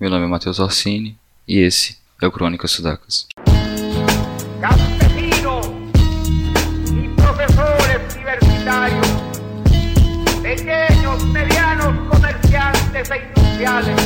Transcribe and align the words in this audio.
Meu 0.00 0.08
nome 0.08 0.24
é 0.24 0.28
Matheus 0.28 0.58
Orsini 0.58 1.18
e 1.46 1.58
esse 1.58 1.98
é 2.22 2.26
o 2.26 2.32
Crônica 2.32 2.66
Sudacas. 2.66 3.28
campesinos 4.58 5.68
y 6.90 7.06
profesores 7.16 8.16
universitarios, 8.16 9.06
pequeños, 10.40 11.22
medianos 11.26 12.08
comerciantes 12.08 13.10
e 13.10 13.18
industriales, 13.18 14.00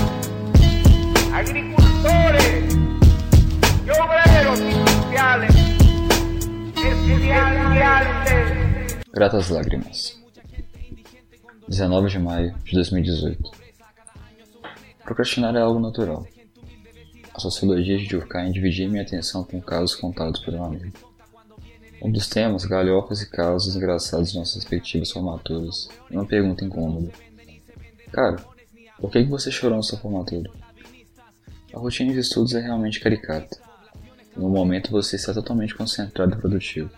agricultores 1.32 2.76
y 3.86 3.90
obreros 3.90 4.58
industriales, 4.58 5.54
estudiantes. 6.74 8.34
Gratas 9.12 9.48
Lágrimas 9.48 10.20
19 11.68 12.10
de 12.10 12.18
maio 12.18 12.52
de 12.64 12.72
2018 12.72 13.63
Procrastinar 15.04 15.54
é 15.54 15.60
algo 15.60 15.78
natural. 15.78 16.26
A 17.34 17.38
sociologia 17.38 17.98
de 17.98 18.08
Durkheim 18.08 18.52
dividia 18.52 18.88
minha 18.88 19.02
atenção 19.02 19.44
com 19.44 19.60
casos 19.60 19.94
contados 19.94 20.40
por 20.40 20.54
um 20.54 20.64
amigo. 20.64 20.96
Um 22.00 22.10
dos 22.10 22.26
temas, 22.26 22.64
galhofas 22.64 23.20
e 23.20 23.30
casos 23.30 23.76
engraçados 23.76 24.32
de 24.32 24.38
nossas 24.38 24.56
respectivas 24.56 25.10
formaturas, 25.10 25.88
e 26.10 26.14
uma 26.14 26.24
pergunta 26.24 26.64
incômoda. 26.64 27.10
Cara, 28.10 28.36
por 28.98 29.10
que, 29.10 29.22
você 29.24 29.50
chorou 29.50 29.76
na 29.76 29.82
sua 29.82 29.98
formatura? 29.98 30.50
A 31.74 31.78
rotina 31.78 32.12
de 32.12 32.20
estudos 32.20 32.54
é 32.54 32.60
realmente 32.60 33.00
caricata. 33.00 33.58
No 34.34 34.48
momento 34.48 34.90
você 34.90 35.16
está 35.16 35.34
totalmente 35.34 35.74
concentrado 35.74 36.34
e 36.34 36.38
produtivo. 36.38 36.90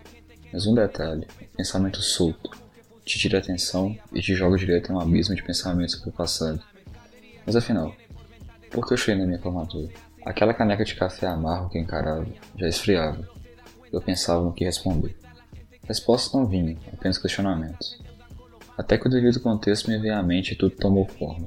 Mas 0.52 0.66
um 0.66 0.75
detalhe, 0.75 1.27
o 1.41 1.56
pensamento 1.56 2.00
solto, 2.00 2.50
te 3.05 3.19
tira 3.19 3.38
a 3.38 3.41
atenção 3.41 3.97
e 4.12 4.20
te 4.20 4.34
joga 4.34 4.56
direto 4.56 4.92
em 4.92 4.95
um 4.95 5.00
abismo 5.00 5.34
de 5.34 5.42
pensamentos 5.42 5.97
sobre 5.97 6.11
o 6.11 6.12
passado. 6.12 6.62
Mas 7.46 7.55
afinal, 7.55 7.95
por 8.73 8.86
que 8.86 8.92
eu 8.92 8.96
chorei 8.98 9.20
na 9.20 9.27
minha 9.27 9.38
formatura? 9.38 9.88
Aquela 10.24 10.52
caneca 10.52 10.84
de 10.84 10.96
café 10.96 11.28
amargo 11.28 11.70
que 11.70 11.78
encarava 11.78 12.27
já 12.56 12.69
esfriava. 12.69 13.27
Eu 13.92 14.03
pensava 14.03 14.42
no 14.42 14.53
que 14.53 14.64
responder. 14.64 15.16
Respostas 15.86 16.33
não 16.33 16.47
vinham, 16.47 16.77
apenas 16.92 17.16
questionamentos. 17.16 17.98
Até 18.77 18.98
que 18.98 19.06
o 19.06 19.11
devido 19.11 19.41
contexto 19.41 19.88
me 19.88 19.98
veio 19.98 20.16
à 20.16 20.22
mente 20.22 20.53
e 20.53 20.56
tudo 20.56 20.75
tomou 20.75 21.06
forma. 21.06 21.47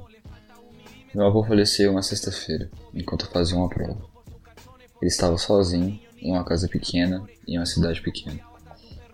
Meu 1.14 1.26
avô 1.26 1.44
faleceu 1.44 1.92
uma 1.92 2.02
sexta-feira, 2.02 2.70
enquanto 2.94 3.26
eu 3.26 3.30
fazia 3.30 3.58
uma 3.58 3.68
prova. 3.68 4.00
Ele 5.00 5.08
estava 5.08 5.36
sozinho, 5.36 6.00
em 6.18 6.32
uma 6.32 6.44
casa 6.44 6.66
pequena, 6.68 7.26
em 7.46 7.58
uma 7.58 7.66
cidade 7.66 8.00
pequena. 8.00 8.40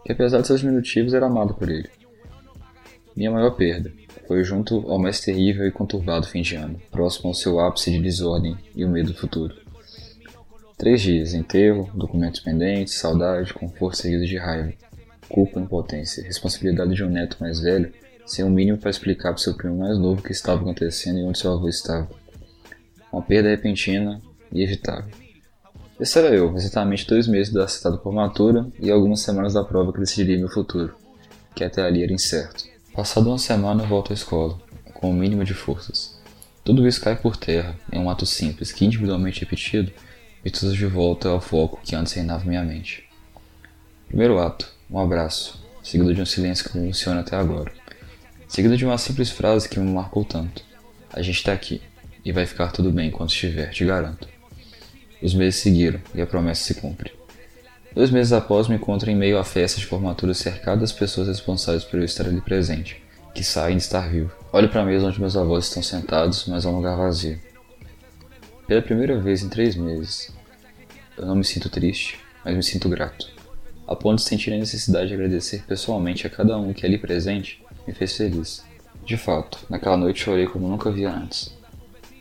Que 0.05 0.13
apesar 0.13 0.41
de 0.41 0.47
seus 0.47 0.61
diminutivos 0.61 1.13
era 1.13 1.27
amado 1.27 1.55
por 1.55 1.69
ele. 1.69 1.91
Minha 3.17 3.33
maior 3.33 3.51
perda, 3.51 3.93
foi 4.27 4.43
junto 4.45 4.91
ao 4.91 4.99
mais 4.99 5.21
terrível 5.21 5.67
e 5.67 5.71
conturbado 5.71 6.27
fim 6.27 6.43
de 6.43 6.57
ano, 6.57 6.81
próximo 6.91 7.29
ao 7.29 7.35
seu 7.35 7.61
ápice 7.61 7.91
de 7.91 8.01
desordem 8.01 8.57
e 8.75 8.85
o 8.85 8.89
medo 8.89 9.13
do 9.13 9.19
futuro. 9.19 9.55
Três 10.77 11.01
dias, 11.01 11.33
enterro, 11.33 11.91
documentos 11.95 12.41
pendentes, 12.41 12.99
saudade, 12.99 13.55
conforto 13.55 13.97
seguido 13.97 14.27
de 14.27 14.37
raiva, 14.37 14.73
culpa, 15.29 15.59
impotência, 15.59 16.23
responsabilidade 16.23 16.95
de 16.95 17.03
um 17.03 17.09
neto 17.09 17.39
mais 17.41 17.61
velho, 17.61 17.93
sem 18.27 18.45
o 18.45 18.49
um 18.49 18.51
mínimo 18.51 18.77
para 18.77 18.91
explicar 18.91 19.31
para 19.31 19.39
seu 19.39 19.55
primo 19.55 19.79
mais 19.79 19.99
novo 19.99 20.21
o 20.21 20.23
que 20.23 20.33
estava 20.33 20.61
acontecendo 20.61 21.19
e 21.19 21.25
onde 21.25 21.39
seu 21.39 21.53
avô 21.53 21.69
estava. 21.69 22.09
Uma 23.13 23.23
perda 23.23 23.49
repentina 23.49 24.21
e 24.53 24.63
evitável. 24.63 25.11
Esse 25.99 26.19
era 26.19 26.35
eu, 26.35 26.55
exatamente 26.55 27.07
dois 27.07 27.27
meses 27.27 27.51
da 27.53 27.67
citada 27.67 27.97
formatura 27.97 28.67
e 28.79 28.91
algumas 28.91 29.21
semanas 29.21 29.55
da 29.55 29.65
prova 29.65 29.93
que 29.93 30.01
decidiria 30.01 30.37
meu 30.37 30.49
futuro, 30.49 30.95
que 31.55 31.65
até 31.65 31.83
ali 31.83 32.03
era 32.03 32.13
incerto. 32.13 32.76
Passada 32.97 33.29
uma 33.29 33.37
semana 33.37 33.83
eu 33.83 33.87
volto 33.87 34.11
à 34.11 34.15
escola, 34.15 34.59
com 34.95 35.11
o 35.11 35.13
mínimo 35.13 35.45
de 35.45 35.53
forças. 35.53 36.19
Tudo 36.65 36.89
isso 36.89 36.99
cai 36.99 37.15
por 37.15 37.37
terra 37.37 37.79
em 37.93 37.99
um 37.99 38.09
ato 38.09 38.25
simples 38.25 38.73
que, 38.73 38.87
individualmente 38.87 39.41
repetido, 39.41 39.93
me 40.43 40.51
trouxe 40.51 40.75
de 40.75 40.87
volta 40.87 41.29
ao 41.29 41.39
foco 41.39 41.79
que 41.85 41.95
antes 41.95 42.15
reinava 42.15 42.47
minha 42.47 42.65
mente. 42.65 43.07
Primeiro 44.09 44.39
ato, 44.39 44.73
um 44.91 44.99
abraço, 44.99 45.63
seguido 45.83 46.15
de 46.15 46.23
um 46.23 46.25
silêncio 46.25 46.71
que 46.71 46.79
me 46.79 46.85
emociona 46.85 47.21
até 47.21 47.37
agora. 47.37 47.71
Seguido 48.49 48.79
de 48.79 48.87
uma 48.87 48.97
simples 48.97 49.29
frase 49.29 49.69
que 49.69 49.79
me 49.79 49.93
marcou 49.93 50.25
tanto. 50.25 50.65
A 51.13 51.21
gente 51.21 51.45
tá 51.45 51.53
aqui, 51.53 51.83
e 52.25 52.33
vai 52.33 52.47
ficar 52.47 52.73
tudo 52.73 52.91
bem 52.91 53.11
quando 53.11 53.29
estiver, 53.29 53.69
te 53.73 53.85
garanto. 53.85 54.27
Os 55.21 55.35
meses 55.35 55.61
seguiram, 55.61 56.01
e 56.15 56.23
a 56.23 56.27
promessa 56.27 56.65
se 56.65 56.81
cumpre. 56.81 57.13
Dois 57.97 58.11
meses 58.11 58.31
após, 58.35 58.69
me 58.69 58.75
encontro 58.75 59.11
em 59.11 59.17
meio 59.17 59.39
à 59.39 59.43
festa 59.43 59.81
de 59.81 59.87
formatura 59.87 60.35
cercado 60.35 60.81
das 60.81 60.93
pessoas 60.93 61.29
responsáveis 61.29 61.83
por 61.83 61.99
eu 61.99 62.05
estar 62.05 62.27
ali 62.27 62.43
presente, 62.43 63.03
que 63.35 63.43
saem 63.43 63.79
de 63.79 63.85
estar 63.85 64.11
vivo. 64.11 64.31
Olho 64.53 64.69
para 64.69 64.83
a 64.83 64.85
mesa 64.85 65.07
onde 65.07 65.19
meus 65.19 65.35
avós 65.35 65.65
estão 65.65 65.83
sentados, 65.83 66.45
mas 66.47 66.67
é 66.67 66.69
um 66.69 66.77
lugar 66.77 66.95
vazio. 66.95 67.41
Pela 68.67 68.83
primeira 68.83 69.19
vez 69.19 69.43
em 69.43 69.49
três 69.49 69.75
meses, 69.75 70.31
eu 71.17 71.25
não 71.25 71.37
me 71.37 71.43
sinto 71.43 71.71
triste, 71.71 72.19
mas 72.45 72.55
me 72.55 72.63
sinto 72.63 72.87
grato. 72.87 73.31
A 73.89 73.97
ponto 73.97 74.19
de 74.19 74.29
sentir 74.29 74.53
a 74.53 74.59
necessidade 74.59 75.09
de 75.09 75.15
agradecer 75.15 75.65
pessoalmente 75.67 76.27
a 76.27 76.31
cada 76.31 76.59
um 76.59 76.75
que 76.75 76.85
ali 76.85 76.99
presente 76.99 77.65
me 77.89 77.95
fez 77.95 78.15
feliz. 78.15 78.63
De 79.07 79.17
fato, 79.17 79.59
naquela 79.71 79.97
noite 79.97 80.23
chorei 80.23 80.47
como 80.47 80.69
nunca 80.69 80.91
via 80.91 81.11
antes 81.11 81.57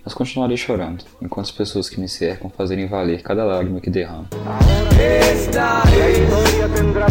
mas 0.06 0.14
continuarei 0.14 0.56
chorando, 0.56 1.04
enquanto 1.20 1.48
as 1.48 1.52
pessoas 1.52 1.90
que 1.90 2.00
me 2.00 2.08
cercam 2.08 2.48
fazerem 2.50 2.88
valer 2.88 3.24
cada 3.24 3.44
lágrima 3.44 3.82
que 3.82 3.90
derramo. 3.90 4.28
Esta 5.00 5.82
tendrá 6.76 7.08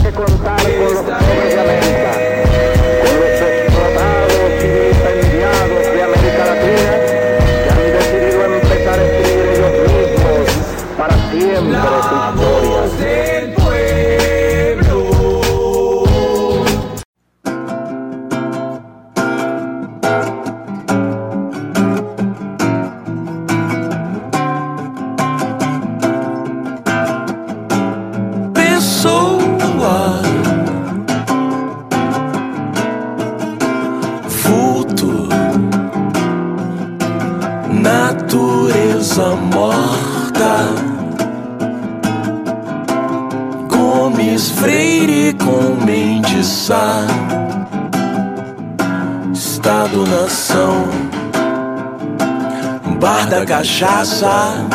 cachaça. 53.85 54.67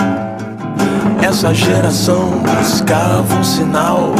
Essa 1.22 1.54
geração 1.54 2.42
buscava 2.44 3.36
um 3.36 3.44
sinal 3.44 4.14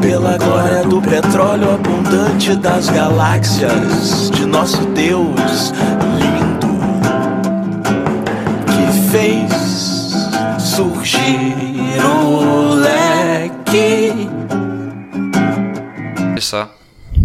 pela 0.00 0.38
glória 0.38 0.82
do 0.84 1.02
petróleo 1.02 1.74
abundante 1.74 2.56
das 2.56 2.88
galáxias 2.88 4.30
de 4.30 4.46
nosso 4.46 4.84
Deus 4.86 5.72
lindo 6.18 6.68
que 8.66 9.10
fez 9.10 9.52
surgir 10.60 11.54
o 12.02 12.74
leque. 12.74 14.12
Começar, 16.16 16.70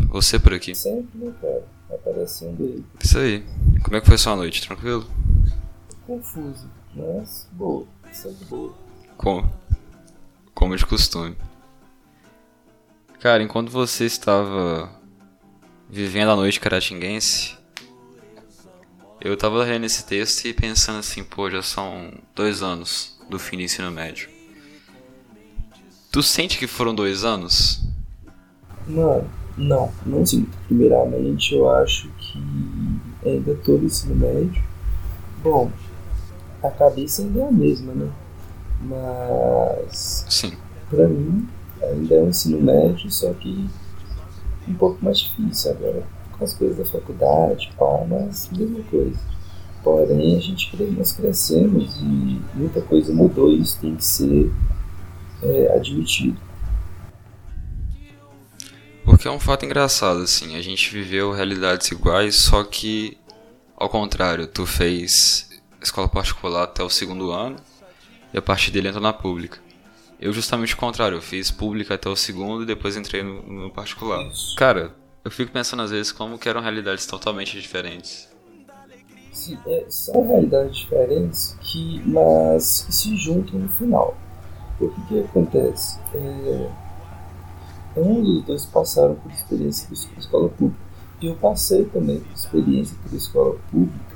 você 0.09 0.37
por 0.37 0.53
aqui. 0.53 0.75
Sempre, 0.75 1.19
né, 1.19 1.31
cara? 1.41 1.63
Aparecendo 1.93 2.63
aí. 2.63 2.83
Isso 3.01 3.17
aí. 3.17 3.43
Como 3.83 3.95
é 3.95 4.01
que 4.01 4.07
foi 4.07 4.17
sua 4.17 4.35
noite? 4.35 4.61
Tranquilo? 4.65 5.05
Confuso, 6.23 6.69
mas 6.95 7.49
boa. 7.51 7.85
Sempre 8.13 8.45
boa. 8.45 8.73
Como? 9.17 9.53
Como 10.53 10.77
de 10.77 10.85
costume. 10.85 11.35
Cara, 13.19 13.43
enquanto 13.43 13.69
você 13.69 14.05
estava 14.05 14.89
vivendo 15.89 16.31
a 16.31 16.35
noite 16.37 16.61
caratinguense, 16.61 17.57
eu 19.19 19.35
tava 19.35 19.65
lendo 19.65 19.85
esse 19.85 20.05
texto 20.05 20.45
e 20.45 20.53
pensando 20.53 20.99
assim, 20.99 21.25
pô, 21.25 21.49
já 21.49 21.61
são 21.61 22.13
dois 22.33 22.63
anos 22.63 23.19
do 23.29 23.37
fim 23.37 23.57
do 23.57 23.63
ensino 23.63 23.91
médio. 23.91 24.29
Tu 26.09 26.23
sente 26.23 26.57
que 26.57 26.67
foram 26.67 26.95
dois 26.95 27.25
anos? 27.25 27.83
Mano, 28.87 29.29
não, 29.57 29.91
não 30.05 30.25
sinto. 30.25 30.57
Primeiramente, 30.67 31.53
eu 31.53 31.69
acho 31.69 32.09
que 32.11 32.39
ainda 33.25 33.55
tô 33.55 33.73
no 33.73 33.85
ensino 33.85 34.15
médio. 34.15 34.63
Bom, 35.41 35.69
a 36.63 36.71
cabeça 36.71 37.21
ainda 37.21 37.41
é 37.41 37.47
a 37.47 37.51
mesma, 37.51 37.93
né? 37.93 38.09
Mas, 38.81 40.25
Sim. 40.29 40.53
pra 40.89 41.07
mim, 41.07 41.47
ainda 41.81 42.15
é 42.15 42.21
um 42.21 42.29
ensino 42.29 42.61
médio, 42.61 43.11
só 43.11 43.31
que 43.33 43.69
um 44.67 44.73
pouco 44.73 45.03
mais 45.03 45.19
difícil 45.19 45.71
agora. 45.71 46.03
Com 46.37 46.43
as 46.43 46.53
coisas 46.53 46.77
da 46.77 46.85
faculdade, 46.85 47.71
pá, 47.77 48.05
mas 48.07 48.49
mesma 48.51 48.81
coisa. 48.89 49.19
Porém, 49.83 50.37
a 50.37 50.39
gente 50.39 50.75
nós 50.97 51.11
crescemos 51.11 51.97
e 52.01 52.41
muita 52.55 52.81
coisa 52.81 53.13
mudou 53.13 53.51
e 53.51 53.61
isso 53.61 53.79
tem 53.79 53.95
que 53.95 54.05
ser 54.05 54.51
é, 55.43 55.75
admitido. 55.75 56.37
Porque 59.03 59.27
é 59.27 59.31
um 59.31 59.39
fato 59.39 59.65
engraçado, 59.65 60.21
assim, 60.21 60.55
a 60.55 60.61
gente 60.61 60.91
viveu 60.91 61.31
realidades 61.33 61.91
iguais, 61.91 62.35
só 62.35 62.63
que 62.63 63.17
ao 63.83 63.89
contrário, 63.89 64.47
tu 64.47 64.65
fez 64.65 65.49
escola 65.85 66.07
particular 66.07 66.63
até 66.63 66.83
o 66.83 66.89
segundo 66.89 67.31
ano 67.31 67.57
e 68.33 68.37
a 68.37 68.41
partir 68.41 68.71
dele 68.71 68.87
entrou 68.87 69.03
na 69.03 69.13
pública. 69.13 69.59
Eu 70.19 70.31
justamente 70.31 70.73
o 70.73 70.77
contrário, 70.77 71.17
eu 71.17 71.21
fiz 71.21 71.51
pública 71.51 71.95
até 71.95 72.09
o 72.09 72.15
segundo 72.15 72.63
e 72.63 72.65
depois 72.65 72.95
entrei 72.95 73.21
no, 73.23 73.43
no 73.43 73.69
particular. 73.69 74.25
Cara, 74.57 74.95
eu 75.23 75.29
fico 75.29 75.51
pensando 75.51 75.83
às 75.83 75.91
vezes 75.91 76.11
como 76.11 76.37
que 76.37 76.47
eram 76.47 76.61
realidades 76.61 77.05
totalmente 77.05 77.59
diferentes. 77.59 78.29
Sim, 79.31 79.57
é, 79.65 79.85
são 79.89 80.27
realidades 80.27 80.77
diferentes 80.77 81.57
que, 81.59 82.01
mas 82.05 82.83
que 82.85 82.95
se 82.95 83.17
juntam 83.17 83.59
no 83.59 83.69
final. 83.69 84.15
O 84.79 84.89
que, 84.89 85.07
que 85.07 85.19
acontece? 85.21 85.99
É, 86.13 86.69
um 87.97 88.21
dos 88.21 88.43
dois 88.43 88.65
passaram 88.65 89.15
por 89.15 89.31
experiência 89.31 89.87
de 89.87 90.19
escola 90.19 90.49
pública. 90.49 90.81
E 91.21 91.27
eu 91.27 91.35
passei 91.35 91.85
também 91.85 92.19
por 92.19 92.33
experiência 92.33 92.97
por 93.01 93.15
escola 93.15 93.55
pública 93.71 94.12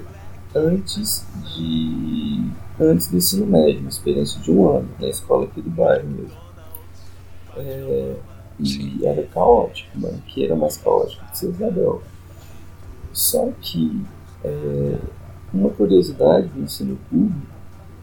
antes 0.58 1.26
de 1.56 2.52
antes 2.80 3.08
do 3.08 3.18
ensino 3.18 3.46
médio, 3.48 3.80
uma 3.80 3.90
experiência 3.90 4.40
de 4.42 4.52
um 4.52 4.70
ano 4.70 4.90
na 5.00 5.08
escola 5.08 5.46
aqui 5.46 5.62
do 5.62 5.70
bairro 5.70 6.08
mesmo. 6.08 6.38
É, 7.56 8.16
e 8.60 9.06
era 9.06 9.24
caótico, 9.24 10.00
mano, 10.00 10.22
que 10.28 10.46
era 10.46 10.56
mais 10.56 10.78
caótico 10.78 11.26
que 11.26 11.38
ser 11.38 11.50
Isabel. 11.50 12.02
Só 13.12 13.50
que 13.62 14.06
é, 14.44 14.98
uma 15.54 15.70
curiosidade 15.70 16.48
do 16.50 16.62
ensino 16.62 16.98
público 17.10 17.58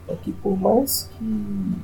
é 0.09 0.15
que 0.17 0.33
por 0.33 0.59
mais 0.59 1.09
que 1.17 1.75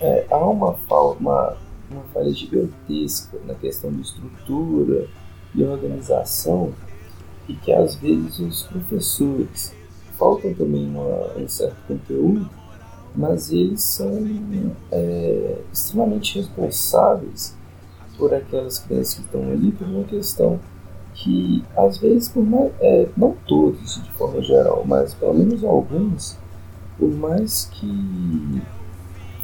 é, 0.00 0.26
há 0.30 0.38
uma, 0.38 0.76
uma, 0.90 1.56
uma 1.90 2.02
falha 2.12 2.32
gigantesca 2.32 3.38
na 3.46 3.54
questão 3.54 3.90
de 3.90 4.02
estrutura 4.02 5.06
e 5.54 5.62
organização, 5.62 6.72
e 7.48 7.54
que 7.54 7.72
às 7.72 7.94
vezes 7.96 8.38
os 8.38 8.62
professores 8.62 9.74
faltam 10.18 10.54
também 10.54 10.88
uma, 10.88 11.36
um 11.36 11.48
certo 11.48 11.76
conteúdo, 11.86 12.48
mas 13.14 13.52
eles 13.52 13.82
são 13.82 14.10
é, 14.90 15.58
extremamente 15.72 16.38
responsáveis 16.38 17.56
por 18.18 18.32
aquelas 18.32 18.78
crianças 18.78 19.14
que 19.14 19.20
estão 19.22 19.42
ali 19.50 19.70
por 19.72 19.86
uma 19.86 20.04
questão 20.04 20.58
que 21.14 21.64
às 21.76 21.98
vezes 21.98 22.28
por 22.28 22.44
mais, 22.44 22.72
é, 22.80 23.08
não 23.16 23.36
todos 23.46 24.02
de 24.02 24.10
forma 24.12 24.42
geral, 24.42 24.84
mas 24.86 25.14
pelo 25.14 25.34
menos 25.34 25.62
alguns, 25.62 26.36
por 26.98 27.10
mais 27.10 27.66
que 27.72 28.62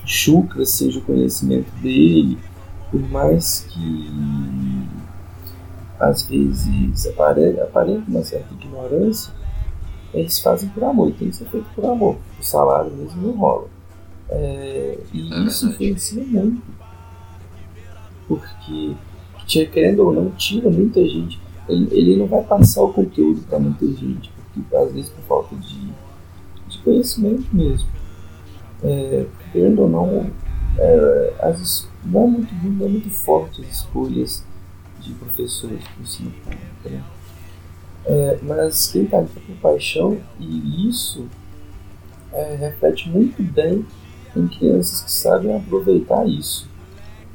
chucra 0.04 0.64
seja 0.66 0.98
o 0.98 1.02
conhecimento 1.02 1.70
dele, 1.80 2.38
por 2.90 3.00
mais 3.08 3.66
que 3.68 4.79
às 6.00 6.22
vezes 6.22 7.06
aparenta 7.06 8.04
uma 8.08 8.24
certa 8.24 8.52
ignorância, 8.54 9.32
eles 10.14 10.40
fazem 10.40 10.68
por 10.70 10.82
amor, 10.82 11.10
e 11.10 11.12
tem 11.12 11.28
que 11.28 11.36
ser 11.36 11.44
feito 11.46 11.66
por 11.74 11.84
amor. 11.84 12.16
O 12.40 12.42
salário 12.42 12.90
mesmo 12.90 13.20
não 13.20 13.32
rola. 13.36 13.68
É, 14.30 14.98
e 15.12 15.32
é 15.32 15.38
isso 15.40 15.68
influencia 15.68 16.24
muito. 16.24 16.62
Porque, 18.26 18.94
querendo 19.66 20.06
ou 20.06 20.12
não, 20.12 20.30
tira 20.30 20.70
muita 20.70 21.04
gente. 21.06 21.38
Ele, 21.68 21.88
ele 21.92 22.16
não 22.16 22.26
vai 22.26 22.42
passar 22.42 22.82
o 22.82 22.92
conteúdo 22.92 23.42
para 23.42 23.58
muita 23.58 23.86
gente, 23.86 24.32
porque 24.32 24.76
às 24.76 24.92
vezes 24.92 25.10
por 25.10 25.22
falta 25.24 25.54
de, 25.56 25.90
de 26.68 26.78
conhecimento 26.82 27.46
mesmo. 27.54 27.88
É, 28.82 29.26
querendo 29.52 29.82
ou 29.82 29.88
não, 29.88 30.30
é, 30.78 31.34
as, 31.42 31.86
não, 32.04 32.24
é 32.24 32.26
muito, 32.26 32.54
não 32.54 32.86
é 32.86 32.88
muito 32.88 33.10
forte 33.10 33.60
as 33.60 33.68
escolhas 33.68 34.44
de 35.00 35.12
professores 35.14 35.80
ensino 36.00 36.30
público. 36.44 36.64
Né? 36.84 37.02
É, 38.06 38.38
mas 38.42 38.90
quem 38.90 39.04
está 39.04 39.18
ali 39.18 39.28
com 39.46 39.54
paixão, 39.56 40.18
e 40.38 40.88
isso 40.88 41.26
é, 42.32 42.54
reflete 42.54 43.08
muito 43.08 43.42
bem 43.42 43.84
em 44.36 44.48
crianças 44.48 45.02
que 45.02 45.12
sabem 45.12 45.56
aproveitar 45.56 46.26
isso. 46.26 46.68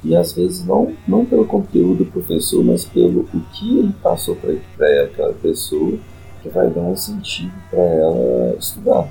E 0.04 0.16
às 0.16 0.34
vezes 0.34 0.64
não, 0.66 0.96
não 1.08 1.26
pelo 1.26 1.46
conteúdo 1.46 2.04
do 2.04 2.12
professor, 2.12 2.64
mas 2.64 2.86
pelo 2.86 3.22
o 3.22 3.42
que 3.54 3.80
ele 3.80 3.94
passou 4.04 4.36
para 4.36 5.04
aquela 5.04 5.34
pessoa, 5.34 5.98
que 6.42 6.50
vai 6.50 6.70
dar 6.70 6.82
um 6.82 6.96
sentido 6.96 7.54
para 7.72 7.80
ela 7.80 8.56
estudar. 8.60 9.10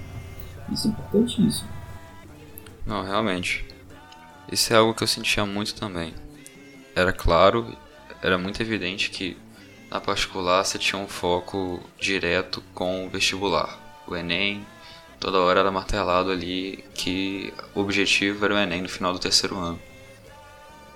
Isso 0.72 0.86
é 0.86 0.90
importantíssimo. 0.90 1.68
Não, 2.86 3.02
realmente. 3.02 3.64
Isso 4.50 4.72
é 4.72 4.76
algo 4.76 4.94
que 4.94 5.02
eu 5.02 5.08
sentia 5.08 5.44
muito 5.44 5.74
também. 5.74 6.14
Era 6.94 7.12
claro 7.12 7.76
era 8.24 8.38
muito 8.38 8.62
evidente 8.62 9.10
que 9.10 9.36
na 9.90 10.00
particular 10.00 10.64
você 10.64 10.78
tinha 10.78 11.00
um 11.00 11.06
foco 11.06 11.78
direto 12.00 12.64
com 12.72 13.06
o 13.06 13.10
vestibular. 13.10 13.78
O 14.06 14.16
Enem, 14.16 14.66
toda 15.20 15.40
hora 15.40 15.60
era 15.60 15.70
martelado 15.70 16.30
ali 16.30 16.82
que 16.94 17.52
o 17.74 17.80
objetivo 17.80 18.42
era 18.46 18.54
o 18.54 18.58
Enem 18.58 18.80
no 18.80 18.88
final 18.88 19.12
do 19.12 19.18
terceiro 19.18 19.58
ano. 19.58 19.78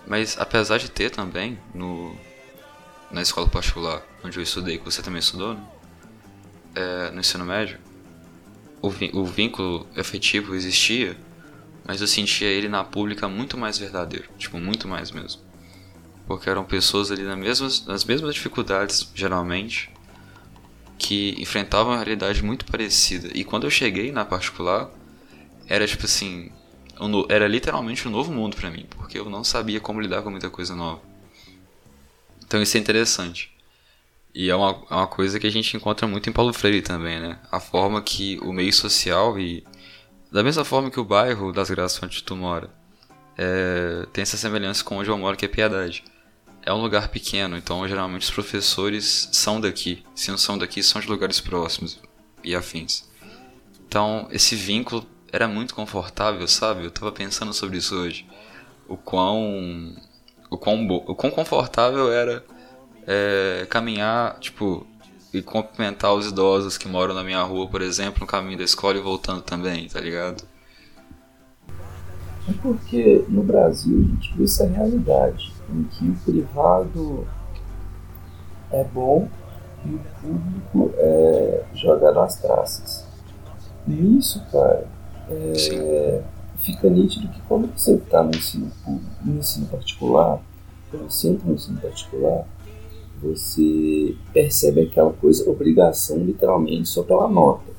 Mas 0.07 0.39
apesar 0.41 0.79
de 0.79 0.91
ter 0.91 1.11
também 1.11 1.59
no, 1.75 2.17
na 3.11 3.21
escola 3.21 3.47
particular 3.47 4.03
onde 4.25 4.39
eu 4.39 4.43
estudei, 4.43 4.79
que 4.79 4.85
você 4.87 5.03
também 5.03 5.21
estudou, 5.21 5.53
né? 5.53 5.61
é, 6.75 7.11
no 7.11 7.21
ensino 7.21 7.45
médio, 7.45 7.79
o, 8.81 8.89
o 8.89 9.27
vínculo 9.27 9.87
efetivo 9.95 10.55
existia, 10.55 11.15
mas 11.85 12.01
eu 12.01 12.07
sentia 12.07 12.49
ele 12.49 12.71
na 12.71 12.83
pública 12.85 13.29
muito 13.29 13.59
mais 13.59 13.77
verdadeiro, 13.77 14.31
tipo, 14.39 14.59
muito 14.59 14.89
mais 14.89 15.11
mesmo 15.11 15.48
porque 16.29 16.51
eram 16.51 16.63
pessoas 16.63 17.11
ali 17.11 17.23
nas 17.23 17.39
mesmas, 17.39 17.87
nas 17.87 18.05
mesmas 18.05 18.35
dificuldades, 18.35 19.11
geralmente, 19.15 19.91
que 20.99 21.35
enfrentavam 21.39 21.93
uma 21.95 21.97
realidade 21.97 22.45
muito 22.45 22.67
parecida. 22.67 23.31
E 23.35 23.45
quando 23.45 23.65
eu 23.65 23.71
cheguei 23.71 24.13
na 24.13 24.27
particular, 24.27 24.91
era 25.67 25.87
tipo 25.87 26.05
assim, 26.05 26.53
um, 27.01 27.25
era 27.31 27.49
literalmente 27.49 28.07
um 28.07 28.11
novo 28.11 28.31
mundo 28.31 28.57
para 28.57 28.71
mim, 28.71 28.85
porque 28.91 29.19
eu 29.19 29.31
não 29.31 29.43
sabia 29.43 29.81
como 29.81 30.03
lidar 30.03 30.21
com 30.21 30.31
muita 30.31 30.51
coisa 30.51 30.77
nova. 30.77 31.01
Então 32.45 32.61
isso 32.61 32.77
é 32.77 32.81
interessante. 32.81 33.51
E 34.35 34.51
é 34.51 34.55
uma, 34.55 34.85
é 34.91 34.95
uma 34.95 35.07
coisa 35.07 35.41
que 35.41 35.47
a 35.47 35.51
gente 35.51 35.75
encontra 35.79 36.07
muito 36.07 36.29
em 36.29 36.33
Paulo 36.33 36.53
Freire 36.53 36.83
também, 36.83 37.19
né? 37.19 37.39
A 37.51 37.59
forma 37.59 38.03
que 38.03 38.39
o 38.43 38.53
meio 38.53 38.73
social 38.73 39.41
e 39.41 39.65
da 40.31 40.43
mesma 40.43 40.63
forma 40.63 40.91
que 40.91 41.01
o 41.01 41.05
bairro 41.05 41.53
das 41.55 41.71
Graças 41.71 42.03
onde 42.03 42.23
tu 42.23 42.37
mora 42.37 42.69
é, 43.39 44.07
tem 44.13 44.21
essa 44.21 44.37
semelhança 44.37 44.85
com 44.85 44.99
onde 44.99 45.09
eu 45.09 45.17
moro, 45.17 45.35
que 45.35 45.47
é 45.47 45.49
Piedade 45.49 46.05
é 46.63 46.73
um 46.73 46.81
lugar 46.81 47.09
pequeno, 47.09 47.57
então 47.57 47.87
geralmente 47.89 48.23
os 48.23 48.31
professores 48.31 49.29
são 49.33 49.61
daqui. 49.61 50.05
Se 50.15 50.31
não 50.31 50.39
são 50.39 50.59
daqui, 50.59 50.83
são 50.83 51.01
de 51.01 51.09
lugares 51.09 51.41
próximos 51.41 52.01
e 52.45 52.55
afins. 52.55 53.09
Então, 53.87 54.29
esse 54.31 54.55
vínculo 54.55 55.07
era 55.33 55.49
muito 55.49 55.75
confortável, 55.75 56.47
sabe? 56.47 56.85
Eu 56.85 56.91
tava 56.91 57.11
pensando 57.11 57.53
sobre 57.53 57.79
isso 57.79 57.95
hoje. 57.97 58.27
O 58.87 58.97
quão. 58.97 59.95
O 60.51 60.57
quão, 60.57 60.87
bo... 60.87 61.05
o 61.07 61.15
quão 61.15 61.31
confortável 61.31 62.11
era 62.13 62.45
é, 63.07 63.67
caminhar, 63.69 64.39
tipo, 64.39 64.87
e 65.33 65.43
cumprimentar 65.43 66.15
os 66.15 66.27
idosos 66.27 66.79
que 66.79 66.89
moram 66.89 67.15
na 67.15 67.23
minha 67.23 67.43
rua, 67.43 67.69
por 67.69 67.83
exemplo, 67.83 68.21
no 68.21 68.27
caminho 68.27 68.59
da 68.59 68.65
escola 68.65 68.97
e 68.97 69.01
voltando 69.01 69.43
também, 69.43 69.89
tá 69.89 70.01
ligado? 70.01 70.45
É 72.49 72.53
porque 72.63 73.25
no 73.29 73.43
Brasil 73.43 73.99
a 73.99 74.15
gente 74.15 74.37
vê 74.37 74.45
essa 74.45 74.67
realidade 74.67 75.53
em 75.69 75.85
que 75.85 76.09
o 76.09 76.15
privado 76.25 77.27
é 78.71 78.85
bom 78.85 79.29
e 79.85 79.95
o 79.95 80.01
público 80.21 80.93
é 80.97 81.65
jogado 81.75 82.21
às 82.21 82.37
traças. 82.37 83.07
Nisso, 83.87 84.45
cara, 84.51 84.87
é, 85.31 86.23
fica 86.57 86.89
nítido 86.91 87.29
que 87.29 87.41
quando 87.43 87.71
você 87.75 87.95
está 87.95 88.23
no 88.23 88.31
ensino 88.31 88.71
público, 88.85 89.11
no 89.25 89.39
ensino 89.39 89.67
particular, 89.67 90.41
quando 90.91 91.11
você 91.11 91.29
entra 91.29 91.47
no 91.47 91.55
ensino 91.55 91.81
particular, 91.81 92.47
você 93.21 94.17
percebe 94.33 94.83
aquela 94.83 95.13
coisa, 95.13 95.49
obrigação 95.49 96.19
literalmente 96.19 96.89
só 96.89 97.03
pela 97.03 97.29
nota. 97.29 97.71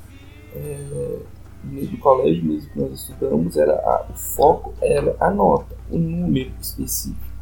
É, 0.56 1.20
no 1.64 1.98
colégio 1.98 2.44
mesmo 2.44 2.70
que 2.72 2.80
nós 2.80 2.94
estudamos, 2.94 3.58
era 3.58 3.74
a, 3.74 4.08
o 4.10 4.16
foco 4.16 4.74
era 4.82 5.16
a 5.20 5.30
nota, 5.30 5.76
o 5.92 5.98
número 5.98 6.52
específico 6.60 7.39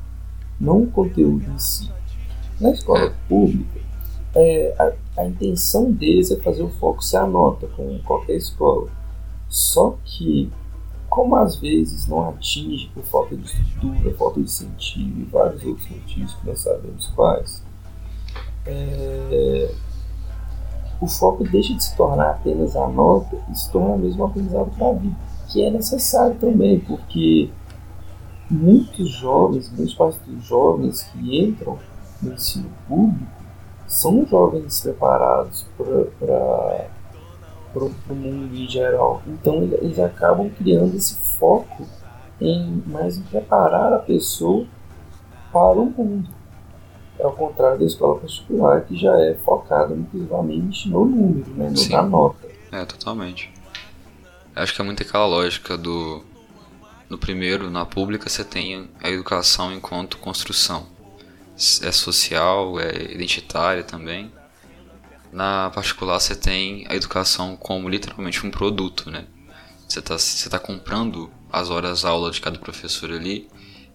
não 0.60 0.84
o 0.84 0.92
conteúdo 0.92 1.46
em 1.50 1.60
si. 1.60 1.92
Na 2.60 2.72
escola 2.72 3.14
pública, 3.28 3.80
é, 4.36 4.76
a, 4.78 5.22
a, 5.22 5.26
intenção 5.26 5.92
deles 5.92 6.32
é 6.32 6.38
fazer 6.38 6.64
o 6.64 6.70
foco 6.70 7.04
ser 7.04 7.18
a 7.18 7.28
nota, 7.28 7.68
com 7.68 8.00
qualquer 8.00 8.36
escola. 8.36 8.90
Só 9.48 9.98
que, 10.04 10.52
como 11.10 11.36
às 11.36 11.56
vezes 11.58 12.08
não 12.08 12.28
atinge 12.28 12.90
por 12.94 13.04
falta 13.04 13.36
de 13.36 13.46
estrutura, 13.46 14.14
falta 14.16 14.40
de 14.40 14.46
incentivo 14.46 15.22
e 15.22 15.24
vários 15.26 15.64
outros 15.64 15.90
motivos 15.90 16.34
que 16.34 16.48
nós 16.48 16.60
sabemos 16.60 17.08
quais, 17.16 17.64
é, 18.66 19.72
o 21.00 21.08
foco 21.08 21.44
deixa 21.44 21.74
de 21.74 21.84
se 21.84 21.96
tornar 21.96 22.32
apenas 22.32 22.76
a 22.76 22.88
nota 22.88 23.38
e 23.52 23.56
se 23.56 23.72
torna 23.72 23.98
mesmo 23.98 24.26
aprendizado 24.26 24.72
para 24.76 24.90
a 24.90 24.94
vida, 24.94 25.16
que 25.48 25.64
é 25.64 25.70
necessário 25.70 26.36
também, 26.36 26.80
porque 26.80 27.50
muitos 28.50 29.10
jovens, 29.12 29.72
muitos 29.72 29.94
parte 29.94 30.20
dos 30.26 30.46
jovens 30.46 31.04
que 31.04 31.40
entram 31.40 31.78
no 32.22 32.34
ensino 32.34 32.70
público 32.88 33.38
são 33.88 34.26
jovens 34.26 34.82
preparados 34.82 35.66
para 35.78 36.90
o 37.84 38.16
mundo 38.16 38.56
em 38.56 38.68
geral. 38.68 39.22
Então 39.28 39.64
eles 39.64 40.00
acabam 40.00 40.50
criando 40.50 40.96
esse 40.96 41.16
foco 41.16 41.88
em 42.40 42.84
mais 42.86 43.18
em 43.18 43.24
preparar 43.24 43.94
a 43.94 44.00
pessoa 44.00 44.66
para 45.52 45.80
o 45.80 45.86
mundo. 45.86 46.30
Ao 47.20 47.32
contrário 47.32 47.80
da 47.80 47.86
escola 47.86 48.20
particular, 48.20 48.82
que 48.82 48.96
já 48.96 49.18
é 49.20 49.34
focada 49.34 49.96
exclusivamente 49.96 50.88
no 50.88 51.06
número, 51.06 51.50
né, 51.52 51.70
no, 51.70 51.90
na 51.90 52.04
nota. 52.04 52.48
É, 52.72 52.86
totalmente. 52.86 53.52
Acho 54.56 54.76
que 54.76 54.82
é 54.82 54.86
muito 54.86 55.02
aquela 55.02 55.26
lógica 55.26 55.78
do. 55.78 56.24
No 57.10 57.18
primeiro, 57.18 57.70
na 57.70 57.86
pública, 57.86 58.30
você 58.30 58.44
tem 58.44 58.90
a 59.02 59.10
educação 59.10 59.74
enquanto 59.74 60.18
construção. 60.18 60.88
É 61.82 61.92
social, 61.92 62.80
é 62.80 63.12
identitária 63.12 63.84
também. 63.84 64.32
Na 65.32 65.70
particular, 65.70 66.20
você 66.20 66.36
tem 66.36 66.86
a 66.90 66.96
educação 66.96 67.56
como 67.56 67.90
literalmente 67.90 68.46
um 68.46 68.52
produto, 68.52 69.10
né? 69.10 69.26
Você 69.88 70.00
está 70.00 70.18
você 70.18 70.50
tá 70.50 70.60
comprando 70.60 71.32
as 71.52 71.70
horas 71.70 72.04
aula 72.04 72.30
de 72.30 72.42
cada 72.42 72.60
professor 72.60 73.12
ali 73.12 73.48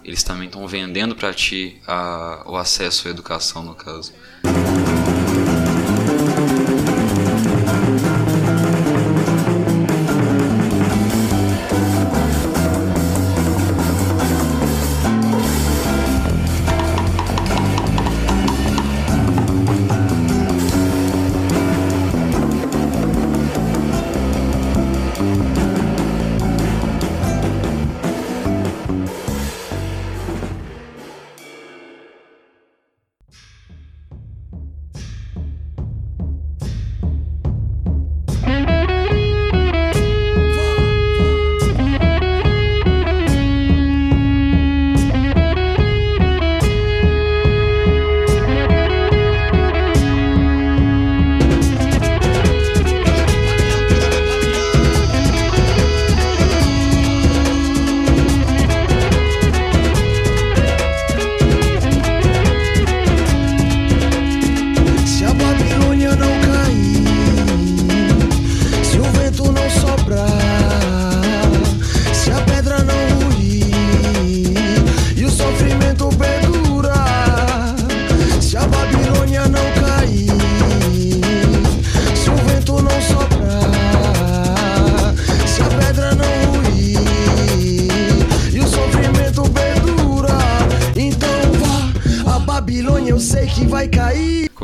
eles 0.04 0.22
também 0.22 0.46
estão 0.46 0.66
vendendo 0.66 1.14
para 1.14 1.32
ti 1.32 1.80
a, 1.86 2.42
o 2.46 2.56
acesso 2.56 3.06
à 3.08 3.10
educação, 3.10 3.62
no 3.62 3.74
caso. 3.74 4.12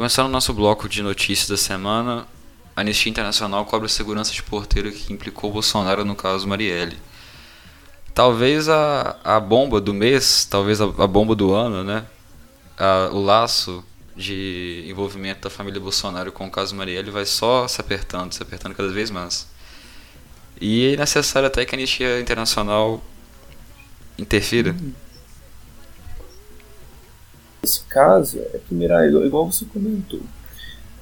Começando 0.08 0.28
o 0.28 0.30
nosso 0.30 0.54
bloco 0.54 0.88
de 0.88 1.02
notícias 1.02 1.50
da 1.50 1.56
semana, 1.58 2.26
a 2.74 2.80
Anistia 2.80 3.10
Internacional 3.10 3.66
cobra 3.66 3.86
segurança 3.90 4.32
de 4.32 4.42
porteiro 4.42 4.90
que 4.90 5.12
implicou 5.12 5.52
Bolsonaro 5.52 6.02
no 6.02 6.16
caso 6.16 6.48
Marielle. 6.48 6.96
Talvez 8.14 8.70
a, 8.70 9.18
a 9.22 9.38
bomba 9.38 9.82
do 9.82 9.92
mês, 9.92 10.46
talvez 10.46 10.80
a, 10.80 10.84
a 10.84 11.06
bomba 11.06 11.34
do 11.34 11.52
ano, 11.52 11.84
né? 11.84 12.06
A, 12.78 13.10
o 13.12 13.22
laço 13.22 13.84
de 14.16 14.86
envolvimento 14.88 15.42
da 15.42 15.50
família 15.50 15.78
Bolsonaro 15.78 16.32
com 16.32 16.46
o 16.46 16.50
caso 16.50 16.74
Marielle 16.74 17.10
vai 17.10 17.26
só 17.26 17.68
se 17.68 17.78
apertando, 17.78 18.32
se 18.32 18.42
apertando 18.42 18.74
cada 18.74 18.88
vez 18.88 19.10
mais. 19.10 19.46
E 20.58 20.94
é 20.94 20.96
necessário 20.96 21.48
até 21.48 21.66
que 21.66 21.74
a 21.74 21.76
Anistia 21.76 22.18
Internacional 22.18 23.04
interfira. 24.18 24.70
Uhum 24.70 25.07
Nesse 27.68 27.82
caso, 27.82 28.38
é 28.38 28.58
primeiro, 28.66 29.26
igual 29.26 29.52
você 29.52 29.66
comentou, 29.66 30.22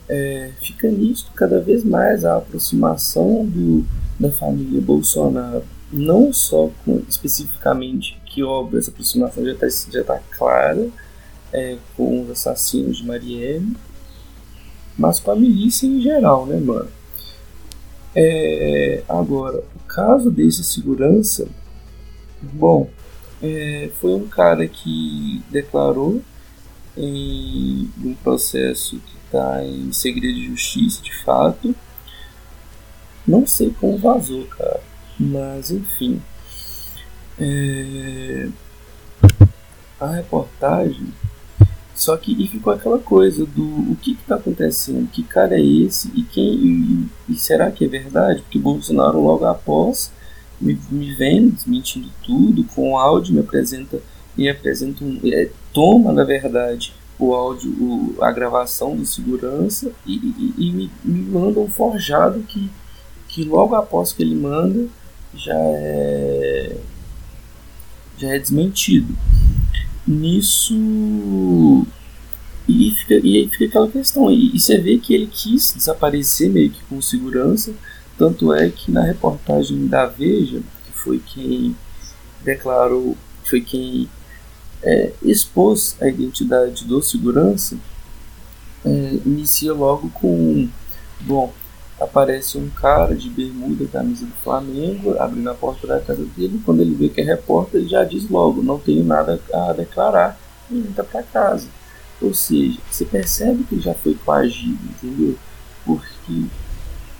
é, 0.08 0.50
fica 0.60 0.90
nisso 0.90 1.30
cada 1.32 1.60
vez 1.60 1.84
mais 1.84 2.24
a 2.24 2.38
aproximação 2.38 3.46
do, 3.46 3.86
da 4.18 4.32
família 4.32 4.80
Bolsonaro, 4.80 5.62
não 5.92 6.32
só 6.32 6.68
com, 6.84 7.00
especificamente, 7.08 8.20
que 8.26 8.42
óbvio, 8.42 8.80
essa 8.80 8.90
aproximação 8.90 9.44
já 9.44 9.52
está 9.52 9.68
já 9.92 10.02
tá 10.02 10.20
clara 10.36 10.88
é, 11.52 11.76
com 11.96 12.22
os 12.22 12.30
assassinos 12.30 12.96
de 12.96 13.06
Marielle, 13.06 13.76
mas 14.98 15.20
com 15.20 15.30
a 15.30 15.36
milícia 15.36 15.86
em 15.86 16.00
geral, 16.00 16.46
né, 16.46 16.58
mano? 16.58 16.88
É, 18.12 19.04
agora, 19.08 19.58
o 19.58 19.86
caso 19.86 20.32
desse 20.32 20.64
segurança, 20.64 21.46
bom, 22.42 22.90
é, 23.40 23.88
foi 24.00 24.14
um 24.14 24.26
cara 24.26 24.66
que 24.66 25.40
declarou 25.48 26.20
em 26.96 27.90
um 28.02 28.14
processo 28.14 28.98
que 28.98 29.16
está 29.24 29.64
em 29.64 29.92
segredo 29.92 30.34
de 30.34 30.46
justiça, 30.46 31.02
de 31.02 31.14
fato. 31.22 31.74
Não 33.26 33.46
sei 33.46 33.74
como 33.78 33.98
vazou, 33.98 34.44
cara. 34.46 34.80
Mas 35.18 35.70
enfim. 35.70 36.22
É... 37.38 38.48
A 40.00 40.12
reportagem. 40.12 41.12
Só 41.94 42.16
que 42.16 42.32
e 42.32 42.46
ficou 42.46 42.72
aquela 42.72 42.98
coisa 42.98 43.46
do 43.46 43.64
o 43.64 43.96
que 43.96 44.12
está 44.12 44.36
acontecendo, 44.36 45.08
que 45.10 45.22
cara 45.22 45.58
é 45.58 45.64
esse 45.64 46.12
e 46.14 46.22
quem 46.22 46.54
e, 46.54 47.08
e, 47.32 47.34
será 47.36 47.70
que 47.70 47.86
é 47.86 47.88
verdade? 47.88 48.42
Porque 48.42 48.58
Bolsonaro 48.58 49.18
logo 49.18 49.46
após 49.46 50.12
me, 50.60 50.78
me 50.90 51.14
vem 51.14 51.48
desmentindo 51.48 52.10
tudo 52.22 52.64
com 52.64 52.98
áudio 52.98 53.32
me 53.32 53.40
apresenta 53.40 53.98
e 54.36 54.46
apresenta 54.46 55.02
um, 55.02 55.18
é, 55.24 55.48
toma 55.76 56.10
na 56.10 56.24
verdade 56.24 56.94
o 57.18 57.34
áudio, 57.34 57.70
o, 57.70 58.16
a 58.22 58.32
gravação 58.32 58.96
do 58.96 59.04
segurança 59.04 59.92
e, 60.06 60.14
e, 60.14 60.54
e 60.56 60.72
me, 60.72 60.90
me, 61.04 61.20
manda 61.20 61.60
um 61.60 61.68
forjado 61.68 62.40
que, 62.44 62.70
que 63.28 63.44
logo 63.44 63.74
após 63.74 64.10
que 64.10 64.22
ele 64.22 64.34
manda 64.34 64.86
já 65.34 65.54
é 65.54 66.78
já 68.16 68.28
é 68.34 68.38
desmentido. 68.38 69.14
Nisso 70.06 71.86
e 72.66 72.90
fica, 72.92 73.14
e 73.16 73.36
aí 73.36 73.48
fica 73.50 73.66
aquela 73.66 73.88
questão 73.88 74.30
e, 74.30 74.56
e 74.56 74.58
você 74.58 74.78
vê 74.78 74.96
que 74.96 75.12
ele 75.12 75.26
quis 75.26 75.74
desaparecer 75.76 76.48
meio 76.48 76.70
que 76.70 76.82
com 76.84 77.02
segurança, 77.02 77.74
tanto 78.16 78.50
é 78.50 78.70
que 78.70 78.90
na 78.90 79.02
reportagem 79.02 79.86
da 79.86 80.06
Veja, 80.06 80.62
que 80.86 80.92
foi 80.92 81.18
quem 81.18 81.76
declarou, 82.42 83.14
foi 83.44 83.60
quem 83.60 84.08
é, 84.86 85.12
expôs 85.20 85.96
a 86.00 86.06
identidade 86.06 86.84
do 86.84 87.02
segurança, 87.02 87.76
é, 88.84 89.18
inicia 89.26 89.74
logo 89.74 90.08
com: 90.10 90.68
bom, 91.22 91.52
aparece 92.00 92.56
um 92.56 92.70
cara 92.70 93.16
de 93.16 93.28
bermuda, 93.28 93.84
camisa 93.88 94.24
do 94.24 94.32
Flamengo, 94.44 95.18
abrindo 95.18 95.50
a 95.50 95.54
porta 95.54 95.88
da 95.88 95.98
casa 95.98 96.24
dele. 96.36 96.62
Quando 96.64 96.82
ele 96.82 96.94
vê 96.94 97.08
que 97.08 97.20
é 97.20 97.24
repórter, 97.24 97.80
ele 97.80 97.88
já 97.88 98.04
diz 98.04 98.30
logo: 98.30 98.62
não 98.62 98.78
tenho 98.78 99.04
nada 99.04 99.40
a 99.52 99.72
declarar, 99.72 100.38
e 100.70 100.78
entra 100.78 101.02
para 101.02 101.24
casa. 101.24 101.66
Ou 102.22 102.32
seja, 102.32 102.78
você 102.88 103.04
percebe 103.04 103.64
que 103.64 103.74
ele 103.74 103.82
já 103.82 103.92
foi 103.92 104.14
coagido, 104.14 104.78
entendeu? 104.84 105.36
Porque, 105.84 106.44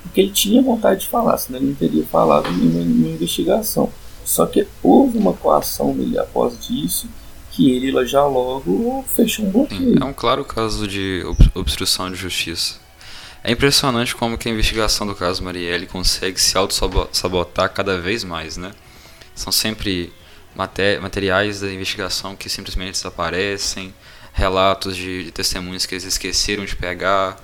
porque 0.04 0.20
ele 0.20 0.30
tinha 0.30 0.62
vontade 0.62 1.00
de 1.00 1.08
falar, 1.08 1.37
senão 1.37 1.58
ele 1.58 1.68
não 1.68 1.75
teria 1.75 2.06
falado 2.06 2.49
em 2.49 2.80
uma 2.80 3.08
investigação. 3.08 3.90
Só 4.25 4.46
que 4.46 4.66
houve 4.82 5.18
uma 5.18 5.32
coação 5.32 5.92
nele 5.94 6.18
após 6.18 6.58
disso 6.66 7.08
que 7.56 7.70
ele 7.70 8.06
já 8.06 8.25
logo 8.26 9.02
fechou 9.08 9.46
um 9.46 9.50
bloqueio. 9.50 9.98
É 9.98 10.04
um 10.04 10.12
claro 10.12 10.44
caso 10.44 10.86
de 10.86 11.22
obstrução 11.54 12.10
de 12.10 12.16
justiça. 12.16 12.78
É 13.42 13.50
impressionante 13.50 14.14
como 14.14 14.36
que 14.36 14.48
a 14.48 14.52
investigação 14.52 15.06
do 15.06 15.14
caso 15.14 15.42
Marielle 15.42 15.86
consegue 15.86 16.38
se 16.38 16.58
auto-sabotar 16.58 17.72
cada 17.72 17.98
vez 17.98 18.25
mais, 18.25 18.58
né? 18.58 18.72
São 19.34 19.50
sempre 19.50 20.12
materiais 21.00 21.60
da 21.60 21.72
investigação 21.72 22.36
que 22.36 22.48
simplesmente 22.48 22.92
desaparecem, 22.92 23.94
relatos 24.32 24.94
de, 24.94 25.25
de 25.25 25.30
testemunhas 25.30 25.86
que 25.86 25.94
eles 25.94 26.04
esqueceram 26.04 26.64
de 26.64 26.76
pegar, 26.76 27.36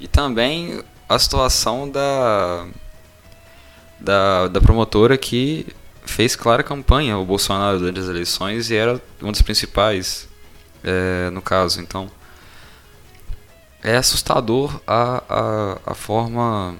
e 0.00 0.08
também 0.08 0.82
a 1.08 1.18
situação 1.18 1.88
da, 1.88 2.66
da, 4.00 4.48
da 4.48 4.60
promotora 4.60 5.16
que 5.16 5.66
fez 6.06 6.34
clara 6.36 6.62
campanha 6.62 7.14
ao 7.14 7.24
Bolsonaro 7.24 7.78
durante 7.78 8.00
as 8.00 8.06
eleições 8.06 8.70
e 8.70 8.76
era 8.76 9.00
um 9.22 9.30
dos 9.30 9.42
principais 9.42 10.28
é, 10.82 11.28
no 11.30 11.42
caso. 11.42 11.80
Então 11.80 12.10
é 13.82 13.96
assustador 13.96 14.80
a, 14.86 15.22
a, 15.28 15.78
a 15.92 15.94
forma 15.94 16.76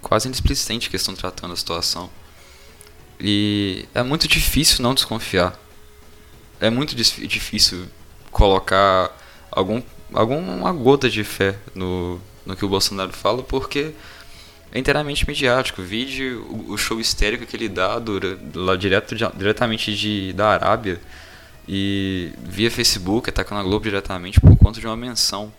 quase 0.00 0.28
displicente 0.28 0.88
que 0.88 0.96
estão 0.96 1.14
tratando 1.14 1.52
a 1.52 1.56
situação. 1.56 2.08
E 3.20 3.86
é 3.94 4.02
muito 4.02 4.28
difícil 4.28 4.82
não 4.82 4.94
desconfiar. 4.94 5.58
É 6.60 6.70
muito 6.70 6.94
difícil 6.94 7.86
colocar 8.30 9.16
algum, 9.50 9.82
alguma 10.12 10.72
gota 10.72 11.10
de 11.10 11.24
fé 11.24 11.56
no, 11.74 12.20
no 12.46 12.56
que 12.56 12.64
o 12.64 12.68
Bolsonaro 12.68 13.12
fala, 13.12 13.42
porque 13.42 13.92
é 14.72 14.78
inteiramente 14.78 15.26
midiático. 15.26 15.82
Vide 15.82 16.34
o, 16.34 16.72
o 16.72 16.78
show 16.78 17.00
histérico 17.00 17.46
que 17.46 17.56
ele 17.56 17.68
dá 17.68 18.00
lá 18.54 18.76
direto, 18.76 19.14
diretamente 19.14 19.94
de, 19.94 20.32
da 20.32 20.48
Arábia 20.50 21.00
e 21.66 22.32
via 22.42 22.70
Facebook, 22.70 23.28
atacando 23.28 23.60
a 23.60 23.64
Globo 23.64 23.84
diretamente 23.84 24.40
por 24.40 24.56
conta 24.56 24.80
de 24.80 24.86
uma 24.86 24.96
menção. 24.96 25.52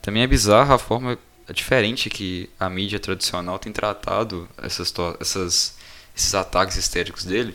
Também 0.00 0.22
é 0.22 0.26
bizarra 0.26 0.74
a 0.74 0.78
forma 0.78 1.18
diferente 1.52 2.10
que 2.10 2.48
a 2.58 2.68
mídia 2.68 2.98
tradicional 2.98 3.58
tem 3.58 3.72
tratado 3.72 4.48
essas, 4.62 4.92
essas, 5.20 5.76
esses 6.16 6.34
ataques 6.34 6.76
histéricos 6.76 7.24
dele, 7.24 7.54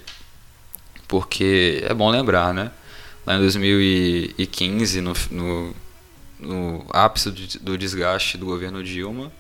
porque 1.08 1.84
é 1.84 1.94
bom 1.94 2.10
lembrar, 2.10 2.54
né? 2.54 2.72
Lá 3.26 3.36
em 3.36 3.40
2015, 3.40 5.02
no, 5.02 5.14
no, 5.32 5.76
no 6.40 6.86
ápice 6.90 7.32
do, 7.32 7.60
do 7.60 7.78
desgaste 7.78 8.38
do 8.38 8.46
governo 8.46 8.84
Dilma, 8.84 9.32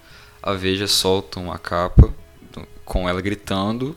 a 0.44 0.54
Veja 0.54 0.88
solta 0.88 1.40
uma 1.40 1.58
capa 1.58 2.14
com 2.84 3.08
ela 3.08 3.22
gritando 3.22 3.96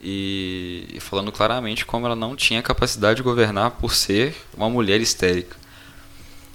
e 0.00 0.96
falando 1.00 1.32
claramente 1.32 1.84
como 1.84 2.06
ela 2.06 2.14
não 2.14 2.36
tinha 2.36 2.62
capacidade 2.62 3.16
de 3.16 3.22
governar 3.24 3.72
por 3.72 3.92
ser 3.92 4.36
uma 4.56 4.70
mulher 4.70 5.00
histérica. 5.00 5.56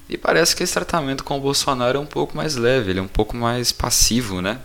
E 0.07 0.17
parece 0.17 0.55
que 0.55 0.63
esse 0.63 0.73
tratamento 0.73 1.23
com 1.23 1.37
o 1.37 1.41
Bolsonaro 1.41 1.97
é 1.97 2.01
um 2.01 2.05
pouco 2.05 2.37
mais 2.37 2.55
leve, 2.55 2.91
ele 2.91 2.99
é 2.99 3.03
um 3.03 3.09
pouco 3.09 3.35
mais 3.35 3.73
passivo, 3.73 4.41
né? 4.41 4.59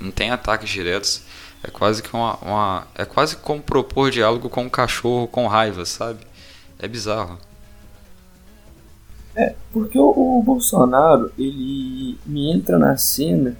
Não 0.00 0.10
tem 0.10 0.30
ataques 0.30 0.68
diretos. 0.68 1.22
É 1.62 1.70
quase 1.70 2.02
que 2.02 2.14
uma, 2.14 2.36
uma 2.36 2.86
é 2.96 3.04
quase 3.04 3.36
como 3.36 3.62
propor 3.62 4.10
diálogo 4.10 4.48
com 4.48 4.64
um 4.64 4.68
cachorro 4.68 5.28
com 5.28 5.46
raiva, 5.46 5.84
sabe? 5.84 6.26
É 6.78 6.88
bizarro. 6.88 7.38
É, 9.36 9.54
porque 9.72 9.98
o, 9.98 10.38
o 10.38 10.42
Bolsonaro, 10.42 11.30
ele 11.38 12.18
me 12.26 12.52
entra 12.52 12.78
na 12.78 12.96
cena 12.96 13.56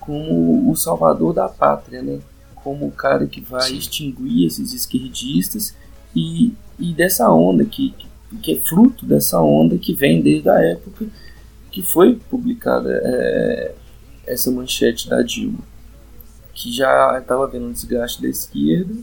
como 0.00 0.70
o 0.70 0.76
salvador 0.76 1.32
da 1.32 1.48
pátria, 1.48 2.02
né? 2.02 2.18
Como 2.56 2.86
o 2.86 2.90
cara 2.90 3.26
que 3.26 3.40
vai 3.40 3.68
Sim. 3.68 3.76
extinguir 3.76 4.46
esses 4.46 4.72
esquerdistas 4.72 5.74
e, 6.14 6.52
e 6.78 6.92
dessa 6.92 7.30
onda 7.30 7.64
que, 7.64 7.94
que 8.42 8.52
é 8.52 8.60
fruto 8.60 9.06
dessa 9.06 9.40
onda 9.40 9.78
que 9.78 9.94
vem 9.94 10.20
desde 10.20 10.48
a 10.48 10.60
época 10.60 11.06
que 11.70 11.82
foi 11.82 12.18
publicada 12.28 13.00
é, 13.04 13.74
essa 14.26 14.50
manchete 14.50 15.08
da 15.08 15.22
Dilma, 15.22 15.60
que 16.52 16.72
já 16.72 17.18
estava 17.18 17.46
vendo 17.46 17.66
um 17.66 17.72
desgaste 17.72 18.20
da 18.20 18.28
esquerda 18.28 18.94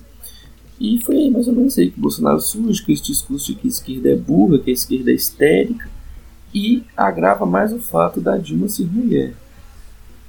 e 0.80 1.02
foi 1.04 1.18
aí 1.18 1.32
mais 1.32 1.48
ou 1.48 1.54
menos 1.54 1.78
aí 1.78 1.90
que 1.90 1.98
o 1.98 2.02
Bolsonaro 2.02 2.40
surge 2.40 2.86
com 2.86 2.92
esse 2.92 3.04
discurso 3.04 3.48
de 3.48 3.56
que 3.56 3.68
a 3.68 3.70
esquerda 3.70 4.10
é 4.10 4.16
burra, 4.16 4.60
que 4.60 4.70
a 4.70 4.74
esquerda 4.74 5.12
é 5.12 5.16
histérica 5.16 5.90
e 6.54 6.84
agrava 6.96 7.46
mais 7.46 7.74
o 7.74 7.80
fato 7.80 8.22
da 8.22 8.38
Dilma 8.38 8.68
ser 8.68 8.86
mulher. 8.86 9.34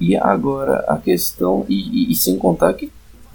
E 0.01 0.17
agora 0.17 0.85
a 0.89 0.97
questão, 0.99 1.67
e, 1.69 1.75
e, 1.75 2.13
e 2.13 2.15
sem 2.15 2.39
contar 2.39 2.73
que 2.75 2.91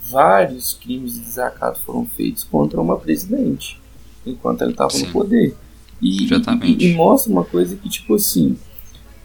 vários 0.10 0.73
crimes 0.73 1.13
de 1.13 1.21
desacato 1.21 1.80
foram 1.82 2.06
feitos 2.06 2.43
contra 2.43 2.80
uma 2.80 2.97
presidente 2.97 3.82
enquanto 4.26 4.62
ela 4.62 4.71
estava 4.71 4.97
no 4.97 5.08
poder. 5.08 5.56
E, 6.02 6.28
e, 6.65 6.91
e, 6.91 6.93
mostra 6.95 7.32
uma 7.32 7.45
coisa 7.45 7.76
que, 7.76 7.89
tipo 7.89 8.15
assim, 8.15 8.58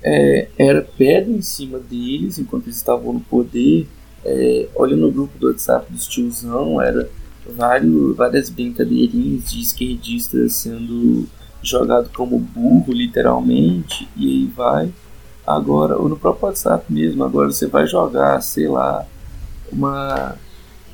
é, 0.03 0.49
era 0.57 0.83
pedra 0.83 1.31
em 1.31 1.43
cima 1.43 1.79
deles 1.79 2.39
enquanto 2.39 2.67
eles 2.67 2.77
estavam 2.77 3.13
no 3.13 3.21
poder. 3.21 3.87
É, 4.25 4.69
olha 4.75 4.97
no 4.97 5.11
grupo 5.11 5.39
do 5.39 5.49
WhatsApp 5.49 5.93
dos 5.93 6.07
tiozão, 6.07 6.81
era 6.81 7.09
vários, 7.47 8.17
várias 8.17 8.51
brincadeirinhas 8.51 9.51
de 9.51 9.61
esquerdistas 9.61 10.55
sendo 10.55 11.27
jogado 11.63 12.11
como 12.15 12.39
burro, 12.39 12.93
literalmente, 12.93 14.09
e 14.17 14.27
aí 14.27 14.53
vai. 14.55 14.93
Agora, 15.49 15.97
ou 15.97 16.11
no 16.11 16.17
próprio 16.19 16.49
WhatsApp 16.49 16.93
mesmo, 16.93 17.25
agora 17.25 17.51
você 17.51 17.67
vai 17.67 17.87
jogar, 17.87 18.43
sei 18.43 18.69
lá, 18.69 19.07
uma, 19.73 20.37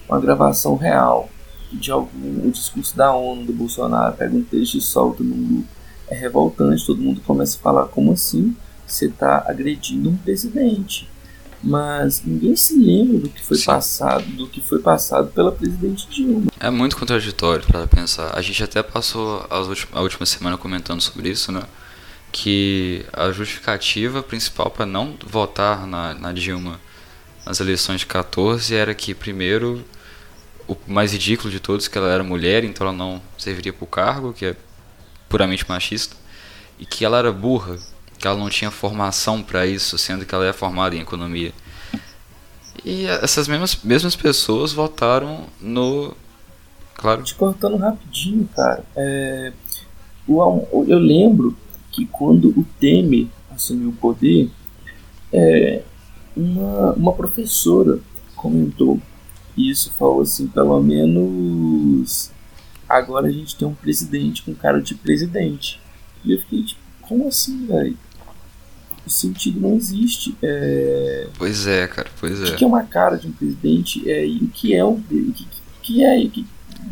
uma 0.09 0.21
gravação 0.21 0.77
real 0.77 1.29
de 1.73 1.91
algum 1.91 2.47
um 2.47 2.51
discurso 2.51 2.97
da 2.97 3.13
ONU 3.13 3.47
do 3.47 3.53
Bolsonaro, 3.53 4.15
pega 4.17 4.33
um 4.33 4.45
texto 4.45 4.79
e 4.79 4.81
solta 4.81 5.25
no 5.25 5.35
grupo. 5.35 5.69
É 6.07 6.15
revoltante, 6.15 6.87
todo 6.87 7.03
mundo 7.03 7.21
começa 7.23 7.57
a 7.57 7.61
falar 7.61 7.87
como 7.87 8.13
assim 8.13 8.55
você 8.87 9.07
está 9.07 9.45
agredindo 9.49 10.11
um 10.11 10.17
presidente. 10.17 11.11
Mas 11.61 12.23
ninguém 12.25 12.55
se 12.55 12.79
lembra 12.79 13.19
do 13.19 13.29
que 13.31 13.43
foi 13.43 13.57
Sim. 13.57 13.65
passado, 13.65 14.25
do 14.37 14.47
que 14.47 14.61
foi 14.61 14.79
passado 14.79 15.33
pela 15.33 15.51
presidente 15.51 16.07
Dilma. 16.09 16.53
É 16.61 16.71
muito 16.71 16.97
contraditório 16.97 17.67
para 17.67 17.89
pensar. 17.89 18.39
A 18.39 18.41
gente 18.41 18.63
até 18.63 18.85
passou 18.85 19.45
a 19.51 20.01
última 20.01 20.27
semana 20.27 20.57
comentando 20.57 21.01
sobre 21.01 21.31
isso, 21.31 21.51
né? 21.51 21.63
Que 22.35 23.07
a 23.13 23.31
justificativa 23.31 24.21
principal 24.21 24.69
para 24.69 24.85
não 24.85 25.17
votar 25.25 25.87
na, 25.87 26.15
na, 26.15 26.33
Dilma 26.33 26.81
nas 27.47 27.61
eleições 27.61 28.01
de 28.01 28.07
14 28.07 28.75
era 28.75 28.93
que, 28.93 29.15
primeiro, 29.15 29.85
o 30.67 30.77
mais 30.85 31.13
ridículo 31.13 31.49
de 31.49 31.61
todos, 31.61 31.87
que 31.87 31.97
ela 31.97 32.11
era 32.11 32.25
mulher, 32.25 32.65
então 32.65 32.89
ela 32.89 32.97
não 32.97 33.23
serviria 33.39 33.73
para 33.73 33.85
o 33.85 33.87
cargo, 33.87 34.33
que 34.33 34.47
é 34.47 34.57
puramente 35.29 35.65
machista, 35.69 36.17
e 36.77 36.85
que 36.85 37.05
ela 37.05 37.19
era 37.19 37.31
burra, 37.31 37.79
que 38.19 38.27
ela 38.27 38.37
não 38.37 38.51
tinha 38.51 38.71
formação 38.73 39.41
para 39.41 39.65
isso, 39.65 39.97
sendo 39.97 40.27
que 40.27 40.35
ela 40.35 40.45
é 40.45 40.53
formada 40.53 40.97
em 40.97 41.01
economia. 41.01 41.53
E 42.85 43.07
essas 43.07 43.47
mesmas, 43.47 43.79
mesmas 43.85 44.17
pessoas 44.17 44.73
votaram 44.73 45.47
no. 45.61 46.17
Claro. 46.97 47.23
Te 47.23 47.37
cortando 47.37 47.77
rapidinho, 47.77 48.49
cara. 48.57 48.85
É, 48.97 49.53
eu 50.27 50.99
lembro 50.99 51.57
que 51.95 52.07
quando 52.07 52.49
o 52.49 52.67
Temer 52.81 53.29
assumiu 53.51 53.91
o 53.91 53.93
poder, 53.93 54.51
é, 55.33 55.83
uma, 56.37 56.93
uma 56.93 57.13
professora 57.13 58.01
comentou 58.35 59.01
isso, 59.57 59.93
falou 59.93 60.23
assim, 60.23 60.49
pelo 60.49 60.83
menos 60.83 62.33
agora 62.89 63.29
a 63.29 63.31
gente 63.31 63.57
tem 63.57 63.67
um 63.67 63.75
presidente 63.75 64.43
com 64.43 64.55
cara 64.55 64.81
de 64.81 64.95
presidente. 64.95 65.81
E 66.25 66.33
eu 66.33 66.41
fiquei 66.41 66.65
tipo, 66.65 66.81
como 67.03 67.29
assim, 67.29 67.67
velho? 67.67 67.97
O 69.07 69.11
sentido 69.11 69.61
não 69.61 69.77
existe. 69.77 70.35
É... 70.43 71.29
Pois 71.39 71.67
é, 71.67 71.87
cara, 71.87 72.11
pois 72.19 72.41
é. 72.41 72.47
O 72.47 72.57
que 72.57 72.65
é 72.65 72.67
uma 72.67 72.83
cara 72.83 73.17
de 73.17 73.29
um 73.29 73.33
presidente 73.33 74.09
é, 74.11 74.27
e 74.27 74.39
o 74.39 74.49
que 74.49 74.75
é 74.75 74.85
um. 74.85 74.95
O 74.95 75.03
que, 75.03 75.47
que 75.83 76.05
é? 76.05 76.27
Que, 76.27 76.47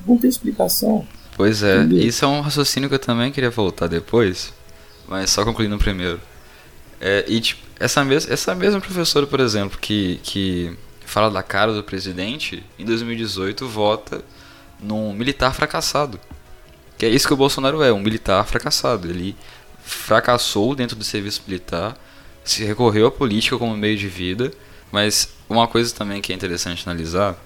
não 0.06 0.16
tem 0.16 0.28
explicação. 0.28 1.06
Pois 1.36 1.62
é, 1.62 1.78
Entendeu? 1.78 2.06
isso 2.06 2.24
é 2.24 2.28
um 2.28 2.40
raciocínio 2.40 2.88
que 2.88 2.94
eu 2.94 2.98
também 2.98 3.32
queria 3.32 3.50
voltar 3.50 3.86
depois, 3.86 4.52
mas 5.12 5.30
só 5.30 5.44
concluindo 5.44 5.76
primeiro. 5.76 6.18
É, 6.98 7.24
e 7.28 7.38
tipo, 7.40 7.60
essa, 7.78 8.02
mes 8.02 8.28
essa 8.30 8.54
mesma 8.54 8.80
professora, 8.80 9.26
por 9.26 9.40
exemplo, 9.40 9.78
que, 9.78 10.18
que 10.22 10.74
fala 11.04 11.30
da 11.30 11.42
cara 11.42 11.72
do 11.74 11.84
presidente, 11.84 12.64
em 12.78 12.84
2018 12.84 13.68
vota 13.68 14.24
num 14.80 15.12
militar 15.12 15.54
fracassado. 15.54 16.18
Que 16.96 17.04
é 17.04 17.10
isso 17.10 17.26
que 17.26 17.34
o 17.34 17.36
Bolsonaro 17.36 17.82
é, 17.82 17.92
um 17.92 18.00
militar 18.00 18.46
fracassado. 18.46 19.08
Ele 19.08 19.36
fracassou 19.84 20.74
dentro 20.74 20.96
do 20.96 21.04
serviço 21.04 21.42
militar, 21.46 21.94
se 22.42 22.64
recorreu 22.64 23.08
à 23.08 23.10
política 23.10 23.58
como 23.58 23.76
meio 23.76 23.98
de 23.98 24.08
vida, 24.08 24.50
mas 24.90 25.28
uma 25.46 25.68
coisa 25.68 25.94
também 25.94 26.22
que 26.22 26.32
é 26.32 26.34
interessante 26.34 26.88
analisar, 26.88 27.36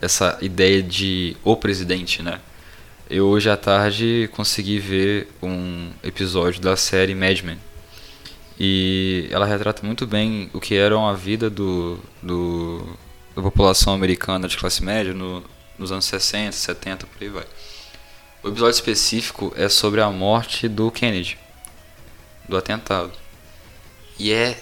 essa 0.00 0.38
ideia 0.40 0.82
de 0.82 1.36
o 1.44 1.54
presidente, 1.54 2.22
né? 2.22 2.40
Eu 3.10 3.26
hoje 3.26 3.50
à 3.50 3.56
tarde 3.56 4.30
consegui 4.32 4.78
ver 4.78 5.28
um 5.42 5.90
episódio 6.00 6.60
da 6.60 6.76
série 6.76 7.12
Mad 7.12 7.40
Men. 7.42 7.58
E 8.58 9.26
ela 9.32 9.44
retrata 9.44 9.84
muito 9.84 10.06
bem 10.06 10.48
o 10.52 10.60
que 10.60 10.76
era 10.76 10.96
a 10.96 11.12
vida 11.12 11.50
do, 11.50 11.98
do, 12.22 12.86
da 13.34 13.42
população 13.42 13.92
americana 13.92 14.46
de 14.46 14.56
classe 14.56 14.84
média 14.84 15.12
no, 15.12 15.42
nos 15.76 15.90
anos 15.90 16.04
60, 16.04 16.52
70, 16.52 17.06
por 17.06 17.20
aí 17.20 17.28
vai. 17.28 17.46
O 18.44 18.48
episódio 18.48 18.74
específico 18.74 19.52
é 19.56 19.68
sobre 19.68 20.00
a 20.00 20.08
morte 20.08 20.68
do 20.68 20.88
Kennedy, 20.90 21.36
do 22.48 22.56
atentado. 22.56 23.12
E 24.18 24.30
é 24.32 24.56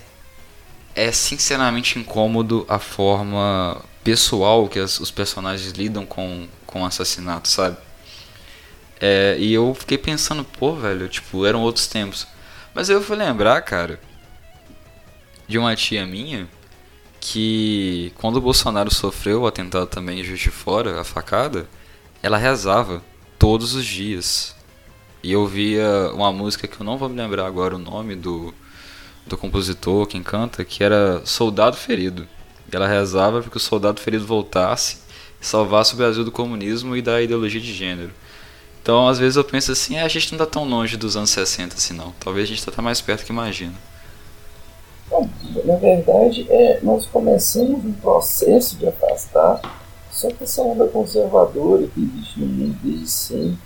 é 0.95 1.13
sinceramente 1.13 1.97
incômodo 1.97 2.65
a 2.69 2.79
forma 2.79 3.81
pessoal 4.03 4.67
que 4.69 4.81
as, 4.81 4.99
os 4.99 5.13
personagens 5.13 5.73
lidam 5.73 6.05
com, 6.05 6.49
com 6.67 6.83
o 6.83 6.85
assassinato, 6.85 7.47
sabe? 7.47 7.77
É, 9.01 9.37
e 9.39 9.53
eu 9.53 9.75
fiquei 9.75 9.97
pensando, 9.99 10.45
pô, 10.45 10.75
velho, 10.75 11.09
tipo, 11.09 11.47
eram 11.47 11.63
outros 11.63 11.87
tempos. 11.87 12.27
Mas 12.75 12.89
eu 12.89 13.01
fui 13.03 13.17
lembrar, 13.17 13.61
cara, 13.63 14.01
de 15.47 15.59
uma 15.59 15.75
tia 15.77 16.05
minha 16.07 16.49
que 17.21 18.13
quando 18.17 18.37
o 18.37 18.41
Bolsonaro 18.41 18.93
sofreu 18.93 19.43
o 19.43 19.47
atentado 19.47 19.87
também 19.87 20.21
em 20.21 20.25
Juiz 20.25 20.41
de 20.41 20.51
Fora, 20.51 21.01
a 21.01 21.05
facada, 21.05 21.69
ela 22.23 22.37
rezava 22.39 23.03
todos 23.39 23.75
os 23.75 23.85
dias. 23.85 24.55
E 25.23 25.33
eu 25.33 25.47
via 25.47 26.13
uma 26.15 26.33
música 26.33 26.69
que 26.69 26.81
eu 26.81 26.85
não 26.85 26.97
vou 26.97 27.09
me 27.09 27.17
lembrar 27.17 27.47
agora 27.47 27.75
o 27.75 27.79
nome 27.79 28.15
do, 28.15 28.55
do 29.27 29.37
compositor, 29.37 30.07
quem 30.07 30.23
canta, 30.23 30.65
que 30.65 30.83
era 30.85 31.23
Soldado 31.25 31.77
Ferido. 31.77 32.27
E 32.71 32.77
ela 32.77 32.87
rezava 32.87 33.41
para 33.41 33.51
que 33.51 33.57
o 33.57 33.61
soldado 33.61 34.01
ferido 34.01 34.27
voltasse 34.27 34.99
e 35.41 35.47
salvasse 35.47 35.95
o 35.95 35.97
Brasil 35.97 36.25
do 36.25 36.31
comunismo 36.31 36.97
e 36.97 37.03
da 37.03 37.21
ideologia 37.21 37.61
de 37.61 37.73
gênero. 37.73 38.13
Então, 38.89 39.07
às 39.07 39.19
vezes 39.19 39.37
eu 39.37 39.45
penso 39.45 39.71
assim, 39.71 39.97
é, 39.97 40.03
a 40.03 40.09
gente 40.09 40.33
não 40.33 40.43
está 40.43 40.51
tão 40.51 40.67
longe 40.67 40.97
dos 40.97 41.15
anos 41.15 41.29
60 41.29 41.75
assim 41.75 41.93
não. 41.93 42.15
Talvez 42.19 42.47
a 42.47 42.49
gente 42.49 42.67
está 42.67 42.81
mais 42.81 43.03
perto 43.03 43.27
que 43.27 43.31
imagina. 43.31 43.75
Bom, 45.11 45.29
na 45.67 45.77
verdade, 45.77 46.47
é, 46.49 46.81
nós 46.83 47.05
começamos 47.05 47.85
um 47.85 47.93
processo 47.93 48.77
de 48.77 48.89
afastar, 48.89 49.61
só 50.11 50.31
que 50.31 50.43
essa 50.43 50.63
onda 50.63 50.87
conservadora 50.87 51.87
que 51.87 52.01
existe 52.01 52.41
no 52.41 52.47
mundo 52.47 52.79
desde 52.83 53.11
sempre, 53.11 53.59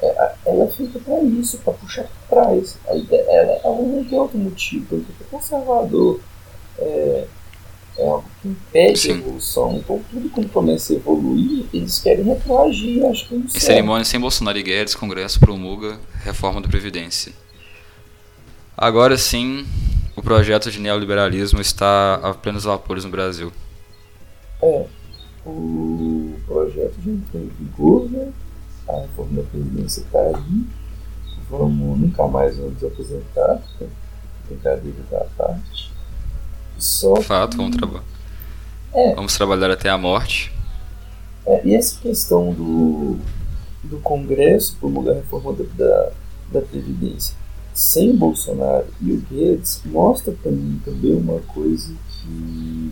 é, 0.00 0.32
ela 0.46 0.66
fica 0.68 1.00
para 1.00 1.20
isso, 1.20 1.58
para 1.58 1.74
puxar 1.74 2.06
para 2.26 2.42
trás. 2.44 2.78
A 2.88 2.96
ideia, 2.96 3.26
ela 3.28 3.60
é 3.62 3.68
um 3.68 4.02
que 4.04 4.14
outro 4.14 4.38
motivo, 4.38 4.86
porque 4.86 5.22
o 5.22 5.26
conservador 5.26 6.18
é, 6.78 7.26
é 7.98 8.06
algo 8.06 8.28
que 8.42 8.48
impede 8.48 8.98
Sim. 8.98 9.12
a 9.12 9.14
evolução. 9.16 9.76
Então, 9.76 10.00
tudo 10.10 10.28
quando 10.30 10.48
começa 10.50 10.92
a 10.92 10.96
evoluir, 10.96 11.66
eles 11.72 11.98
querem 11.98 12.24
retroagir. 12.24 13.04
Acho 13.06 13.28
que 13.28 13.34
não 13.34 13.44
Em 13.44 13.48
cerimônia 13.48 14.04
sem 14.04 14.20
Bolsonaro 14.20 14.58
e 14.58 14.62
Guedes, 14.62 14.94
Congresso 14.94 15.40
promulga 15.40 15.98
reforma 16.22 16.60
da 16.60 16.68
Previdência. 16.68 17.32
Agora 18.76 19.16
sim, 19.16 19.66
o 20.14 20.22
projeto 20.22 20.70
de 20.70 20.78
neoliberalismo 20.78 21.60
está 21.60 22.14
a 22.22 22.34
plenos 22.34 22.64
vapores 22.64 23.04
no 23.04 23.10
Brasil. 23.10 23.50
É, 24.62 24.86
o 25.46 26.34
projeto 26.46 26.94
já 27.04 27.10
entrou 27.10 27.42
em 27.42 27.50
vigor, 27.58 28.10
né? 28.10 28.32
a 28.88 29.00
reforma 29.00 29.42
da 29.42 29.48
Previdência 29.48 30.00
está 30.00 30.20
aí. 30.20 30.66
Vamos, 31.48 31.98
nunca 32.00 32.26
mais 32.26 32.56
vamos 32.56 32.82
aposentar, 32.82 33.62
brincadeira 34.48 34.98
da 35.10 35.24
parte. 35.36 35.95
Só 36.78 37.16
Fato, 37.16 37.56
vamos, 37.56 37.76
traba 37.76 38.02
é, 38.92 39.14
vamos 39.14 39.36
trabalhar 39.36 39.70
até 39.70 39.88
a 39.88 39.98
morte. 39.98 40.52
É, 41.46 41.66
e 41.66 41.74
essa 41.74 41.98
questão 42.00 42.52
do, 42.52 43.18
do 43.84 43.98
Congresso 44.00 44.76
promulgar 44.78 45.14
a 45.14 45.18
reforma 45.18 45.52
da, 45.52 46.10
da 46.52 46.60
Previdência 46.60 47.36
sem 47.76 48.16
Bolsonaro 48.16 48.86
e 49.02 49.12
o 49.12 49.20
Guedes 49.20 49.82
mostra 49.84 50.32
para 50.32 50.50
mim 50.50 50.80
também 50.82 51.14
uma 51.14 51.40
coisa 51.40 51.94
que 52.08 52.90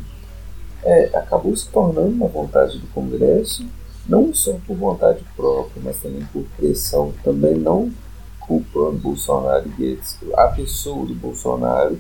é, 0.83 1.05
acabou 1.17 1.57
se 1.57 1.67
tornando 1.71 2.11
uma 2.11 2.29
vontade 2.29 2.79
do 2.79 2.87
Congresso, 2.89 3.65
não 4.07 4.35
só 4.35 4.53
por 4.67 4.77
vontade 4.77 5.25
própria, 5.35 5.81
mas 5.83 5.97
também 6.03 6.23
por 6.31 6.45
pressão, 6.59 7.15
também 7.25 7.55
não 7.55 7.91
culpando 8.39 8.99
Bolsonaro 8.99 9.67
e 9.67 9.71
Guedes, 9.71 10.19
a 10.35 10.49
pessoa 10.49 11.07
do 11.07 11.15
Bolsonaro 11.15 11.99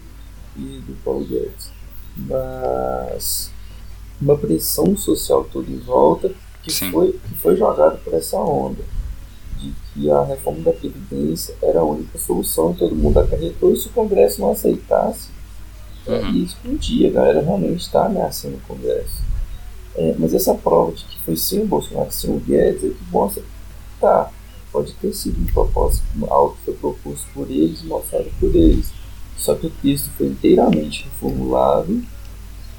e 0.54 0.82
do 0.86 0.94
Paulo 1.02 1.24
Guedes, 1.24 1.70
mas 2.16 3.50
uma 4.20 4.36
pressão 4.36 4.96
social 4.96 5.44
toda 5.52 5.70
em 5.70 5.78
volta 5.78 6.32
que, 6.62 6.72
foi, 6.72 7.12
que 7.12 7.34
foi 7.36 7.56
jogada 7.56 7.96
por 7.96 8.14
essa 8.14 8.38
onda 8.38 8.82
de 9.58 9.72
que 9.92 10.10
a 10.10 10.24
reforma 10.24 10.60
da 10.62 10.72
Previdência 10.72 11.54
era 11.62 11.80
a 11.80 11.84
única 11.84 12.18
solução 12.18 12.72
e 12.72 12.74
todo 12.74 12.94
mundo 12.94 13.18
acarretou 13.18 13.72
e 13.72 13.76
se 13.76 13.88
o 13.88 13.90
Congresso 13.90 14.40
não 14.40 14.52
aceitasse, 14.52 15.28
uhum. 16.06 16.30
ia 16.32 16.44
explodir, 16.44 17.08
a 17.08 17.12
galera 17.12 17.42
realmente 17.42 17.80
está 17.80 18.06
ameaçando 18.06 18.56
o 18.56 18.60
Congresso. 18.60 19.22
É, 19.96 20.14
mas 20.18 20.34
essa 20.34 20.54
prova 20.54 20.92
de 20.92 21.04
que 21.04 21.20
foi 21.20 21.36
sem 21.36 21.62
o 21.62 21.66
Bolsonaro, 21.66 22.10
sem 22.10 22.30
o 22.30 22.40
Guedes, 22.40 22.84
é 22.84 22.88
que 22.88 23.04
mostra 23.12 23.42
tá, 24.00 24.30
pode 24.72 24.92
ter 24.94 25.12
sido 25.12 25.40
um 25.40 25.46
propósito, 25.46 26.04
algo 26.28 26.56
que 26.56 26.64
foi 26.64 26.74
proposto 26.74 27.26
por 27.32 27.50
eles, 27.50 27.82
mostrado 27.82 28.30
por 28.40 28.54
eles. 28.54 28.92
Só 29.36 29.54
que 29.54 29.66
o 29.66 29.72
texto 29.82 30.10
foi 30.16 30.28
inteiramente 30.28 31.04
reformulado 31.04 32.02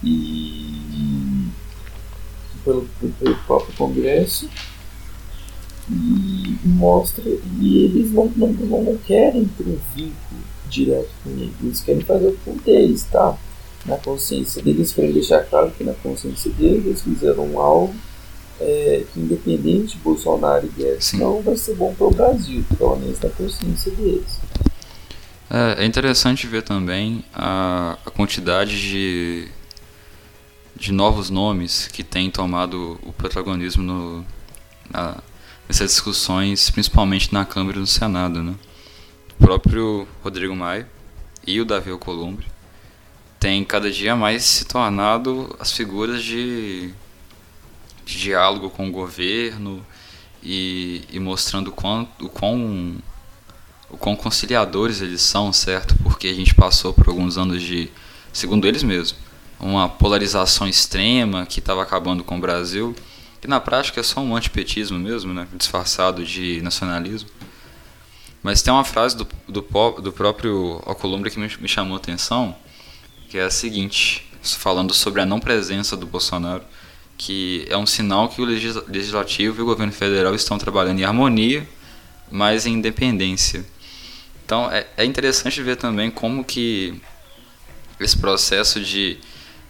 e 0.03 1.47
pelo, 2.63 2.87
pelo 3.19 3.35
próprio 3.45 3.75
Congresso 3.75 4.49
e 5.89 6.57
mostra 6.63 7.23
e 7.27 7.85
eles 7.85 8.11
não, 8.11 8.25
não, 8.35 8.47
não 8.47 8.97
querem 8.97 9.45
ter 9.45 9.63
um 9.63 9.77
vínculo 9.95 10.41
direto 10.67 11.09
com 11.23 11.29
ele, 11.29 11.53
eles 11.61 11.79
querem 11.81 12.01
fazer 12.01 12.27
o 12.27 12.37
com 12.43 12.57
deles, 12.57 13.03
tá? 13.03 13.37
Na 13.85 13.97
consciência 13.97 14.63
deles, 14.63 14.91
querem 14.91 15.11
deixar 15.11 15.43
claro 15.43 15.71
que 15.71 15.83
na 15.83 15.93
consciência 15.93 16.51
deles 16.51 16.85
eles 16.85 17.01
fizeram 17.03 17.59
algo 17.59 17.93
é, 18.59 19.03
que 19.13 19.19
independente 19.19 19.95
de 19.95 20.03
Bolsonaro 20.03 20.65
e 20.65 20.69
Guedes 20.69 21.13
não 21.13 21.41
vai 21.41 21.55
ser 21.55 21.75
bom 21.75 21.93
para 21.93 22.07
o 22.07 22.11
Brasil, 22.11 22.65
pelo 22.77 22.95
menos 22.95 23.19
na 23.19 23.29
consciência 23.29 23.91
deles. 23.91 24.39
É, 25.55 25.83
é 25.83 25.85
interessante 25.85 26.45
ver 26.47 26.63
também 26.63 27.23
a, 27.33 27.97
a 28.05 28.11
quantidade 28.11 28.77
de, 28.77 29.47
de 30.75 30.91
novos 30.91 31.29
nomes 31.29 31.87
que 31.87 32.03
têm 32.03 32.29
tomado 32.29 32.99
o 33.01 33.13
protagonismo 33.13 33.81
no, 33.81 34.25
na, 34.91 35.15
nessas 35.65 35.91
discussões, 35.91 36.69
principalmente 36.69 37.33
na 37.33 37.45
Câmara 37.45 37.77
e 37.77 37.79
no 37.79 37.87
Senado. 37.87 38.43
Né? 38.43 38.53
O 39.39 39.45
próprio 39.45 40.05
Rodrigo 40.21 40.53
Maia 40.53 40.89
e 41.47 41.61
o 41.61 41.63
Davi 41.63 41.89
Alcolumbre 41.89 42.47
têm 43.39 43.63
cada 43.63 43.89
dia 43.89 44.13
mais 44.13 44.43
se 44.43 44.65
tornado 44.65 45.55
as 45.57 45.71
figuras 45.71 46.21
de, 46.21 46.93
de 48.05 48.19
diálogo 48.19 48.69
com 48.69 48.89
o 48.89 48.91
governo 48.91 49.85
e, 50.43 51.05
e 51.09 51.17
mostrando 51.17 51.69
o 51.69 52.25
o 52.25 52.29
quão 52.29 52.97
o 53.89 53.97
quão 53.97 54.15
conciliadores 54.15 55.01
eles 55.01 55.21
são, 55.21 55.53
certo? 55.53 55.95
Porque 56.03 56.27
a 56.27 56.33
gente 56.33 56.53
passou 56.53 56.93
por 56.93 57.09
alguns 57.09 57.37
anos 57.37 57.61
de, 57.61 57.89
segundo 58.33 58.67
eles 58.67 58.83
mesmos, 58.83 59.15
uma 59.59 59.87
polarização 59.87 60.67
extrema 60.67 61.45
que 61.45 61.59
estava 61.59 61.81
acabando 61.81 62.23
com 62.23 62.37
o 62.37 62.41
Brasil, 62.41 62.95
que 63.39 63.47
na 63.47 63.59
prática 63.59 63.99
é 63.99 64.03
só 64.03 64.19
um 64.21 64.35
antipetismo 64.35 64.97
mesmo, 64.97 65.33
né? 65.33 65.47
disfarçado 65.53 66.23
de 66.23 66.61
nacionalismo. 66.61 67.29
Mas 68.41 68.61
tem 68.61 68.73
uma 68.73 68.83
frase 68.83 69.17
do, 69.17 69.27
do, 69.47 69.61
do 70.01 70.11
próprio 70.11 70.81
Alcolumbre 70.85 71.31
que 71.31 71.39
me, 71.39 71.49
me 71.59 71.67
chamou 71.67 71.95
a 71.95 71.97
atenção, 71.97 72.55
que 73.29 73.37
é 73.37 73.43
a 73.43 73.49
seguinte, 73.49 74.29
falando 74.41 74.93
sobre 74.93 75.21
a 75.21 75.25
não 75.25 75.39
presença 75.39 75.97
do 75.97 76.05
Bolsonaro, 76.05 76.63
que 77.17 77.65
é 77.69 77.77
um 77.77 77.85
sinal 77.85 78.29
que 78.29 78.41
o 78.41 78.45
Legislativo 78.45 79.59
e 79.59 79.63
o 79.63 79.65
governo 79.65 79.91
federal 79.91 80.35
estão 80.35 80.57
trabalhando 80.57 80.99
em 80.99 81.03
harmonia, 81.03 81.67
mas 82.31 82.65
em 82.65 82.73
independência. 82.73 83.65
Então 84.45 84.71
é, 84.71 84.85
é 84.95 85.03
interessante 85.03 85.61
ver 85.61 85.75
também 85.75 86.11
como 86.11 86.45
que 86.45 87.01
esse 87.99 88.15
processo 88.15 88.79
de, 88.79 89.17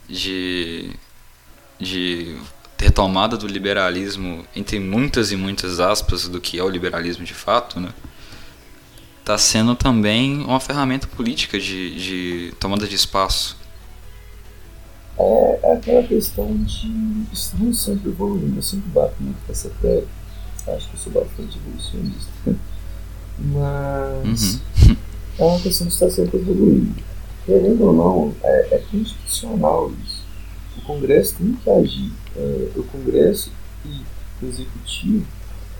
de, 0.10 0.92
de 1.80 2.38
retomada 2.78 3.38
do 3.38 3.48
liberalismo, 3.48 4.46
entre 4.54 4.80
muitas 4.80 5.32
e 5.32 5.38
muitas 5.38 5.80
aspas, 5.80 6.28
do 6.28 6.42
que 6.42 6.60
é 6.60 6.64
o 6.64 6.70
liberalismo 6.70 7.24
de 7.24 7.34
fato, 7.34 7.80
né? 7.80 7.94
está 9.22 9.38
sendo 9.38 9.76
também 9.76 10.44
uma 10.44 10.60
ferramenta 10.60 11.08
política 11.08 11.60
de, 11.60 11.96
de 11.96 12.54
tomada 12.60 12.86
de 12.86 12.96
espaço. 12.96 13.58
É, 15.18 15.60
é 15.64 15.74
aquela 15.74 16.04
questão 16.04 16.56
de 16.58 17.26
estamos 17.34 17.82
sempre 17.82 18.10
evoluindo. 18.10 18.58
Eu 18.58 18.62
sempre 18.62 18.90
bato 18.90 19.16
muito 19.20 19.38
essa 19.50 19.70
tecla. 19.82 20.08
Acho 20.68 20.90
que 20.90 20.96
eu 20.96 21.00
sou 21.00 21.14
bastante 21.14 21.58
evolucionista. 21.58 22.32
Mas 23.38 24.62
uhum. 24.88 24.96
é 25.40 25.44
uma 25.44 25.60
questão 25.60 25.88
de 25.88 25.94
estar 25.94 26.10
sempre 26.10 26.40
evoluindo. 26.40 26.96
Querendo 27.46 27.84
ou 27.86 27.94
não, 27.94 28.36
é, 28.44 28.76
é 28.76 28.78
constitucional 28.92 29.92
isso. 30.04 30.24
O 30.78 30.82
Congresso 30.82 31.36
tem 31.36 31.54
que 31.54 31.70
agir. 31.70 32.12
É, 32.36 32.70
o 32.76 32.84
Congresso 32.84 33.52
e 33.86 34.02
o 34.44 34.48
Executivo 34.48 35.26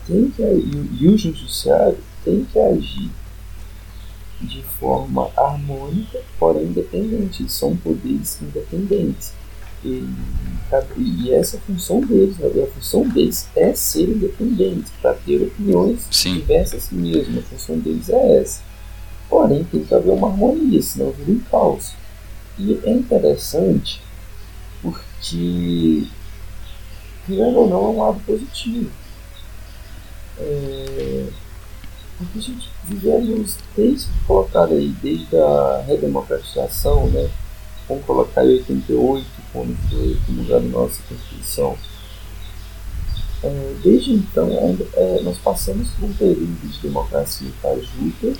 tem 0.06 0.30
que 0.30 0.42
e, 0.42 0.88
e 1.00 1.08
o 1.08 1.18
Judiciário 1.18 1.98
tem 2.24 2.44
que 2.44 2.58
agir 2.58 3.10
de 4.40 4.62
forma 4.78 5.30
harmônica, 5.36 6.20
porém 6.38 6.64
independente. 6.64 7.50
São 7.50 7.76
poderes 7.76 8.40
independentes. 8.40 9.32
E, 9.84 10.08
e 10.96 11.32
essa 11.32 11.56
é 11.56 11.58
a 11.58 11.62
função 11.62 12.00
deles, 12.00 12.36
né? 12.38 12.48
a 12.62 12.66
função 12.74 13.08
deles 13.08 13.48
é 13.54 13.72
ser 13.74 14.08
independentes, 14.08 14.92
para 15.00 15.14
ter 15.14 15.42
opiniões 15.42 16.00
Sim. 16.10 16.34
diversas 16.34 16.90
mesmo, 16.90 17.38
a 17.38 17.42
função 17.42 17.78
deles 17.78 18.08
é 18.08 18.40
essa. 18.40 18.62
Porém, 19.28 19.64
tem 19.64 19.84
que 19.84 19.94
haver 19.94 20.10
uma 20.12 20.28
harmonia, 20.28 20.82
senão 20.82 21.10
vira 21.10 21.32
um 21.32 21.38
caos. 21.50 21.92
E 22.58 22.80
é 22.84 22.90
interessante 22.90 24.00
porque, 24.82 26.06
querendo 27.26 27.58
ou 27.58 27.68
não, 27.68 27.84
é 27.84 27.88
um 27.88 28.02
lado 28.02 28.20
positivo. 28.20 28.90
É, 30.38 31.26
porque 32.18 32.38
a 32.38 32.42
gente 32.42 32.70
vivemos 32.84 33.56
desde 33.76 34.06
colocar 34.26 34.66
aí, 34.66 34.94
desde 35.02 35.36
a 35.36 35.84
redemocratização, 35.86 37.08
né? 37.08 37.30
Vamos 37.88 38.04
colocar 38.04 38.44
em 38.44 38.58
88, 38.58 39.26
quando 39.56 39.74
foi 39.88 40.16
promulgada 40.26 40.68
nossa 40.68 41.00
Constituição. 41.08 41.78
É, 43.42 43.74
desde 43.82 44.12
então, 44.12 44.48
é, 44.94 45.20
nós 45.22 45.38
passamos 45.38 45.88
por 45.90 46.10
um 46.10 46.12
período 46.12 46.68
de 46.68 46.78
democracia 46.80 47.48
fajuta, 47.62 48.38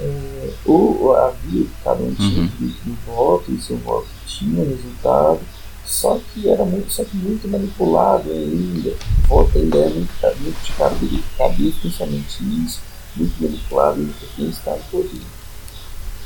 é, 0.00 0.50
ou 0.64 1.14
havia, 1.14 1.66
cada 1.84 2.02
um 2.02 2.14
tinha 2.14 2.40
uhum. 2.40 2.46
direito 2.58 2.80
no 2.86 2.94
voto, 3.06 3.52
e 3.52 3.60
seu 3.60 3.76
voto 3.78 4.08
tinha 4.26 4.64
resultado, 4.64 5.40
só 5.84 6.18
que 6.32 6.48
era 6.48 6.64
muito, 6.64 6.90
só 6.92 7.04
que 7.04 7.16
muito 7.16 7.46
manipulado 7.48 8.30
ainda, 8.30 8.90
o 8.90 9.28
voto 9.28 9.58
ainda 9.58 9.78
era 9.78 9.90
muito, 9.90 10.12
muito 10.40 10.64
de 10.64 10.72
cabeça, 10.72 11.22
cabeça 11.38 11.76
principalmente 11.80 12.44
nisso, 12.44 12.80
muito 13.16 13.42
manipulado 13.42 14.00
ainda 14.00 14.12
por 14.12 14.28
quem 14.34 14.48
está 14.48 14.72
no 14.72 14.82
poder. 14.84 15.41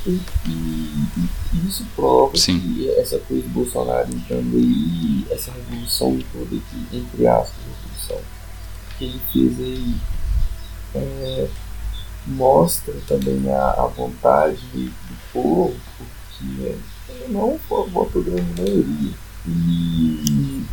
E, 0.06 0.20
e, 0.46 0.50
e, 1.52 1.68
isso 1.68 1.84
prova 1.96 2.36
Sim. 2.36 2.60
que 2.60 2.90
essa 2.90 3.18
coisa 3.18 3.42
do 3.42 3.48
Bolsonaro 3.48 4.08
entrando 4.08 4.56
aí, 4.56 5.26
essa 5.30 5.50
revolução 5.50 6.16
toda 6.32 6.44
aqui, 6.44 6.96
entre 6.96 7.26
aspas, 7.26 7.56
revolução, 7.82 8.20
que 8.96 9.04
ele 9.04 9.20
fez 9.32 9.58
aí, 9.58 9.94
é, 10.94 11.48
mostra 12.28 12.94
também 13.08 13.52
a, 13.52 13.70
a 13.70 13.86
vontade 13.88 14.60
do, 14.72 14.92
povo, 15.32 15.74
porque 15.98 16.76
não 17.28 17.58
votou 17.68 18.22
grande 18.22 18.62
maioria. 18.62 19.12
E, 19.48 20.64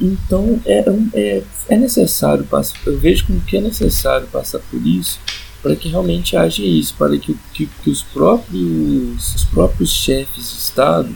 então 0.00 0.60
é, 0.64 0.84
é, 1.14 1.42
é 1.68 1.76
necessário 1.76 2.44
passar, 2.44 2.78
eu 2.86 2.98
vejo 2.98 3.26
como 3.26 3.40
que 3.42 3.58
é 3.58 3.60
necessário 3.60 4.26
passar 4.28 4.60
por 4.70 4.84
isso 4.86 5.20
para 5.62 5.76
que 5.76 5.88
realmente 5.88 6.36
haja 6.36 6.62
isso, 6.62 6.94
para 6.94 7.16
que, 7.16 7.38
que, 7.54 7.66
que 7.66 7.90
os 7.90 8.02
próprios 8.02 9.34
os 9.34 9.44
próprios 9.44 9.90
chefes 9.90 10.50
de 10.50 10.56
Estado 10.56 11.14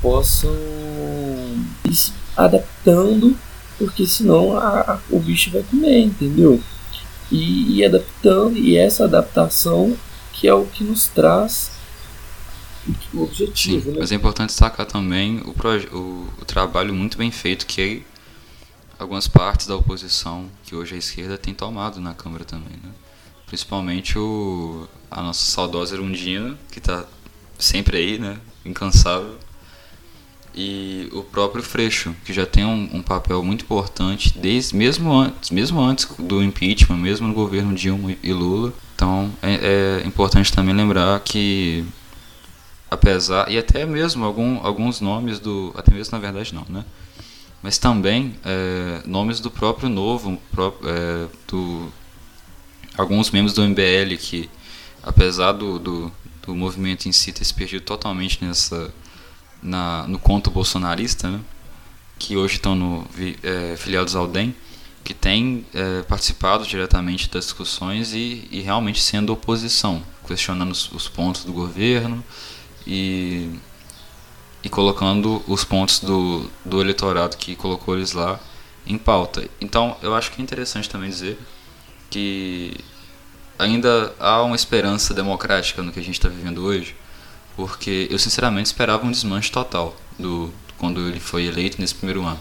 possam 0.00 0.50
ir 1.84 1.94
se 1.94 2.12
adaptando, 2.36 3.36
porque 3.78 4.06
senão 4.06 4.56
a, 4.56 4.80
a, 4.80 4.98
o 5.10 5.18
bicho 5.20 5.50
vai 5.50 5.62
comer, 5.62 6.00
entendeu? 6.00 6.60
E, 7.30 7.78
e 7.78 7.84
adaptando, 7.84 8.56
e 8.56 8.76
essa 8.76 9.04
adaptação 9.04 9.96
que 10.32 10.48
é 10.48 10.54
o 10.54 10.66
que 10.66 10.82
nos 10.82 11.06
traz 11.06 11.72
o 13.12 13.22
objetivo. 13.22 13.82
Sim, 13.82 13.90
né? 13.92 13.96
Mas 14.00 14.12
é 14.12 14.14
importante 14.14 14.48
destacar 14.50 14.86
também 14.86 15.38
o, 15.40 15.54
o, 15.96 16.28
o 16.40 16.44
trabalho 16.44 16.92
muito 16.92 17.16
bem 17.16 17.30
feito 17.30 17.66
que 17.66 18.04
algumas 18.98 19.26
partes 19.26 19.66
da 19.66 19.76
oposição, 19.76 20.46
que 20.64 20.74
hoje 20.74 20.92
é 20.92 20.96
a 20.96 20.98
esquerda, 20.98 21.38
tem 21.38 21.54
tomado 21.54 22.00
na 22.00 22.14
Câmara 22.14 22.44
também. 22.44 22.76
Né? 22.82 22.90
Principalmente 23.54 24.18
o, 24.18 24.88
a 25.08 25.22
nossa 25.22 25.48
saudosa 25.48 25.94
Erundina, 25.94 26.58
que 26.72 26.80
está 26.80 27.04
sempre 27.56 27.96
aí, 27.96 28.18
né? 28.18 28.36
incansável. 28.64 29.36
E 30.52 31.08
o 31.12 31.22
próprio 31.22 31.62
Freixo, 31.62 32.16
que 32.24 32.32
já 32.32 32.44
tem 32.44 32.64
um, 32.64 32.96
um, 32.96 33.00
papel 33.00 33.44
muito 33.44 33.62
importante, 33.62 34.36
desde, 34.36 34.74
mesmo, 34.74 35.12
antes, 35.12 35.50
mesmo 35.50 35.80
antes 35.80 36.08
do 36.18 36.42
impeachment, 36.42 36.96
mesmo 36.96 37.28
no 37.28 37.32
governo 37.32 37.72
Dilma 37.76 38.16
e 38.20 38.32
Lula. 38.32 38.72
Então 38.96 39.30
é, 39.40 40.00
é 40.02 40.04
importante 40.04 40.52
também 40.52 40.74
lembrar 40.74 41.20
que 41.20 41.84
apesar 42.90 43.48
e 43.48 43.56
até 43.56 43.86
mesmo 43.86 44.24
algum, 44.24 44.58
alguns 44.66 45.00
nomes 45.00 45.38
do 45.38 45.72
até 45.76 45.94
mesmo 45.94 46.12
na 46.12 46.18
verdade 46.18 46.54
não 46.54 46.64
né 46.68 46.84
mas 47.60 47.76
também 47.76 48.36
é, 48.44 49.02
nomes 49.04 49.40
do 49.40 49.50
próprio 49.50 49.88
novo 49.88 50.38
é, 50.84 51.26
do 51.48 51.90
alguns 52.96 53.30
membros 53.30 53.54
do 53.54 53.62
MBL 53.62 54.16
que 54.18 54.48
apesar 55.02 55.52
do, 55.52 55.78
do, 55.78 56.12
do, 56.42 56.54
movimento 56.54 57.08
em 57.08 57.12
si 57.12 57.32
ter 57.32 57.44
se 57.44 57.52
perdido 57.52 57.82
totalmente 57.82 58.44
nessa 58.44 58.92
na, 59.62 60.06
no 60.06 60.18
conto 60.18 60.50
bolsonarista 60.50 61.30
né, 61.30 61.40
que 62.18 62.36
hoje 62.36 62.54
estão 62.54 62.74
no 62.74 63.06
é, 63.42 63.76
filiados 63.76 64.14
ao 64.14 64.26
DEM 64.26 64.54
que 65.02 65.12
tem 65.12 65.66
é, 65.74 66.02
participado 66.02 66.66
diretamente 66.66 67.28
das 67.28 67.44
discussões 67.44 68.14
e, 68.14 68.48
e 68.50 68.60
realmente 68.60 69.02
sendo 69.02 69.32
oposição 69.32 70.02
questionando 70.26 70.70
os, 70.70 70.90
os 70.92 71.08
pontos 71.08 71.44
do 71.44 71.52
governo 71.52 72.24
e, 72.86 73.50
e 74.62 74.68
colocando 74.68 75.42
os 75.46 75.64
pontos 75.64 76.00
do, 76.00 76.48
do 76.64 76.80
eleitorado 76.80 77.36
que 77.36 77.54
colocou 77.54 77.94
eles 77.96 78.12
lá 78.12 78.40
em 78.86 78.98
pauta. 78.98 79.48
Então, 79.60 79.96
eu 80.02 80.14
acho 80.14 80.30
que 80.30 80.40
é 80.40 80.44
interessante 80.44 80.88
também 80.88 81.08
dizer 81.08 81.38
que 82.10 82.76
ainda 83.58 84.14
há 84.18 84.42
uma 84.42 84.56
esperança 84.56 85.14
democrática 85.14 85.82
no 85.82 85.92
que 85.92 86.00
a 86.00 86.02
gente 86.02 86.14
está 86.14 86.28
vivendo 86.28 86.64
hoje, 86.64 86.96
porque 87.56 88.08
eu 88.10 88.18
sinceramente 88.18 88.66
esperava 88.66 89.06
um 89.06 89.10
desmanche 89.10 89.50
total 89.50 89.96
do 90.18 90.52
quando 90.78 91.00
ele 91.08 91.20
foi 91.20 91.46
eleito 91.46 91.80
nesse 91.80 91.94
primeiro 91.94 92.24
ano. 92.24 92.40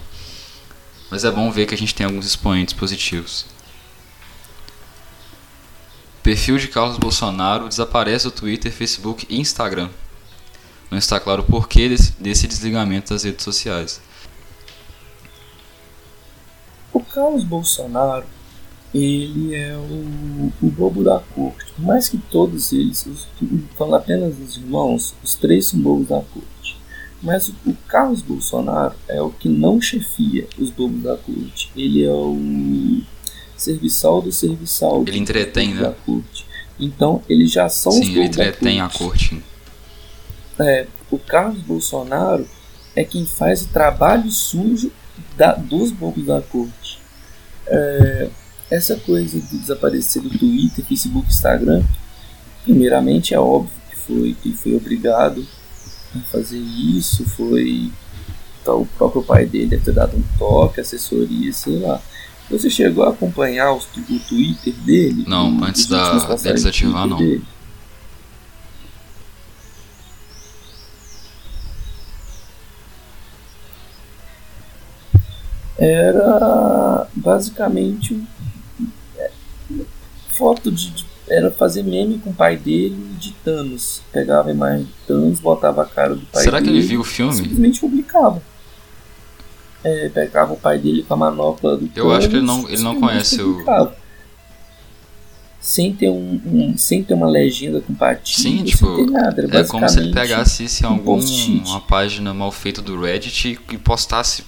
Mas 1.10 1.24
é 1.24 1.32
bom 1.32 1.52
ver 1.52 1.68
que 1.68 1.76
a 1.76 1.78
gente 1.78 1.94
tem 1.94 2.06
alguns 2.06 2.26
expoentes 2.26 2.74
positivos. 2.74 3.46
Perfil 6.24 6.58
de 6.58 6.68
Carlos 6.68 6.98
Bolsonaro 6.98 7.70
desaparece 7.70 8.26
do 8.26 8.32
Twitter, 8.32 8.72
Facebook 8.72 9.26
e 9.30 9.40
Instagram 9.40 9.90
não 10.94 11.00
está 11.00 11.20
claro 11.20 11.42
o 11.42 11.46
porquê 11.46 11.90
desse, 11.90 12.12
desse 12.22 12.48
desligamento 12.48 13.12
das 13.12 13.24
redes 13.24 13.44
sociais. 13.44 14.00
O 16.94 17.00
Carlos 17.00 17.44
Bolsonaro, 17.44 18.28
ele 18.94 19.56
é 19.56 19.76
o, 19.76 20.52
o 20.62 20.70
bobo 20.70 21.04
da 21.04 21.20
corte. 21.20 21.72
Por 21.76 21.86
mais 21.86 22.08
que 22.10 22.18
todos 22.18 22.72
eles, 22.72 23.06
os, 23.06 23.28
falando 23.76 23.96
apenas 23.96 24.36
dos 24.36 24.58
irmãos, 24.58 25.16
os 25.24 25.36
três 25.36 25.68
são 25.68 25.80
bobos 25.80 26.08
da 26.08 26.22
corte. 26.22 26.78
Mas 27.22 27.50
o, 27.50 27.56
o 27.66 27.74
Carlos 27.88 28.22
Bolsonaro 28.22 28.96
é 29.08 29.22
o 29.22 29.30
que 29.30 29.50
não 29.50 29.82
chefia 29.82 30.48
os 30.58 30.70
bobos 30.70 31.02
da 31.02 31.18
corte. 31.18 31.72
Ele 31.76 32.04
é 32.04 32.12
o 32.12 33.02
serviçal 33.58 34.22
do 34.22 34.32
serviçal. 34.32 35.04
Ele 35.08 35.18
entretém, 35.18 35.74
né? 35.74 35.94
Então, 36.80 37.22
eles 37.30 37.52
já 37.52 37.70
são 37.70 37.92
Sim, 37.92 38.02
os 38.02 38.08
ele 38.10 38.26
entretém 38.26 38.82
a 38.82 38.90
corte 38.90 39.42
é, 40.60 40.88
o 41.10 41.18
Carlos 41.18 41.62
Bolsonaro 41.62 42.48
é 42.96 43.04
quem 43.04 43.26
faz 43.26 43.64
o 43.64 43.68
trabalho 43.70 44.30
sujo 44.30 44.92
da, 45.36 45.54
dos 45.54 45.92
bobos 45.92 46.26
da 46.26 46.42
corte. 46.42 47.00
É, 47.68 48.30
essa 48.74 48.96
coisa 48.96 49.40
de 49.40 49.58
desaparecer 49.58 50.22
do 50.22 50.30
Twitter, 50.30 50.84
Facebook, 50.86 51.28
Instagram, 51.28 51.84
primeiramente 52.64 53.34
é 53.34 53.40
óbvio 53.40 53.72
que 53.90 53.96
foi 53.96 54.38
que 54.42 54.54
foi 54.54 54.76
obrigado 54.76 55.46
a 56.16 56.20
fazer 56.32 56.58
isso, 56.60 57.24
foi 57.26 57.92
então, 58.62 58.82
o 58.82 58.86
próprio 58.86 59.22
pai 59.22 59.46
dele 59.46 59.68
deve 59.68 59.84
ter 59.84 59.94
dado 59.94 60.16
um 60.16 60.24
toque, 60.40 60.80
assessoria, 60.80 61.52
sei 61.52 61.80
lá. 61.80 62.02
Você 62.50 62.70
chegou 62.70 63.04
a 63.04 63.10
acompanhar 63.10 63.74
o, 63.74 63.78
o 63.78 64.20
Twitter 64.20 64.74
dele? 64.86 65.26
Não, 65.28 65.62
antes 65.64 65.86
da, 65.86 66.18
desativar, 66.36 67.06
não. 67.06 67.18
Dele? 67.18 67.44
era 75.78 77.08
basicamente 77.14 78.14
é, 78.14 78.33
foto 80.34 80.72
de, 80.72 80.90
de, 80.92 81.06
era 81.28 81.50
fazer 81.52 81.84
meme 81.84 82.20
com 82.20 82.30
o 82.30 82.34
pai 82.34 82.58
dele 82.58 83.16
de 83.20 83.32
Thanos. 83.44 84.02
Pegava 84.12 84.50
a 84.50 84.52
imagem 84.52 84.86
de 84.86 84.94
Thanos, 85.08 85.40
botava 85.40 85.84
a 85.84 85.86
cara 85.86 86.16
do 86.16 86.26
pai 86.26 86.44
Será 86.44 86.60
dele. 86.60 86.66
Será 86.68 86.80
que 86.80 86.80
ele 86.80 86.82
viu 86.82 87.02
o 87.02 87.04
filme? 87.04 87.34
Simplesmente 87.34 87.80
publicava. 87.80 88.42
É, 89.84 90.10
pegava 90.10 90.54
o 90.54 90.58
pai 90.58 90.78
dele 90.78 91.04
com 91.04 91.14
a 91.14 91.18
manopla 91.18 91.78
do 91.78 91.90
Eu 91.96 92.12
acho 92.12 92.30
que 92.30 92.36
ele 92.36 92.46
não, 92.46 92.70
ele 92.70 92.82
não 92.82 93.00
conhece 93.00 93.38
publicava. 93.38 93.96
o. 94.00 94.04
Sem 95.60 95.94
ter, 95.94 96.10
um, 96.10 96.42
um, 96.46 96.78
sem 96.78 97.02
ter 97.02 97.14
uma 97.14 97.28
legenda 97.28 97.80
com 97.80 97.94
patinho, 97.94 98.58
Sim, 98.60 98.64
tipo, 98.66 99.10
nada. 99.10 99.48
é 99.50 99.64
como 99.64 99.88
se 99.88 99.98
ele 99.98 100.14
pegasse 100.14 100.86
um 100.86 100.90
alguma 100.90 101.80
página 101.88 102.34
mal 102.34 102.52
feita 102.52 102.82
do 102.82 103.00
Reddit 103.00 103.58
e 103.72 103.78
postasse 103.78 104.44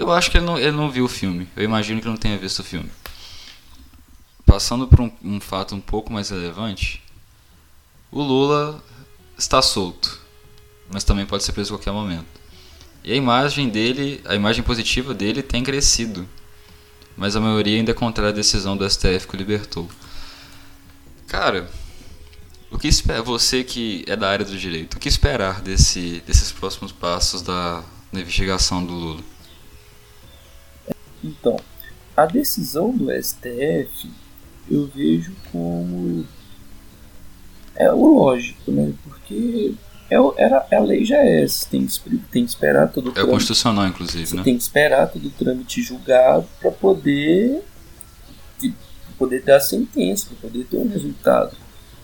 eu 0.00 0.10
acho 0.10 0.30
que 0.30 0.38
ele 0.38 0.46
não, 0.46 0.58
ele 0.58 0.72
não 0.72 0.90
viu 0.90 1.04
o 1.04 1.08
filme. 1.08 1.46
Eu 1.54 1.62
imagino 1.62 2.00
que 2.00 2.06
ele 2.06 2.12
não 2.12 2.18
tenha 2.18 2.38
visto 2.38 2.60
o 2.60 2.64
filme. 2.64 2.88
Passando 4.50 4.88
por 4.88 5.00
um, 5.00 5.12
um 5.22 5.40
fato 5.40 5.76
um 5.76 5.80
pouco 5.80 6.12
mais 6.12 6.30
relevante, 6.30 7.00
o 8.10 8.20
Lula 8.20 8.82
está 9.38 9.62
solto, 9.62 10.20
mas 10.90 11.04
também 11.04 11.24
pode 11.24 11.44
ser 11.44 11.52
preso 11.52 11.72
a 11.72 11.78
qualquer 11.78 11.92
momento. 11.92 12.26
E 13.04 13.12
a 13.12 13.14
imagem 13.14 13.68
dele, 13.68 14.20
a 14.24 14.34
imagem 14.34 14.64
positiva 14.64 15.14
dele 15.14 15.40
tem 15.40 15.62
crescido, 15.62 16.28
mas 17.16 17.36
a 17.36 17.40
maioria 17.40 17.76
ainda 17.78 17.92
é 17.92 17.94
contra 17.94 18.28
a 18.28 18.32
decisão 18.32 18.76
do 18.76 18.90
STF 18.90 19.28
que 19.28 19.36
o 19.36 19.38
libertou. 19.38 19.88
Cara, 21.28 21.70
O 22.70 22.78
que 22.78 22.88
espera 22.88 23.22
você 23.22 23.64
que 23.64 24.04
é 24.06 24.16
da 24.16 24.28
área 24.28 24.44
do 24.44 24.56
direito? 24.56 24.94
O 24.94 25.00
que 25.00 25.08
esperar 25.08 25.60
desse, 25.60 26.22
desses 26.26 26.52
próximos 26.52 26.92
passos 26.92 27.42
da, 27.42 27.84
da 28.12 28.20
investigação 28.20 28.84
do 28.84 28.92
Lula? 28.92 29.22
Então, 31.22 31.58
a 32.16 32.26
decisão 32.26 32.96
do 32.96 33.10
STF 33.10 34.10
eu 34.70 34.86
vejo 34.94 35.32
como 35.50 36.24
é 37.74 37.92
o 37.92 38.18
lógico, 38.18 38.70
né? 38.70 38.92
Porque 39.04 39.74
é, 40.10 40.16
era, 40.36 40.66
a 40.70 40.80
lei 40.80 41.04
já 41.04 41.16
é 41.16 41.42
essa, 41.42 41.66
tem 41.68 41.86
que, 41.86 42.00
tem 42.30 42.44
que 42.44 42.50
esperar 42.50 42.90
todo 42.92 43.06
o 43.06 43.10
É 43.10 43.14
trâmite, 43.14 43.32
constitucional, 43.32 43.86
inclusive, 43.86 44.26
você 44.26 44.36
né? 44.36 44.42
tem 44.42 44.56
que 44.56 44.62
esperar 44.62 45.06
todo 45.06 45.26
o 45.26 45.30
trâmite 45.30 45.82
julgado 45.82 46.46
para 46.60 46.70
poder, 46.70 47.62
poder 49.18 49.42
dar 49.42 49.60
sentença, 49.60 50.26
para 50.28 50.48
poder 50.48 50.64
ter 50.64 50.76
um 50.76 50.88
resultado, 50.88 51.56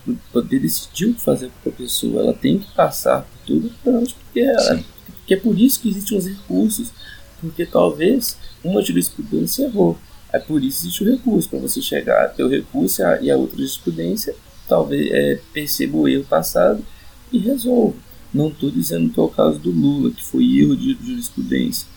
para 0.04 0.14
poder 0.32 0.60
decidir 0.60 1.06
o 1.06 1.14
que 1.14 1.20
fazer 1.20 1.50
com 1.62 1.68
a 1.68 1.72
pessoa. 1.72 2.22
Ela 2.22 2.34
tem 2.34 2.58
que 2.58 2.72
passar 2.72 3.22
por 3.22 3.38
todo 3.46 3.66
o 3.66 3.70
trâmite, 3.82 4.14
porque, 4.14 4.40
ela, 4.40 4.84
porque 5.06 5.34
é 5.34 5.36
por 5.36 5.58
isso 5.58 5.80
que 5.80 5.88
existem 5.88 6.16
os 6.16 6.26
recursos, 6.26 6.92
porque 7.40 7.66
talvez 7.66 8.38
uma 8.62 8.82
jurisprudência 8.82 9.64
errou. 9.64 9.98
É 10.36 10.38
por 10.38 10.62
isso 10.62 10.82
que 10.82 10.86
existe 10.88 11.02
o 11.02 11.10
recurso, 11.10 11.48
para 11.48 11.58
você 11.58 11.80
chegar 11.80 12.26
até 12.26 12.44
o 12.44 12.48
recurso 12.48 13.00
e 13.22 13.30
a 13.30 13.36
outra 13.36 13.56
jurisprudência, 13.56 14.34
talvez 14.68 15.10
é, 15.10 15.40
perceba 15.52 15.96
o 15.96 16.06
erro 16.06 16.24
passado 16.24 16.84
e 17.32 17.38
resolva. 17.38 17.96
Não 18.34 18.48
estou 18.48 18.70
dizendo 18.70 19.08
que 19.08 19.18
é 19.18 19.22
o 19.22 19.28
caso 19.28 19.58
do 19.58 19.70
Lula, 19.70 20.10
que 20.10 20.22
foi 20.22 20.44
erro 20.58 20.76
de 20.76 20.96
jurisprudência. 21.02 21.88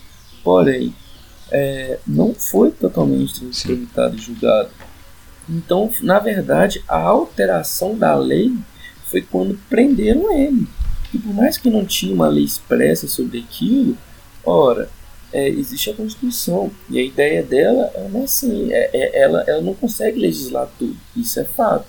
Porém, 0.41 0.95
é, 1.51 1.99
não 2.07 2.33
foi 2.33 2.71
totalmente 2.71 3.45
tramitado 3.61 4.15
e 4.15 4.21
julgado. 4.21 4.69
Então, 5.49 5.91
na 6.01 6.19
verdade, 6.19 6.81
a 6.87 6.97
alteração 6.97 7.97
da 7.97 8.15
lei 8.15 8.55
foi 9.05 9.21
quando 9.21 9.59
prenderam 9.67 10.31
ele. 10.31 10.65
E 11.13 11.17
por 11.17 11.33
mais 11.33 11.57
que 11.57 11.69
não 11.69 11.83
tinha 11.83 12.13
uma 12.13 12.29
lei 12.29 12.45
expressa 12.45 13.05
sobre 13.05 13.39
aquilo, 13.39 13.97
ora, 14.45 14.89
é, 15.31 15.47
existe 15.49 15.89
a 15.89 15.93
Constituição. 15.93 16.71
E 16.89 16.99
a 16.99 17.03
ideia 17.03 17.43
dela 17.43 17.91
é 17.93 18.23
assim, 18.23 18.71
é, 18.71 18.89
é, 18.93 19.21
ela, 19.21 19.43
ela 19.47 19.61
não 19.61 19.73
consegue 19.73 20.19
legislar 20.19 20.69
tudo, 20.77 20.97
isso 21.15 21.39
é 21.39 21.45
fato. 21.45 21.85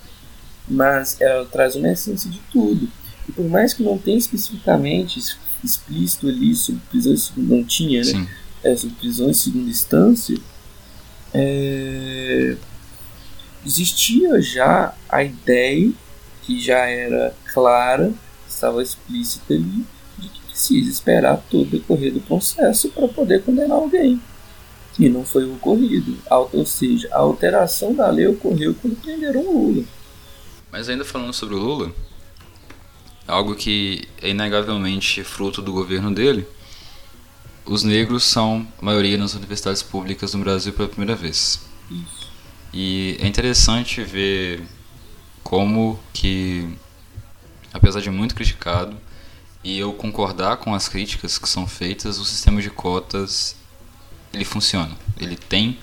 Mas 0.68 1.20
ela 1.20 1.44
traz 1.46 1.74
uma 1.74 1.90
essência 1.90 2.30
de 2.30 2.40
tudo. 2.52 2.88
E 3.28 3.32
por 3.32 3.48
mais 3.48 3.74
que 3.74 3.82
não 3.82 3.98
tenha 3.98 4.18
especificamente 4.18 5.20
explícito 5.64 6.28
ali 6.28 6.54
sobre 6.54 6.80
prisão 6.90 7.12
em 7.12 7.16
segunda, 7.16 7.56
não 7.56 7.64
tinha, 7.64 8.02
né? 8.04 8.28
É, 8.62 8.76
sobre 8.76 8.96
prisão 8.96 9.30
em 9.30 9.34
segunda 9.34 9.70
instância, 9.70 10.36
é, 11.32 12.56
existia 13.64 14.40
já 14.40 14.94
a 15.08 15.22
ideia, 15.22 15.90
que 16.42 16.60
já 16.60 16.86
era 16.86 17.34
clara, 17.52 18.12
estava 18.48 18.82
explícita 18.82 19.54
ali, 19.54 19.84
precisa 20.60 20.90
esperar 20.90 21.38
todo 21.50 21.62
o 21.62 21.70
decorrer 21.70 22.12
do 22.12 22.20
processo 22.20 22.90
para 22.90 23.08
poder 23.08 23.42
condenar 23.42 23.78
alguém. 23.78 24.20
E 24.98 25.08
não 25.08 25.24
foi 25.24 25.50
ocorrido. 25.50 26.18
Ou 26.52 26.66
seja, 26.66 27.08
a 27.12 27.18
alteração 27.18 27.94
da 27.94 28.10
lei 28.10 28.26
ocorreu 28.26 28.74
quando 28.74 29.00
prenderam 29.00 29.40
o 29.40 29.68
Lula. 29.68 29.84
Mas 30.70 30.88
ainda 30.88 31.04
falando 31.04 31.32
sobre 31.32 31.54
o 31.54 31.58
Lula, 31.58 31.92
algo 33.26 33.54
que 33.54 34.06
é 34.20 34.28
inegavelmente 34.28 35.24
fruto 35.24 35.62
do 35.62 35.72
governo 35.72 36.12
dele, 36.14 36.46
os 37.64 37.82
negros 37.82 38.24
são 38.24 38.66
a 38.78 38.84
maioria 38.84 39.16
nas 39.16 39.34
universidades 39.34 39.82
públicas 39.82 40.34
no 40.34 40.40
Brasil 40.40 40.72
pela 40.74 40.88
primeira 40.88 41.16
vez. 41.16 41.60
Isso. 41.90 42.30
E 42.72 43.16
é 43.20 43.26
interessante 43.26 44.02
ver 44.02 44.62
como 45.42 45.98
que, 46.12 46.68
apesar 47.72 48.00
de 48.00 48.10
muito 48.10 48.34
criticado, 48.34 48.96
e 49.62 49.78
eu 49.78 49.92
concordar 49.92 50.56
com 50.56 50.74
as 50.74 50.88
críticas 50.88 51.38
que 51.38 51.48
são 51.48 51.66
feitas, 51.66 52.18
o 52.18 52.24
sistema 52.24 52.60
de 52.62 52.70
cotas 52.70 53.56
ele 54.32 54.44
funciona. 54.44 54.96
Ele 55.18 55.36
tem 55.36 55.78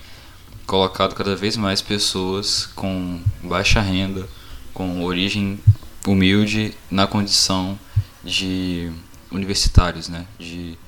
colocado 0.66 1.14
cada 1.14 1.36
vez 1.36 1.56
mais 1.56 1.80
pessoas 1.80 2.66
com 2.66 3.20
baixa 3.42 3.80
renda, 3.80 4.28
com 4.74 5.04
origem 5.04 5.58
humilde 6.06 6.74
na 6.90 7.06
condição 7.06 7.78
de 8.24 8.92
universitários, 9.30 10.08
né? 10.08 10.26
De 10.38 10.78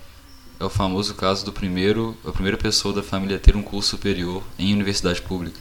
é 0.59 0.65
o 0.65 0.69
famoso 0.69 1.15
caso 1.15 1.43
do 1.43 1.53
primeiro, 1.53 2.15
a 2.23 2.33
primeira 2.33 2.59
pessoa 2.59 2.93
da 2.93 3.03
família 3.03 3.39
ter 3.39 3.57
um 3.57 3.63
curso 3.63 3.91
superior 3.91 4.43
em 4.59 4.75
universidade 4.75 5.23
pública. 5.23 5.59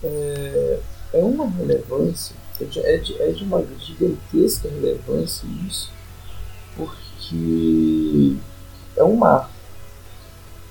É, 0.00 0.80
é 1.14 1.18
uma 1.18 1.50
relevância, 1.50 2.36
é 2.80 2.96
de, 2.96 3.22
é 3.22 3.32
de 3.32 3.44
uma 3.44 3.64
gigantesca 3.78 4.68
relevância 4.68 5.46
isso, 5.68 5.90
porque 6.76 8.36
é 8.96 9.04
um 9.04 9.16
marco 9.16 9.50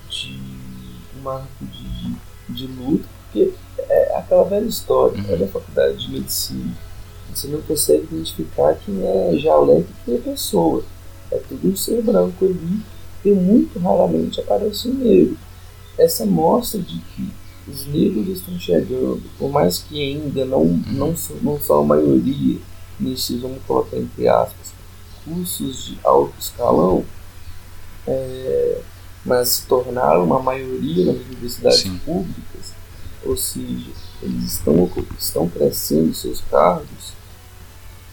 de 0.08 0.40
um 1.18 1.22
marco 1.22 1.46
de, 1.60 1.84
de, 1.84 2.16
de 2.48 2.66
luta, 2.66 3.04
porque 3.24 3.52
é 3.78 4.16
aquela 4.16 4.44
velha 4.44 4.66
história 4.66 5.20
uhum. 5.22 5.34
é 5.34 5.36
da 5.36 5.46
faculdade 5.48 6.06
de 6.06 6.12
medicina 6.12 6.74
você 7.34 7.48
não 7.48 7.62
consegue 7.62 8.06
identificar 8.10 8.74
quem 8.74 9.02
é 9.02 9.38
jaleco 9.38 9.88
e 9.88 10.04
quem 10.04 10.14
é 10.16 10.18
pessoa. 10.18 10.84
É 11.30 11.38
tudo 11.38 11.68
um 11.68 11.76
ser 11.76 12.02
branco 12.02 12.44
ali 12.44 12.80
e 13.24 13.30
muito 13.30 13.78
raramente 13.78 14.40
aparece 14.40 14.88
um 14.88 14.94
negro. 14.94 15.38
Essa 15.98 16.26
mostra 16.26 16.80
de 16.80 16.98
que 16.98 17.32
os 17.68 17.86
negros 17.86 18.28
estão 18.28 18.58
chegando, 18.58 19.22
por 19.38 19.50
mais 19.50 19.78
que 19.78 20.02
ainda 20.02 20.44
não, 20.44 20.64
não, 20.64 21.14
não 21.42 21.60
são 21.60 21.80
a 21.80 21.84
maioria 21.84 22.58
nesses, 22.98 23.40
vamos 23.40 23.62
colocar 23.66 23.96
entre 23.96 24.28
aspas, 24.28 24.72
cursos 25.24 25.86
de 25.86 25.98
alto 26.04 26.34
escalão, 26.38 27.04
é, 28.06 28.80
mas 29.24 29.48
se 29.48 29.66
tornaram 29.66 30.24
uma 30.24 30.40
maioria 30.40 31.06
nas 31.06 31.16
universidades 31.16 31.80
Sim. 31.80 31.98
públicas, 32.04 32.72
ou 33.24 33.36
seja, 33.36 33.90
eles 34.20 34.54
estão, 34.54 34.90
estão 35.18 35.48
crescendo 35.48 36.12
seus 36.14 36.40
cargos, 36.42 37.12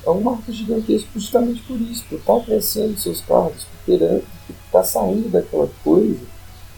é 0.06 0.10
um 0.10 0.22
marco 0.22 0.52
gigantesco 0.52 1.10
justamente 1.16 1.62
por 1.64 1.80
isso, 1.82 2.06
por 2.08 2.20
estar 2.20 2.40
crescendo 2.46 3.00
seus 3.00 3.22
cargos, 3.22 3.66
por 3.86 3.96
estar 3.96 4.22
tá 4.72 4.84
saindo 4.84 5.30
daquela 5.30 5.70
coisa, 5.84 6.20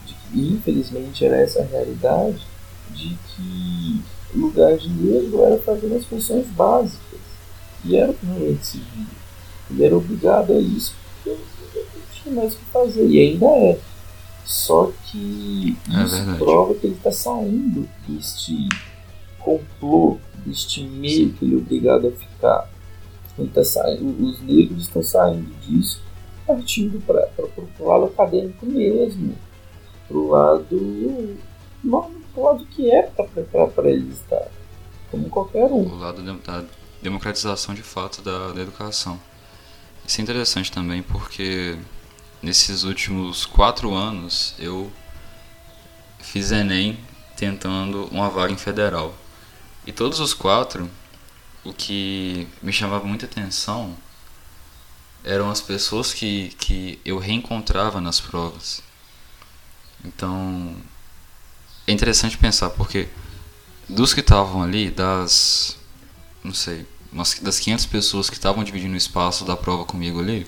de 0.06 0.14
que 0.14 0.54
infelizmente 0.54 1.26
era 1.26 1.38
essa 1.38 1.62
a 1.62 1.66
realidade, 1.66 2.48
de 2.94 3.18
que 3.28 4.02
o 4.36 4.40
lugar 4.40 4.78
de 4.78 4.90
negro 4.90 5.44
era 5.44 5.58
fazendo 5.60 5.96
as 5.96 6.06
funções 6.06 6.48
básicas, 6.48 7.20
e 7.84 7.96
era 7.96 8.12
o 8.12 8.14
que 8.14 8.26
realmente 8.26 8.66
se 8.66 8.78
via. 8.78 9.06
Ele 9.70 9.86
era 9.86 9.98
obrigado 9.98 10.54
a 10.54 10.60
isso 10.60 10.94
porque 11.24 11.40
não 11.80 12.02
tinha 12.12 12.36
mais 12.36 12.54
o 12.54 12.58
que 12.58 12.66
fazer, 12.66 13.08
e 13.08 13.20
ainda 13.20 13.46
é. 13.46 13.80
Só 14.46 14.92
que 15.06 15.78
é 15.90 16.04
isso 16.04 16.16
verdade. 16.16 16.38
prova 16.40 16.74
que 16.76 16.88
ele 16.88 16.96
está 16.96 17.12
saindo 17.12 17.88
deste 18.08 18.68
complô, 19.40 20.18
deste 20.46 20.84
meio 20.84 21.32
que 21.34 21.46
ele 21.46 21.56
é 21.56 21.58
obrigado 21.58 22.08
a 22.08 22.12
ficar 22.12 22.70
tá 23.54 23.64
saindo, 23.64 24.24
os 24.24 24.40
negros 24.42 24.84
estão 24.84 25.02
saindo 25.02 25.50
disso 25.62 26.02
partindo 26.46 27.02
para 27.06 27.30
o 27.80 27.88
lado 27.88 28.06
acadêmico 28.06 28.66
mesmo, 28.66 29.36
para 30.08 30.18
o 30.18 30.28
lado, 30.30 31.38
pro 32.34 32.44
lado 32.44 32.66
que 32.66 32.90
é 32.92 33.04
para 33.04 33.90
eles 33.90 34.16
estar, 34.16 34.48
como 35.10 35.30
qualquer 35.30 35.66
um. 35.66 35.88
O 35.88 35.98
lado 35.98 36.22
da 36.22 36.64
democratização 37.02 37.74
de 37.74 37.84
fato 37.84 38.22
da, 38.22 38.52
da 38.52 38.62
educação. 38.62 39.20
Isso 40.06 40.20
é 40.20 40.24
interessante 40.24 40.72
também 40.72 41.02
porque 41.02 41.78
nesses 42.42 42.84
últimos 42.84 43.46
quatro 43.46 43.94
anos 43.94 44.56
eu 44.58 44.92
fiz 46.20 46.52
Enem 46.52 46.98
tentando 47.36 48.06
uma 48.06 48.30
vaga 48.30 48.54
em 48.54 48.58
federal. 48.58 49.14
E 49.86 49.92
todos 49.92 50.20
os 50.20 50.34
quatro 50.34 50.90
o 51.64 51.74
que 51.74 52.48
me 52.62 52.74
chamava 52.74 53.06
muita 53.06 53.26
atenção 53.26 53.96
eram 55.24 55.50
as 55.50 55.62
pessoas 55.62 56.14
que, 56.14 56.50
que 56.58 57.00
eu 57.06 57.20
reencontrava 57.20 58.02
nas 58.02 58.20
provas. 58.20 58.82
Então, 60.04 60.76
é 61.88 61.92
interessante 61.92 62.38
pensar, 62.38 62.70
porque 62.72 63.08
dos 63.88 64.14
que 64.14 64.20
estavam 64.22 64.64
ali, 64.64 64.90
das, 64.90 65.78
não 66.44 66.54
sei, 66.54 66.86
das 67.42 67.60
500 67.60 67.86
pessoas 67.88 68.30
que 68.30 68.36
estavam 68.36 68.64
dividindo 68.64 68.94
o 68.94 68.98
espaço 68.98 69.46
da 69.46 69.58
prova 69.58 69.86
comigo 69.86 70.20
ali, 70.20 70.48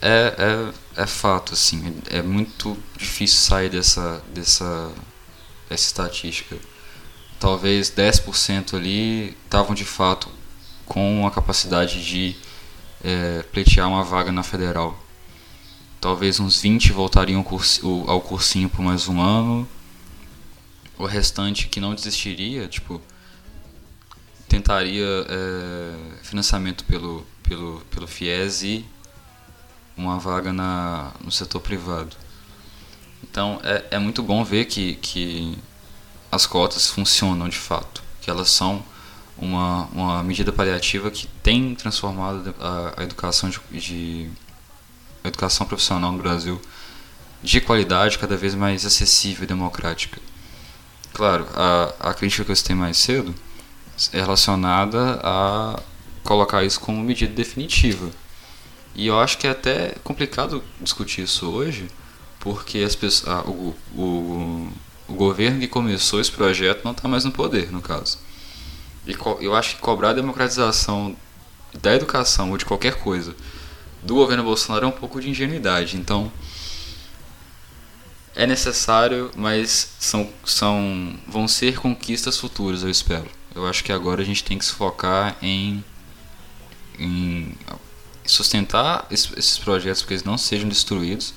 é, 0.00 0.72
é, 0.96 1.02
é 1.02 1.06
fato, 1.06 1.54
assim, 1.54 2.00
é, 2.10 2.22
muito 2.22 2.76
difícil 2.96 3.38
sair 3.40 3.68
dessa, 3.68 4.22
dessa, 4.32 4.92
dessa 5.68 5.86
estatística 5.86 6.56
talvez 7.38 7.90
10% 7.90 8.74
ali 8.74 9.36
estavam 9.44 9.74
de 9.74 9.84
fato 9.84 10.28
com 10.84 11.26
a 11.26 11.30
capacidade 11.30 12.04
de 12.04 12.36
é, 13.02 13.42
pleitear 13.52 13.88
uma 13.88 14.02
vaga 14.02 14.32
na 14.32 14.42
federal. 14.42 14.98
Talvez 16.00 16.40
uns 16.40 16.60
20 16.60 16.92
voltariam 16.92 17.44
ao 18.06 18.20
cursinho 18.20 18.68
por 18.68 18.82
mais 18.82 19.08
um 19.08 19.20
ano. 19.20 19.68
O 20.98 21.06
restante 21.06 21.68
que 21.68 21.80
não 21.80 21.94
desistiria, 21.94 22.66
tipo, 22.66 23.00
tentaria 24.48 25.04
é, 25.28 25.94
financiamento 26.22 26.84
pelo, 26.84 27.24
pelo, 27.42 27.80
pelo 27.90 28.08
FIES 28.08 28.62
e 28.62 28.84
uma 29.96 30.18
vaga 30.18 30.52
na, 30.52 31.12
no 31.22 31.30
setor 31.30 31.60
privado. 31.60 32.16
Então 33.22 33.60
é, 33.62 33.84
é 33.92 33.98
muito 33.98 34.22
bom 34.22 34.42
ver 34.44 34.64
que, 34.64 34.94
que 34.96 35.58
as 36.30 36.46
cotas 36.46 36.88
funcionam 36.90 37.48
de 37.48 37.58
fato, 37.58 38.02
que 38.20 38.30
elas 38.30 38.50
são 38.50 38.82
uma, 39.36 39.84
uma 39.86 40.22
medida 40.22 40.52
paliativa 40.52 41.10
que 41.10 41.26
tem 41.42 41.74
transformado 41.74 42.54
a, 42.60 42.94
a 43.00 43.02
educação 43.02 43.50
de, 43.50 43.60
de 43.72 44.30
a 45.22 45.28
educação 45.28 45.66
profissional 45.66 46.12
no 46.12 46.18
Brasil 46.18 46.60
de 47.42 47.60
qualidade 47.60 48.18
cada 48.18 48.36
vez 48.36 48.54
mais 48.54 48.84
acessível 48.84 49.44
e 49.44 49.46
democrática. 49.46 50.20
Claro, 51.18 51.48
a, 51.52 52.10
a 52.10 52.14
crítica 52.14 52.44
que 52.44 52.52
eu 52.52 52.54
citei 52.54 52.76
mais 52.76 52.96
cedo 52.96 53.34
é 54.12 54.20
relacionada 54.20 55.18
a 55.20 55.82
colocar 56.22 56.62
isso 56.62 56.78
como 56.78 57.02
medida 57.02 57.34
definitiva. 57.34 58.08
E 58.94 59.08
eu 59.08 59.18
acho 59.18 59.36
que 59.36 59.48
é 59.48 59.50
até 59.50 59.96
complicado 60.04 60.62
discutir 60.80 61.22
isso 61.22 61.50
hoje, 61.50 61.88
porque 62.38 62.78
as 62.78 62.94
pessoas, 62.94 63.36
ah, 63.36 63.42
o, 63.50 63.74
o, 63.96 64.72
o 65.08 65.12
governo 65.14 65.58
que 65.58 65.66
começou 65.66 66.20
esse 66.20 66.30
projeto 66.30 66.84
não 66.84 66.92
está 66.92 67.08
mais 67.08 67.24
no 67.24 67.32
poder, 67.32 67.72
no 67.72 67.82
caso. 67.82 68.20
E 69.04 69.12
eu 69.40 69.56
acho 69.56 69.74
que 69.74 69.80
cobrar 69.82 70.10
a 70.10 70.12
democratização 70.12 71.16
da 71.82 71.96
educação 71.96 72.52
ou 72.52 72.56
de 72.56 72.64
qualquer 72.64 72.94
coisa 72.94 73.34
do 74.04 74.14
governo 74.14 74.44
Bolsonaro 74.44 74.84
é 74.84 74.88
um 74.88 74.92
pouco 74.92 75.20
de 75.20 75.28
ingenuidade. 75.28 75.96
Então, 75.96 76.30
é 78.38 78.46
necessário, 78.46 79.32
mas 79.36 79.94
são, 79.98 80.30
são, 80.44 81.18
vão 81.26 81.48
ser 81.48 81.76
conquistas 81.80 82.38
futuras, 82.38 82.84
eu 82.84 82.88
espero. 82.88 83.26
Eu 83.52 83.66
acho 83.66 83.82
que 83.82 83.90
agora 83.90 84.22
a 84.22 84.24
gente 84.24 84.44
tem 84.44 84.56
que 84.56 84.64
se 84.64 84.72
focar 84.72 85.36
em, 85.42 85.82
em 86.96 87.52
sustentar 88.24 89.08
esses 89.10 89.58
projetos 89.58 90.02
para 90.02 90.06
que 90.06 90.14
eles 90.14 90.22
não 90.22 90.38
sejam 90.38 90.68
destruídos 90.68 91.34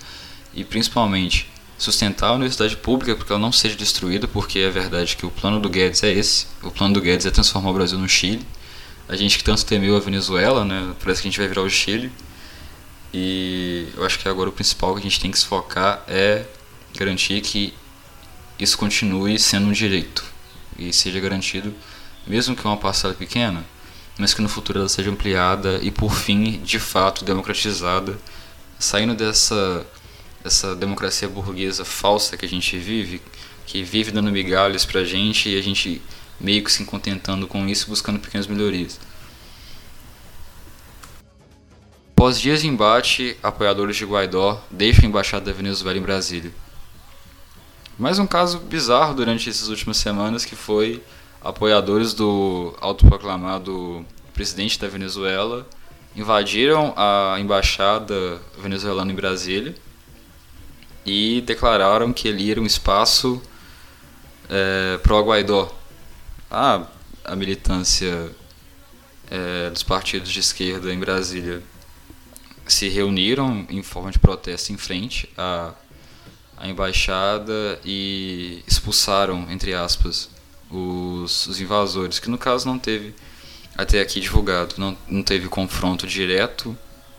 e 0.53 0.63
principalmente 0.63 1.49
sustentar 1.75 2.27
a 2.27 2.33
universidade 2.33 2.77
pública 2.77 3.15
para 3.15 3.25
que 3.25 3.31
ela 3.31 3.41
não 3.41 3.51
seja 3.51 3.75
destruída, 3.75 4.27
porque 4.27 4.59
é 4.59 4.69
verdade 4.69 5.17
que 5.17 5.25
o 5.25 5.31
plano 5.31 5.59
do 5.59 5.69
Guedes 5.69 6.03
é 6.03 6.11
esse. 6.11 6.45
O 6.61 6.69
plano 6.69 6.93
do 6.93 7.01
Guedes 7.01 7.25
é 7.25 7.31
transformar 7.31 7.71
o 7.71 7.73
Brasil 7.73 7.97
no 7.97 8.07
Chile. 8.07 8.45
A 9.09 9.15
gente 9.15 9.39
que 9.39 9.43
tanto 9.43 9.65
temeu 9.65 9.97
a 9.97 9.99
Venezuela, 9.99 10.63
né, 10.63 10.93
parece 11.03 11.23
que 11.23 11.27
a 11.27 11.31
gente 11.31 11.39
vai 11.39 11.47
virar 11.47 11.63
o 11.63 11.69
Chile. 11.69 12.11
E 13.11 13.87
eu 13.97 14.05
acho 14.05 14.19
que 14.19 14.29
agora 14.29 14.49
o 14.49 14.53
principal 14.53 14.93
que 14.93 14.99
a 14.99 15.03
gente 15.03 15.19
tem 15.19 15.31
que 15.31 15.39
se 15.39 15.47
focar 15.47 16.03
é 16.07 16.45
garantir 16.97 17.41
que 17.41 17.73
isso 18.59 18.77
continue 18.77 19.39
sendo 19.39 19.67
um 19.67 19.71
direito 19.71 20.23
e 20.77 20.93
seja 20.93 21.19
garantido, 21.19 21.73
mesmo 22.27 22.55
que 22.55 22.65
uma 22.65 22.77
parcela 22.77 23.13
pequena, 23.13 23.65
mas 24.17 24.33
que 24.33 24.41
no 24.41 24.49
futuro 24.49 24.79
ela 24.79 24.89
seja 24.89 25.09
ampliada 25.09 25.79
e 25.81 25.89
por 25.89 26.13
fim, 26.13 26.61
de 26.61 26.79
fato, 26.79 27.25
democratizada, 27.25 28.19
saindo 28.77 29.15
dessa 29.15 29.85
essa 30.43 30.75
democracia 30.75 31.29
burguesa 31.29 31.85
falsa 31.85 32.35
que 32.35 32.45
a 32.45 32.49
gente 32.49 32.77
vive, 32.77 33.21
que 33.65 33.83
vive 33.83 34.11
dando 34.11 34.31
migalhas 34.31 34.85
pra 34.85 35.03
gente 35.03 35.49
e 35.49 35.57
a 35.57 35.61
gente 35.61 36.01
meio 36.39 36.63
que 36.63 36.71
se 36.71 36.83
contentando 36.83 37.47
com 37.47 37.67
isso, 37.67 37.87
buscando 37.87 38.19
pequenas 38.19 38.47
melhorias. 38.47 38.99
Após 42.11 42.39
dias 42.39 42.61
de 42.61 42.67
embate, 42.67 43.37
apoiadores 43.41 43.95
de 43.95 44.05
Guaidó 44.05 44.63
deixam 44.69 45.05
a 45.05 45.07
embaixada 45.07 45.45
da 45.45 45.53
Venezuela 45.53 45.97
em 45.97 46.01
Brasília. 46.01 46.51
Mais 48.01 48.17
um 48.17 48.25
caso 48.25 48.57
bizarro 48.57 49.13
durante 49.13 49.47
essas 49.47 49.67
últimas 49.67 49.97
semanas 49.97 50.43
que 50.43 50.55
foi 50.55 51.03
apoiadores 51.39 52.15
do 52.15 52.75
autoproclamado 52.81 54.03
presidente 54.33 54.79
da 54.79 54.87
Venezuela 54.87 55.67
invadiram 56.15 56.95
a 56.97 57.35
embaixada 57.39 58.41
venezuelana 58.57 59.11
em 59.11 59.15
Brasília 59.15 59.75
e 61.05 61.43
declararam 61.45 62.11
que 62.11 62.27
ele 62.27 62.49
era 62.49 62.59
um 62.59 62.65
espaço 62.65 63.39
é, 64.49 64.97
pro 65.03 65.23
Guaidó. 65.23 65.71
Ah, 66.49 66.87
a 67.23 67.35
militância 67.35 68.35
é, 69.29 69.69
dos 69.69 69.83
partidos 69.83 70.31
de 70.31 70.39
esquerda 70.39 70.91
em 70.91 70.97
Brasília 70.97 71.61
se 72.65 72.89
reuniram 72.89 73.63
em 73.69 73.83
forma 73.83 74.09
de 74.09 74.17
protesto 74.17 74.73
em 74.73 74.77
frente 74.77 75.29
a 75.37 75.75
a 76.61 76.67
embaixada 76.67 77.79
e 77.83 78.63
expulsaram, 78.67 79.47
entre 79.49 79.73
aspas, 79.73 80.29
os, 80.69 81.47
os 81.47 81.59
invasores, 81.59 82.19
que 82.19 82.29
no 82.29 82.37
caso 82.37 82.67
não 82.67 82.77
teve 82.77 83.15
até 83.75 83.99
aqui 83.99 84.19
divulgado, 84.19 84.75
não, 84.77 84.95
não 85.09 85.23
teve 85.23 85.49
confronto 85.49 86.05
direto, 86.05 86.77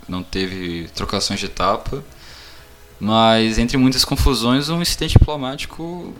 não 0.08 0.22
teve 0.22 0.88
trocações 0.94 1.40
de 1.40 1.48
tapa, 1.48 2.04
mas 3.00 3.58
entre 3.58 3.76
muitas 3.76 4.04
confusões 4.04 4.68
um 4.68 4.80
incidente 4.80 5.18
diplomático 5.18 6.14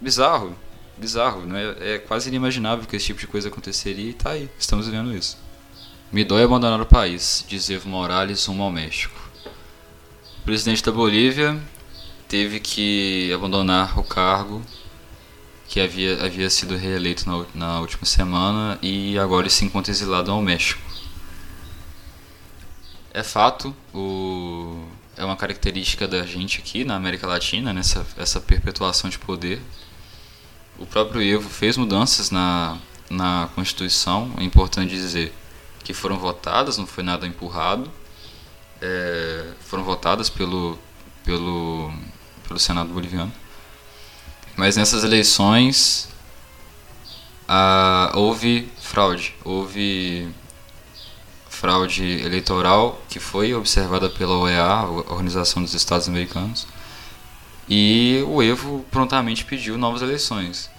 bizarro, 0.00 0.56
bizarro, 0.96 1.42
né? 1.42 1.76
é 1.78 1.98
quase 1.98 2.30
inimaginável 2.30 2.86
que 2.86 2.96
esse 2.96 3.06
tipo 3.06 3.20
de 3.20 3.26
coisa 3.26 3.48
aconteceria 3.48 4.10
e 4.10 4.14
tá 4.14 4.30
aí, 4.30 4.48
estamos 4.58 4.88
vendo 4.88 5.14
isso. 5.14 5.36
Me 6.10 6.24
dói 6.24 6.42
abandonar 6.42 6.80
o 6.80 6.86
país, 6.86 7.44
diz 7.46 7.68
Evo 7.68 7.88
Morales 7.88 8.46
rumo 8.46 8.62
ao 8.62 8.72
México. 8.72 9.14
O 10.38 10.44
presidente 10.44 10.82
da 10.82 10.92
Bolívia 10.92 11.60
teve 12.28 12.60
que 12.60 13.32
abandonar 13.32 13.98
o 13.98 14.04
cargo 14.04 14.62
que 15.68 15.80
havia, 15.80 16.24
havia 16.24 16.48
sido 16.50 16.76
reeleito 16.76 17.28
na, 17.28 17.44
na 17.54 17.80
última 17.80 18.04
semana 18.04 18.78
e 18.82 19.18
agora 19.18 19.48
se 19.48 19.64
encontra 19.64 19.90
exilado 19.90 20.30
ao 20.30 20.42
México. 20.42 20.80
É 23.12 23.22
fato, 23.22 23.74
o, 23.92 24.86
é 25.16 25.24
uma 25.24 25.36
característica 25.36 26.06
da 26.06 26.24
gente 26.26 26.58
aqui 26.58 26.84
na 26.84 26.96
América 26.96 27.26
Latina, 27.26 27.72
nessa 27.72 28.04
essa 28.16 28.40
perpetuação 28.40 29.08
de 29.08 29.18
poder. 29.18 29.60
O 30.78 30.86
próprio 30.86 31.22
Evo 31.22 31.48
fez 31.48 31.76
mudanças 31.76 32.30
na, 32.30 32.76
na 33.08 33.48
Constituição, 33.54 34.32
é 34.38 34.42
importante 34.42 34.90
dizer 34.90 35.32
que 35.84 35.94
foram 35.94 36.18
votadas, 36.18 36.78
não 36.78 36.86
foi 36.86 37.04
nada 37.04 37.26
empurrado, 37.26 37.90
é, 38.80 39.52
foram 39.60 39.84
votadas 39.84 40.28
pelo, 40.28 40.78
pelo 41.24 41.92
pelo 42.54 42.60
Senado 42.60 42.92
boliviano. 42.92 43.32
Mas 44.56 44.76
nessas 44.76 45.02
eleições 45.02 46.08
ah, 47.48 48.12
houve 48.14 48.72
fraude, 48.80 49.34
houve 49.44 50.28
fraude 51.48 52.04
eleitoral 52.04 53.02
que 53.08 53.18
foi 53.18 53.52
observada 53.54 54.08
pela 54.08 54.36
OEA, 54.38 54.84
Organização 55.08 55.62
dos 55.62 55.74
Estados 55.74 56.08
Americanos, 56.08 56.66
e 57.68 58.22
o 58.28 58.40
Evo 58.42 58.84
prontamente 58.90 59.44
pediu 59.44 59.76
novas 59.76 60.02
eleições. 60.02 60.70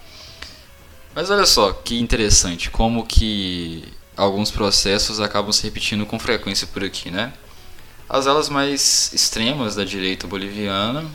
Mas 1.13 1.29
olha 1.29 1.45
só 1.45 1.73
que 1.73 1.99
interessante, 1.99 2.69
como 2.69 3.05
que 3.05 3.83
alguns 4.15 4.49
processos 4.49 5.19
acabam 5.19 5.51
se 5.51 5.63
repetindo 5.63 6.05
com 6.05 6.17
frequência 6.19 6.67
por 6.67 6.83
aqui, 6.83 7.11
né? 7.11 7.33
As 8.07 8.27
alas 8.27 8.49
mais 8.49 9.11
extremas 9.13 9.75
da 9.75 9.83
direita 9.83 10.27
boliviana 10.27 11.05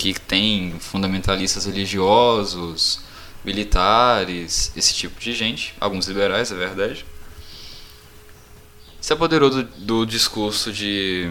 que 0.00 0.18
tem 0.18 0.76
fundamentalistas 0.80 1.66
religiosos, 1.66 3.00
militares, 3.44 4.72
esse 4.74 4.94
tipo 4.94 5.20
de 5.20 5.34
gente, 5.34 5.74
alguns 5.78 6.06
liberais, 6.06 6.50
é 6.50 6.54
verdade. 6.54 7.04
Se 8.98 9.12
apoderou 9.12 9.50
do, 9.50 9.62
do 9.62 10.06
discurso 10.06 10.72
de, 10.72 11.30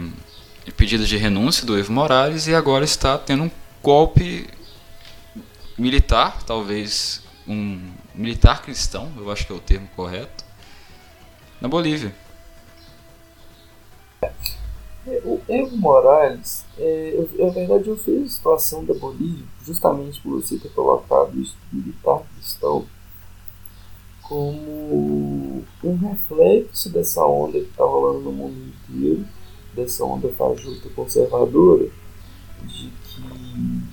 de 0.63 0.71
pedido 0.71 1.03
de 1.03 1.17
renúncia 1.17 1.65
do 1.65 1.79
Evo 1.79 1.91
Morales 1.91 2.45
e 2.45 2.53
agora 2.53 2.85
está 2.85 3.17
tendo 3.17 3.45
um 3.45 3.51
golpe 3.81 4.47
militar, 5.75 6.43
talvez 6.43 7.23
um 7.47 7.81
militar 8.13 8.61
cristão, 8.61 9.11
eu 9.17 9.31
acho 9.31 9.47
que 9.47 9.51
é 9.51 9.55
o 9.55 9.59
termo 9.59 9.89
correto, 9.95 10.45
na 11.59 11.67
Bolívia. 11.67 12.13
É, 15.09 15.21
o 15.25 15.41
Evo 15.49 15.75
Morales, 15.75 16.63
é, 16.77 17.15
eu, 17.15 17.47
na 17.47 17.51
verdade, 17.51 17.89
eu 17.89 17.97
fiz 17.97 18.25
a 18.25 18.29
situação 18.29 18.85
da 18.85 18.93
Bolívia, 18.93 19.43
justamente 19.65 20.21
por 20.21 20.39
você 20.39 20.57
ter 20.59 20.69
colocado 20.69 21.35
isso 21.39 21.57
militar 21.73 22.21
cristão, 22.35 22.85
como 24.21 25.63
um 25.83 25.95
reflexo 25.97 26.91
dessa 26.91 27.25
onda 27.25 27.53
que 27.53 27.65
está 27.65 27.83
rolando 27.83 28.19
no 28.19 28.31
mundo 28.31 28.55
inteiro, 28.87 29.25
dessa 29.73 30.05
onda 30.05 30.29
fajuta 30.29 30.89
conservadora, 30.89 31.89
de 32.65 32.91
que 33.03 33.83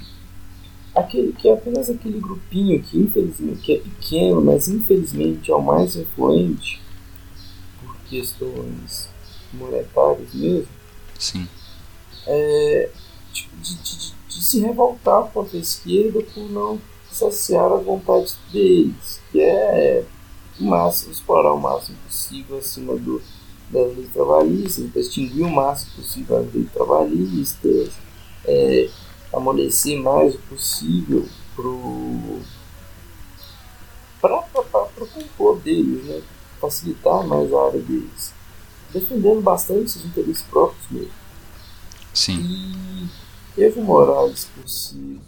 aquele 0.95 1.33
que 1.33 1.49
é 1.49 1.55
apenas 1.55 1.89
aquele 1.89 2.21
grupinho 2.21 2.83
que 2.83 2.99
infelizmente 2.99 3.62
que 3.62 3.73
é 3.75 3.79
pequeno, 3.79 4.43
mas 4.43 4.69
infelizmente 4.69 5.51
é 5.51 5.55
o 5.55 5.62
mais 5.62 5.97
influente 5.97 6.83
por 7.81 7.97
questões 8.09 9.09
monetárias 9.55 10.35
mesmo, 10.35 10.76
Sim. 11.19 11.49
É, 12.27 12.91
de, 13.33 13.49
de, 13.77 14.14
de, 14.29 14.45
se 14.45 14.61
revoltar 14.61 15.25
contra 15.33 15.57
a 15.57 15.61
esquerda 15.61 16.23
por 16.35 16.51
não 16.51 16.81
saciar 17.11 17.73
as 17.73 17.85
vontades 17.85 18.37
deles, 18.53 19.21
que 19.31 19.41
é 19.41 20.05
máximo, 20.59 21.12
explorar 21.12 21.53
o 21.53 21.61
máximo 21.61 21.97
possível 22.07 22.59
acima 22.59 22.95
do, 22.97 23.23
das 23.71 23.97
leis 23.97 24.12
trabalhistas, 24.12 24.97
extinguir 24.97 25.45
o 25.45 25.51
máximo 25.51 25.93
possível 25.97 26.39
as 26.39 26.55
leis 26.55 26.71
trabalhistas, 26.73 27.93
é, 28.45 28.89
amolecer 29.33 29.99
mais 30.01 30.35
o 30.35 30.39
possível 30.39 31.27
para 31.55 31.69
o 31.69 32.43
compor 35.12 35.59
deles, 35.61 36.05
né? 36.05 36.23
facilitar 36.61 37.27
mais 37.27 37.53
a 37.53 37.67
área 37.67 37.81
deles, 37.81 38.33
defendendo 39.01 39.40
bastante 39.40 39.90
seus 39.90 40.05
interesses 40.05 40.42
próprios 40.42 40.84
mesmo. 40.90 41.11
Sim. 42.12 43.09
E 43.57 43.62
Evo 43.62 43.82
Morales 43.82 44.49
por 44.55 44.68
si. 44.68 45.18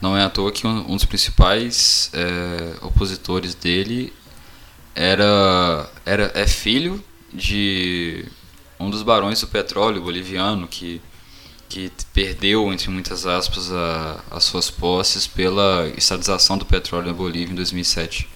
Não 0.00 0.16
é 0.16 0.24
à 0.24 0.30
toa 0.30 0.50
que 0.50 0.66
um, 0.66 0.92
um 0.92 0.96
dos 0.96 1.04
principais 1.04 2.10
é, 2.14 2.84
opositores 2.84 3.54
dele 3.54 4.12
era, 4.94 5.90
era 6.06 6.32
é 6.34 6.46
filho 6.46 7.02
de 7.32 8.24
um 8.78 8.88
dos 8.90 9.02
barões 9.02 9.40
do 9.40 9.46
petróleo 9.46 10.02
boliviano 10.02 10.66
que 10.66 11.00
que 11.70 11.90
perdeu, 12.12 12.72
entre 12.72 12.90
muitas 12.90 13.24
aspas, 13.24 13.72
a, 13.72 14.20
as 14.28 14.42
suas 14.42 14.68
posses 14.68 15.28
pela 15.28 15.86
estatização 15.96 16.58
do 16.58 16.66
petróleo 16.66 17.06
na 17.06 17.12
Bolívia 17.12 17.52
em 17.52 17.54
2007. 17.54 18.28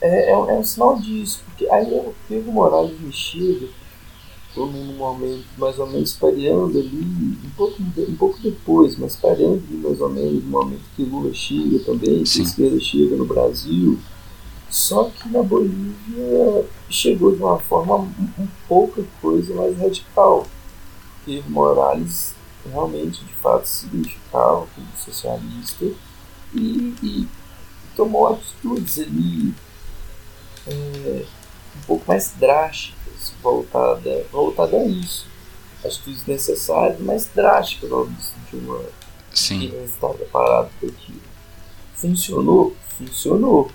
É, 0.00 0.30
é, 0.30 0.32
é 0.32 0.36
um 0.36 0.64
sinal 0.64 0.98
disso, 0.98 1.42
porque 1.46 1.68
aí 1.70 1.90
o 2.30 2.52
Morales 2.52 2.98
me 3.00 3.12
chega 3.12 3.68
num 4.54 4.96
momento 4.96 5.44
mais 5.58 5.78
ou 5.78 5.86
menos 5.86 6.14
pareando 6.14 6.78
ali, 6.78 7.38
um 7.44 7.50
pouco, 7.56 7.82
um 7.82 8.16
pouco 8.16 8.38
depois, 8.40 8.96
mas 8.96 9.14
pareando 9.16 9.62
ali 9.68 9.76
mais 9.76 10.00
ou 10.00 10.08
menos 10.08 10.44
no 10.44 10.50
momento 10.50 10.82
que 10.96 11.04
Lula 11.04 11.32
chega 11.34 11.78
também, 11.80 12.24
que 12.24 12.40
a 12.40 12.42
esquerda 12.42 12.80
chega 12.80 13.16
no 13.16 13.26
Brasil 13.26 13.98
só 14.68 15.04
que 15.04 15.28
na 15.28 15.42
Bolívia 15.42 16.66
chegou 16.90 17.34
de 17.34 17.42
uma 17.42 17.58
forma 17.58 17.96
um, 17.96 18.48
pouca 18.68 19.02
coisa 19.20 19.54
mais 19.54 19.78
radical. 19.78 20.46
Porque 21.16 21.42
Morales 21.48 22.34
realmente, 22.64 23.24
de 23.24 23.32
fato, 23.34 23.64
se 23.64 23.86
identificava 23.86 24.66
como 24.74 24.86
socialista 24.96 25.84
e, 26.54 26.94
e 27.02 27.28
tomou 27.96 28.28
atitudes 28.28 28.98
ali 28.98 29.54
é, 30.66 31.24
um 31.76 31.80
pouco 31.86 32.04
mais 32.06 32.32
drásticas 32.38 33.32
voltada, 33.42 34.24
voltada 34.32 34.76
a 34.76 34.84
isso. 34.84 35.26
Atitudes 35.84 36.26
necessárias, 36.26 36.98
mas 37.00 37.28
drásticas 37.34 37.92
ao 37.92 38.06
de 38.06 38.56
uma 38.56 38.80
Sim. 39.32 39.72
estar 39.84 40.12
parado 40.32 40.70
por 40.80 40.88
aquilo. 40.88 41.20
Funcionou? 41.94 42.76
Funcionou 42.98 43.70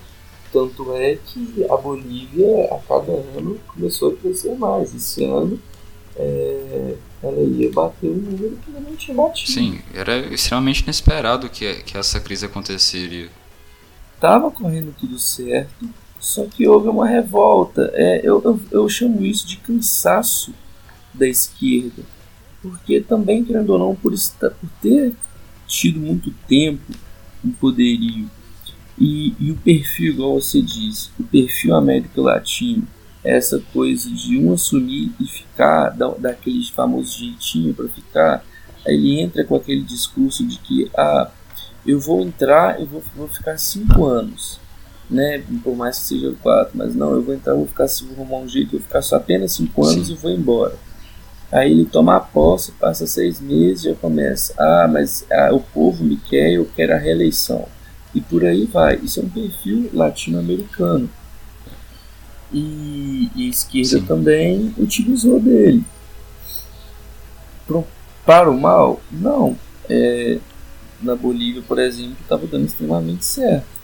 tanto 0.52 0.94
é 0.94 1.16
que 1.16 1.66
a 1.70 1.78
Bolívia, 1.78 2.66
a 2.66 2.80
cada 2.80 3.12
ano, 3.12 3.58
começou 3.68 4.12
a 4.12 4.16
crescer 4.18 4.54
mais. 4.56 4.94
Esse 4.94 5.24
ano, 5.24 5.60
é, 6.16 6.96
ela 7.24 7.40
ia 7.42 7.72
bater 7.72 8.10
um 8.10 8.16
número 8.16 8.58
que 8.58 8.72
não 8.72 8.96
tinha 8.96 9.16
batido. 9.16 9.52
Sim, 9.52 9.82
era 9.94 10.18
extremamente 10.18 10.84
inesperado 10.84 11.50
que, 11.50 11.84
que 11.84 11.98
essa 11.98 12.20
crise 12.20 12.46
aconteceria. 12.46 13.30
Tava 14.20 14.52
correndo 14.52 14.94
tudo 15.00 15.18
certo, 15.18 15.90
só 16.22 16.46
que 16.46 16.66
houve 16.66 16.88
uma 16.88 17.06
revolta. 17.06 17.92
É, 17.94 18.22
eu, 18.24 18.42
eu, 18.46 18.60
eu 18.72 18.88
chamo 18.88 19.26
isso 19.26 19.46
de 19.46 19.58
cansaço 19.58 20.54
da 21.14 21.28
esquerda. 21.28 22.04
Porque 22.62 23.02
também, 23.02 23.44
querendo 23.44 23.72
ou 23.72 23.80
não, 23.80 23.96
por, 23.96 24.14
estar, 24.14 24.52
por 24.52 24.70
ter 24.82 25.14
tido 25.68 26.00
muito 26.00 26.32
tempo 26.48 26.94
um 27.44 27.52
poderio 27.52 28.30
e, 29.02 29.34
e 29.40 29.52
o 29.52 29.56
perfil, 29.56 30.14
igual 30.14 30.40
você 30.40 30.62
disse, 30.62 31.10
o 31.20 31.24
perfil 31.24 31.74
América 31.74 32.22
Latina, 32.22 32.84
essa 33.24 33.60
coisa 33.74 34.08
de 34.12 34.38
um 34.38 34.54
assumir 34.54 35.12
e 35.20 35.26
ficar, 35.26 35.90
dar, 35.90 36.12
dar 36.20 36.30
aquele 36.30 36.64
famoso 36.66 37.18
jeitinho 37.18 37.74
para 37.74 37.88
ficar, 37.88 38.46
aí 38.86 38.94
ele 38.94 39.20
entra 39.20 39.44
com 39.44 39.56
aquele 39.56 39.82
discurso 39.82 40.46
de 40.46 40.60
que 40.60 40.88
ah, 40.96 41.32
eu 41.84 42.00
vou 42.00 42.22
entrar 42.22 42.80
e 42.80 42.86
vou, 42.86 43.02
vou 43.16 43.28
ficar 43.28 43.58
cinco 43.58 44.06
anos, 44.06 44.60
né? 45.12 45.44
Por 45.64 45.76
mais 45.76 46.00
que 46.00 46.06
seja 46.06 46.34
quatro, 46.42 46.72
mas 46.76 46.96
não, 46.96 47.12
eu 47.14 47.22
vou 47.22 47.36
entrar, 47.36 47.54
vou 47.54 47.68
ficar, 47.68 47.86
vou 48.04 48.24
arrumar 48.24 48.38
um 48.38 48.48
jeito, 48.48 48.72
vou 48.72 48.80
ficar 48.80 49.02
só 49.02 49.18
apenas 49.18 49.52
cinco 49.52 49.86
anos 49.86 50.08
Sim. 50.08 50.14
e 50.14 50.16
vou 50.16 50.32
embora. 50.32 50.76
Aí 51.52 51.70
ele 51.70 51.86
toma 51.86 52.16
a 52.16 52.20
posse, 52.22 52.72
passa 52.72 53.06
seis 53.06 53.42
meses 53.42 53.84
e 53.84 53.90
já 53.90 53.96
começa, 53.96 54.54
ah, 54.58 54.88
mas 54.90 55.26
ah, 55.30 55.50
o 55.52 55.60
povo 55.60 56.02
me 56.04 56.16
quer, 56.16 56.54
eu 56.54 56.66
quero 56.74 56.94
a 56.94 56.98
reeleição 56.98 57.68
e 58.16 58.22
por 58.22 58.46
aí 58.46 58.66
vai. 58.66 58.96
Isso 59.04 59.20
é 59.20 59.24
um 59.24 59.30
perfil 59.30 59.90
latino-americano. 59.94 61.10
E, 62.54 63.30
e, 63.36 63.48
a 63.48 63.50
esquerda 63.50 64.00
Sim. 64.00 64.06
também 64.06 64.74
utilizou 64.78 65.40
dele. 65.40 65.84
Pro, 67.66 67.86
para 68.26 68.50
o 68.50 68.60
mal? 68.60 69.02
Não. 69.12 69.58
É, 69.90 70.38
na 71.02 71.16
Bolívia, 71.16 71.62
por 71.66 71.80
exemplo, 71.80 72.18
estava 72.22 72.46
dando 72.48 72.66
extremamente 72.66 73.26
certo. 73.26 73.81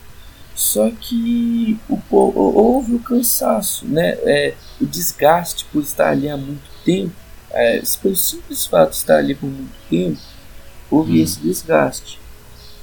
Só 0.58 0.90
que 0.90 1.78
o, 1.88 2.00
houve 2.10 2.96
o 2.96 2.98
cansaço, 2.98 3.86
né? 3.86 4.18
É, 4.22 4.54
o 4.80 4.86
desgaste 4.86 5.64
por 5.66 5.82
estar 5.82 6.10
ali 6.10 6.28
há 6.28 6.36
muito 6.36 6.68
tempo, 6.84 7.14
é, 7.50 7.80
pelo 8.02 8.16
simples 8.16 8.66
fato 8.66 8.90
de 8.90 8.96
estar 8.96 9.18
ali 9.18 9.36
por 9.36 9.46
muito 9.46 9.76
tempo, 9.88 10.18
houve 10.90 11.20
hum. 11.20 11.22
esse 11.22 11.38
desgaste 11.38 12.18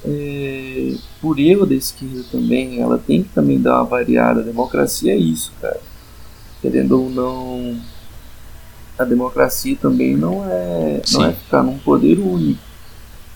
é, 0.06 0.94
por 1.20 1.38
erro 1.38 1.66
da 1.66 1.74
esquerda 1.74 2.24
também, 2.30 2.80
ela 2.80 2.96
tem 2.96 3.24
que 3.24 3.28
também 3.30 3.60
dar 3.60 3.74
uma 3.74 3.84
variada. 3.84 4.40
A 4.40 4.44
democracia 4.44 5.12
é 5.12 5.16
isso, 5.16 5.52
cara. 5.60 5.80
Querendo 6.62 7.02
ou 7.02 7.10
não, 7.10 7.78
a 8.98 9.04
democracia 9.04 9.76
também 9.76 10.16
não 10.16 10.44
é, 10.48 11.02
não 11.12 11.26
é 11.26 11.32
ficar 11.32 11.62
num 11.62 11.78
poder 11.78 12.18
único. 12.18 12.60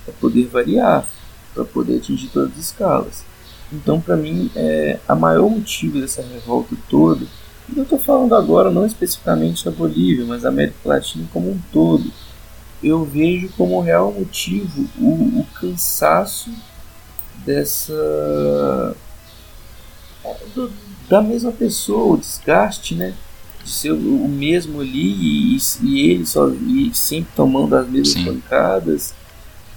É 0.09 0.12
poder 0.12 0.47
variar 0.47 1.07
para 1.53 1.64
poder 1.64 1.99
atingir 1.99 2.28
todas 2.28 2.53
as 2.53 2.59
escalas. 2.59 3.24
Então, 3.72 4.00
para 4.00 4.16
mim, 4.16 4.50
é, 4.56 4.98
a 5.06 5.14
maior 5.14 5.48
motivo 5.48 6.00
dessa 6.00 6.22
revolta 6.22 6.74
toda, 6.88 7.24
e 7.68 7.76
eu 7.76 7.84
estou 7.84 7.98
falando 7.98 8.34
agora 8.34 8.70
não 8.70 8.84
especificamente 8.84 9.64
da 9.64 9.70
Bolívia, 9.70 10.24
mas 10.24 10.42
da 10.42 10.48
América 10.48 10.76
Latina 10.84 11.28
como 11.32 11.50
um 11.50 11.60
todo, 11.72 12.10
eu 12.82 13.04
vejo 13.04 13.48
como 13.56 13.80
real 13.80 14.12
motivo 14.12 14.88
o, 14.98 15.40
o 15.40 15.46
cansaço 15.54 16.50
dessa 17.44 18.96
do, 20.54 20.70
da 21.08 21.22
mesma 21.22 21.52
pessoa, 21.52 22.14
o 22.14 22.18
desgaste, 22.18 22.94
né? 22.94 23.14
De 23.62 23.70
ser 23.70 23.92
o, 23.92 24.28
mesmo 24.28 24.80
ali 24.80 25.56
e, 25.56 25.58
e 25.82 26.10
ele 26.10 26.26
só 26.26 26.48
e 26.48 26.90
sempre 26.94 27.32
tomando 27.36 27.76
as 27.76 27.86
mesmas 27.88 28.08
Sim. 28.08 28.24
pancadas. 28.24 29.14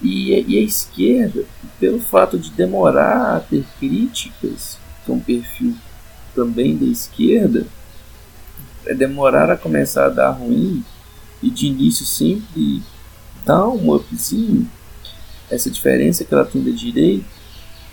E, 0.03 0.33
e, 0.33 0.59
a 0.59 0.61
esquerda, 0.61 1.45
pelo 1.79 1.99
fato 1.99 2.37
de 2.37 2.51
demorar 2.51 3.37
a 3.37 3.39
ter 3.39 3.63
críticas, 3.79 4.77
que 5.05 5.11
é 5.11 5.13
um 5.13 5.19
perfil 5.19 5.75
também 6.35 6.75
da 6.75 6.85
esquerda, 6.85 7.65
é 8.85 8.93
demorar 8.93 9.49
a 9.49 9.57
começar 9.57 10.07
a 10.07 10.09
dar 10.09 10.31
ruim 10.31 10.83
e 11.41 11.49
de 11.49 11.67
início 11.67 12.05
sempre 12.05 12.83
dá 13.45 13.67
um 13.67 13.93
upzinho, 13.93 14.69
essa 15.49 15.69
diferença 15.69 16.23
que 16.23 16.33
ela 16.33 16.45
tem 16.45 16.63
da 16.63 16.71
direita 16.71 17.25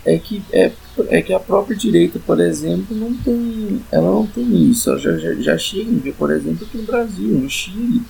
é 0.05 0.17
que, 0.17 0.41
é, 0.51 0.71
é 1.09 1.21
que 1.21 1.33
a 1.33 1.39
própria 1.39 1.75
direita, 1.75 2.19
por 2.19 2.39
exemplo, 2.39 2.95
não 2.95 3.13
tem, 3.15 3.81
ela 3.91 4.09
não 4.09 4.25
tem 4.25 4.69
isso. 4.69 4.89
Ela 4.89 4.99
já, 4.99 5.17
já, 5.17 5.33
já 5.35 5.57
chega 5.57 6.11
por 6.13 6.31
exemplo, 6.31 6.65
aqui 6.65 6.77
no 6.77 6.83
Brasil, 6.83 7.27
no 7.27 7.49
Chile. 7.49 8.01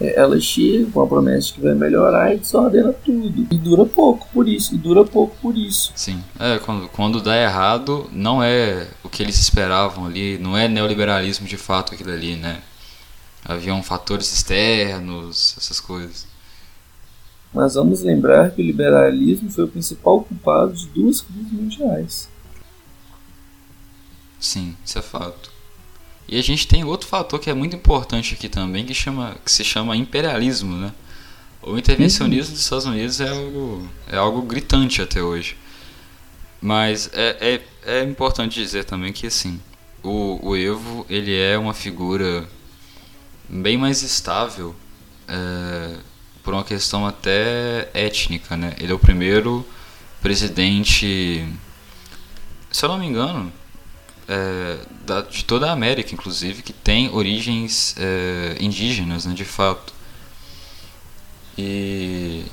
Ela 0.00 0.40
chega 0.40 0.90
com 0.90 1.02
a 1.02 1.06
promessa 1.06 1.48
de 1.48 1.52
que 1.54 1.60
vai 1.60 1.74
melhorar 1.74 2.34
e 2.34 2.38
desordena 2.38 2.90
tudo. 2.92 3.46
E 3.50 3.58
dura 3.58 3.84
pouco 3.84 4.26
por 4.32 4.48
isso, 4.48 4.74
e 4.74 4.78
dura 4.78 5.04
pouco 5.04 5.36
por 5.42 5.56
isso. 5.56 5.92
Sim, 5.94 6.24
é, 6.38 6.58
quando, 6.58 6.88
quando 6.88 7.20
dá 7.20 7.36
errado, 7.36 8.08
não 8.10 8.42
é 8.42 8.88
o 9.04 9.10
que 9.10 9.22
eles 9.22 9.38
esperavam 9.38 10.06
ali, 10.06 10.38
não 10.38 10.56
é 10.56 10.66
neoliberalismo 10.66 11.46
de 11.46 11.58
fato 11.58 11.92
aquilo 11.92 12.12
ali, 12.12 12.34
né? 12.34 12.62
Haviam 13.44 13.82
fatores 13.82 14.32
externos, 14.32 15.54
essas 15.58 15.80
coisas. 15.80 16.26
Mas 17.52 17.74
vamos 17.74 18.00
lembrar 18.00 18.52
que 18.52 18.62
o 18.62 18.64
liberalismo 18.64 19.50
foi 19.50 19.64
o 19.64 19.68
principal 19.68 20.22
culpado 20.22 20.72
de 20.72 20.86
duas 20.86 21.20
crises 21.20 21.52
mundiais. 21.52 22.28
Sim, 24.38 24.74
isso 24.84 24.98
é 24.98 25.02
fato. 25.02 25.49
E 26.30 26.38
a 26.38 26.42
gente 26.42 26.68
tem 26.68 26.84
outro 26.84 27.08
fator 27.08 27.40
que 27.40 27.50
é 27.50 27.54
muito 27.54 27.74
importante 27.74 28.34
aqui 28.34 28.48
também, 28.48 28.86
que, 28.86 28.94
chama, 28.94 29.36
que 29.44 29.50
se 29.50 29.64
chama 29.64 29.96
imperialismo, 29.96 30.76
né? 30.76 30.92
O 31.60 31.76
intervencionismo 31.76 32.52
dos 32.52 32.62
Estados 32.62 32.86
Unidos 32.86 33.20
é 33.20 33.28
algo, 33.28 33.88
é 34.06 34.16
algo 34.16 34.40
gritante 34.42 35.02
até 35.02 35.20
hoje. 35.20 35.56
Mas 36.60 37.10
é, 37.12 37.60
é, 37.84 37.98
é 37.98 38.04
importante 38.04 38.62
dizer 38.62 38.84
também 38.84 39.12
que, 39.12 39.26
assim, 39.26 39.60
o, 40.04 40.38
o 40.50 40.56
Evo, 40.56 41.04
ele 41.10 41.36
é 41.36 41.58
uma 41.58 41.74
figura 41.74 42.48
bem 43.48 43.76
mais 43.76 44.02
estável 44.04 44.76
é, 45.26 45.96
por 46.44 46.54
uma 46.54 46.62
questão 46.62 47.04
até 47.08 47.90
étnica, 47.92 48.56
né? 48.56 48.76
Ele 48.78 48.92
é 48.92 48.94
o 48.94 49.00
primeiro 49.00 49.66
presidente, 50.22 51.44
se 52.70 52.84
eu 52.84 52.88
não 52.88 52.98
me 52.98 53.06
engano, 53.06 53.52
é, 54.30 54.78
da, 55.04 55.22
de 55.22 55.44
toda 55.44 55.68
a 55.68 55.72
América, 55.72 56.14
inclusive, 56.14 56.62
que 56.62 56.72
tem 56.72 57.12
origens 57.12 57.96
é, 57.98 58.56
indígenas, 58.60 59.26
né, 59.26 59.34
de 59.34 59.44
fato. 59.44 59.92
E, 61.58 62.44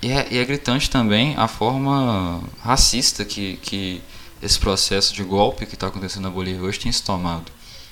e, 0.00 0.12
é, 0.12 0.28
e 0.30 0.38
é 0.38 0.44
gritante 0.44 0.88
também 0.88 1.34
a 1.36 1.48
forma 1.48 2.40
racista 2.60 3.24
que, 3.24 3.56
que 3.56 4.00
esse 4.40 4.56
processo 4.56 5.12
de 5.12 5.24
golpe 5.24 5.66
que 5.66 5.74
está 5.74 5.88
acontecendo 5.88 6.22
na 6.22 6.30
Bolívia 6.30 6.62
hoje 6.62 6.78
tem 6.78 6.92
se 6.92 7.02
tomado. 7.02 7.50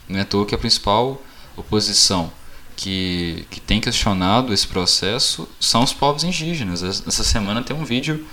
Não 0.08 0.20
é 0.20 0.22
à 0.22 0.24
toa 0.24 0.46
que 0.46 0.54
a 0.54 0.58
principal 0.58 1.20
oposição 1.56 2.32
que, 2.76 3.46
que 3.50 3.60
tem 3.60 3.80
questionado 3.80 4.52
esse 4.52 4.66
processo 4.66 5.48
são 5.58 5.82
os 5.82 5.92
povos 5.92 6.22
indígenas. 6.22 6.84
Essa 6.84 7.24
semana 7.24 7.62
tem 7.62 7.74
um 7.74 7.84
vídeo 7.84 8.24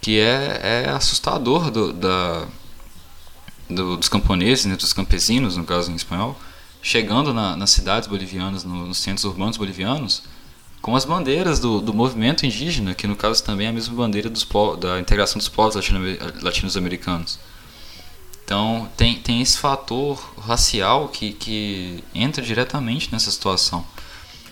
que 0.00 0.18
é, 0.18 0.84
é 0.86 0.90
assustador 0.90 1.70
do, 1.70 1.92
da, 1.92 2.48
do, 3.70 3.96
dos 3.96 4.08
camponeses, 4.08 4.64
né, 4.64 4.76
dos 4.76 4.92
campesinos, 4.92 5.56
no 5.56 5.64
caso 5.64 5.90
em 5.90 5.94
espanhol, 5.94 6.38
chegando 6.82 7.32
na, 7.32 7.56
nas 7.56 7.70
cidades 7.70 8.08
bolivianas, 8.08 8.64
no, 8.64 8.86
nos 8.86 8.98
centros 8.98 9.24
urbanos 9.24 9.56
bolivianos, 9.56 10.22
com 10.80 10.96
as 10.96 11.04
bandeiras 11.04 11.58
do, 11.58 11.80
do 11.80 11.92
movimento 11.92 12.46
indígena, 12.46 12.94
que 12.94 13.06
no 13.06 13.14
caso 13.14 13.44
também 13.44 13.66
é 13.66 13.70
a 13.70 13.72
mesma 13.72 13.94
bandeira 13.94 14.30
dos 14.30 14.46
da 14.78 14.98
integração 14.98 15.38
dos 15.38 15.48
povos 15.48 15.74
latino-americanos. 16.42 17.38
Então 18.44 18.88
tem, 18.96 19.16
tem 19.20 19.40
esse 19.40 19.58
fator 19.58 20.18
racial 20.38 21.08
que, 21.08 21.32
que 21.32 22.02
entra 22.14 22.42
diretamente 22.42 23.12
nessa 23.12 23.30
situação. 23.30 23.86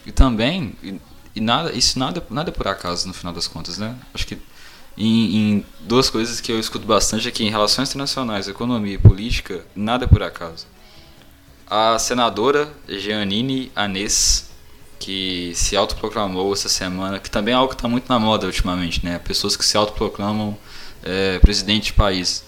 E 0.06 0.12
também, 0.12 0.74
e, 0.82 1.00
e 1.34 1.40
nada, 1.40 1.72
isso 1.72 1.98
nada, 1.98 2.24
nada 2.30 2.50
é 2.50 2.52
por 2.52 2.68
acaso 2.68 3.08
no 3.08 3.14
final 3.14 3.32
das 3.32 3.48
contas, 3.48 3.78
né? 3.78 3.96
Acho 4.14 4.26
que 4.26 4.38
em, 4.98 5.36
em, 5.36 5.66
duas 5.80 6.10
coisas 6.10 6.40
que 6.40 6.50
eu 6.50 6.58
escuto 6.58 6.84
bastante 6.84 7.28
aqui 7.28 7.44
em 7.44 7.50
relações 7.50 7.88
internacionais, 7.88 8.48
economia 8.48 8.94
e 8.94 8.98
política, 8.98 9.64
nada 9.74 10.04
é 10.04 10.08
por 10.08 10.22
acaso. 10.22 10.66
A 11.66 11.98
senadora 11.98 12.72
Jeanine 12.88 13.70
Anês, 13.76 14.50
que 14.98 15.52
se 15.54 15.76
autoproclamou 15.76 16.52
essa 16.52 16.68
semana, 16.68 17.20
que 17.20 17.30
também 17.30 17.54
é 17.54 17.56
algo 17.56 17.68
que 17.68 17.76
está 17.76 17.88
muito 17.88 18.08
na 18.08 18.18
moda 18.18 18.46
ultimamente, 18.46 19.04
né? 19.04 19.18
Pessoas 19.18 19.56
que 19.56 19.64
se 19.64 19.76
autoproclamam 19.76 20.58
é, 21.04 21.38
presidente 21.38 21.86
de 21.86 21.92
país 21.92 22.42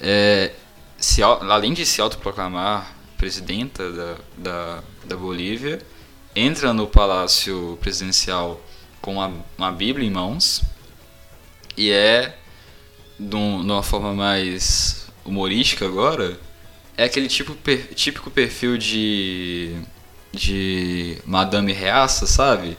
é, 0.00 0.52
se, 0.98 1.22
além 1.22 1.72
de 1.72 1.86
se 1.86 2.00
autoproclamar 2.00 2.94
presidenta 3.16 3.90
da, 3.92 4.16
da, 4.36 4.82
da 5.04 5.16
Bolívia, 5.16 5.80
entra 6.34 6.72
no 6.72 6.86
palácio 6.86 7.78
presidencial 7.80 8.60
com 9.00 9.14
uma, 9.14 9.32
uma 9.56 9.72
Bíblia 9.72 10.06
em 10.06 10.10
mãos 10.10 10.62
e 11.76 11.90
é, 11.90 12.36
de, 13.18 13.36
uma 13.36 13.82
forma 13.82 14.14
mais 14.14 15.08
humorística 15.24 15.84
agora, 15.84 16.38
é 16.96 17.04
aquele 17.04 17.28
tipo, 17.28 17.54
per, 17.54 17.94
típico 17.94 18.30
perfil 18.30 18.78
de, 18.78 19.74
de 20.32 21.18
Madame 21.24 21.72
Reaça, 21.72 22.26
sabe? 22.26 22.76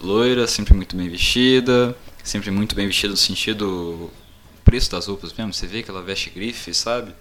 Loira, 0.00 0.46
sempre 0.46 0.74
muito 0.74 0.96
bem 0.96 1.08
vestida, 1.08 1.96
sempre 2.22 2.50
muito 2.50 2.74
bem 2.74 2.86
vestida 2.86 3.10
no 3.10 3.16
sentido 3.16 4.10
preço 4.64 4.90
das 4.90 5.06
roupas 5.06 5.32
mesmo, 5.32 5.52
você 5.52 5.66
vê 5.66 5.82
que 5.82 5.90
ela 5.90 6.02
veste 6.02 6.30
grife, 6.30 6.72
sabe? 6.72 7.12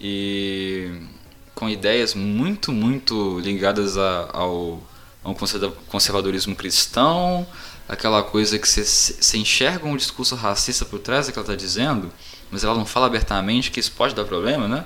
E 0.00 0.90
com 1.54 1.68
ideias 1.68 2.14
muito, 2.14 2.72
muito 2.72 3.38
ligadas 3.40 3.96
a, 3.96 4.28
ao, 4.32 4.82
ao 5.22 5.36
conservadorismo 5.86 6.54
cristão, 6.56 7.46
aquela 7.88 8.22
coisa 8.22 8.58
que 8.58 8.68
você, 8.68 9.36
enxerga 9.36 9.86
um 9.86 9.96
discurso 9.96 10.34
racista 10.34 10.84
por 10.84 10.98
trás 10.98 11.26
do 11.26 11.32
que 11.32 11.38
ela 11.38 11.44
está 11.44 11.54
dizendo, 11.54 12.12
mas 12.50 12.64
ela 12.64 12.74
não 12.74 12.86
fala 12.86 13.06
abertamente 13.06 13.70
que 13.70 13.80
isso 13.80 13.92
pode 13.92 14.14
dar 14.14 14.24
problema, 14.24 14.68
né? 14.68 14.84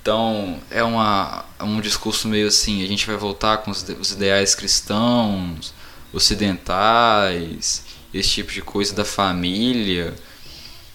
Então 0.00 0.60
é 0.70 0.82
uma, 0.82 1.44
é 1.58 1.64
um 1.64 1.80
discurso 1.80 2.28
meio 2.28 2.48
assim: 2.48 2.82
a 2.82 2.88
gente 2.88 3.06
vai 3.06 3.16
voltar 3.16 3.58
com 3.58 3.70
os, 3.70 3.84
os 4.00 4.12
ideais 4.12 4.54
cristãos, 4.54 5.72
ocidentais, 6.12 7.84
esse 8.12 8.28
tipo 8.28 8.52
de 8.52 8.62
coisa 8.62 8.94
da 8.94 9.04
família. 9.04 10.14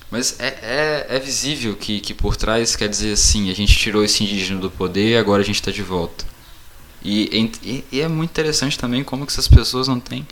Mas 0.10 0.40
é, 0.40 0.48
é, 0.62 1.18
é 1.18 1.20
visível 1.20 1.76
que, 1.76 2.00
que 2.00 2.14
por 2.14 2.38
trás 2.38 2.76
quer 2.76 2.88
dizer 2.88 3.14
assim, 3.14 3.52
a 3.52 3.56
gente 3.56 3.76
tirou 3.76 4.04
esse 4.04 4.24
indígena 4.24 4.60
do 4.60 4.72
poder 4.72 5.18
agora 5.18 5.42
a 5.42 5.46
gente 5.46 5.56
está 5.56 5.72
de 5.72 5.84
volta. 5.84 6.26
E, 7.04 7.52
e, 7.64 7.86
e, 7.92 8.02
é 8.02 8.08
muito 8.08 8.32
interessante 8.32 8.78
também 8.78 9.04
como 9.04 9.26
que 9.26 9.32
essas 9.32 9.48
pessoas 9.48 9.88
não 9.88 10.00
têm, 10.00 10.26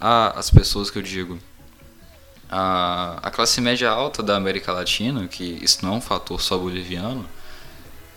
a, 0.00 0.38
as 0.38 0.50
pessoas 0.50 0.90
que 0.90 0.98
eu 0.98 1.02
digo, 1.02 1.38
a, 2.48 3.18
a 3.22 3.30
classe 3.30 3.60
média 3.60 3.90
alta 3.90 4.22
da 4.22 4.36
América 4.36 4.72
Latina, 4.72 5.28
que 5.28 5.58
isso 5.62 5.84
não 5.84 5.94
é 5.94 5.96
um 5.98 6.00
fator 6.00 6.40
só 6.40 6.56
boliviano, 6.58 7.28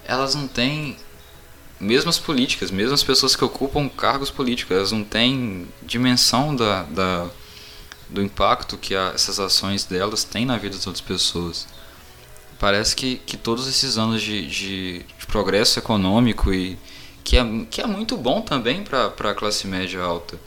elas 0.05 0.33
não 0.35 0.47
têm 0.47 0.97
mesmas 1.79 2.17
políticas, 2.17 2.71
mesmo 2.71 2.93
as 2.93 3.03
pessoas 3.03 3.35
que 3.35 3.43
ocupam 3.43 3.89
cargos 3.89 4.31
políticos, 4.31 4.75
elas 4.75 4.91
não 4.91 5.03
têm 5.03 5.67
dimensão 5.83 6.55
da, 6.55 6.83
da 6.83 7.29
do 8.09 8.21
impacto 8.21 8.77
que 8.77 8.95
a, 8.95 9.11
essas 9.13 9.39
ações 9.39 9.85
delas 9.85 10.23
têm 10.23 10.45
na 10.45 10.57
vida 10.57 10.75
das 10.75 10.85
outras 10.85 11.01
pessoas. 11.01 11.67
Parece 12.59 12.95
que, 12.95 13.17
que 13.17 13.35
todos 13.35 13.67
esses 13.67 13.97
anos 13.97 14.21
de, 14.21 14.47
de, 14.47 14.99
de 14.99 15.25
progresso 15.27 15.79
econômico 15.79 16.53
e 16.53 16.77
que 17.23 17.37
é, 17.37 17.65
que 17.69 17.81
é 17.81 17.87
muito 17.87 18.15
bom 18.15 18.41
também 18.41 18.83
para 18.83 19.07
a 19.07 19.33
classe 19.33 19.67
média 19.67 20.01
alta. 20.01 20.39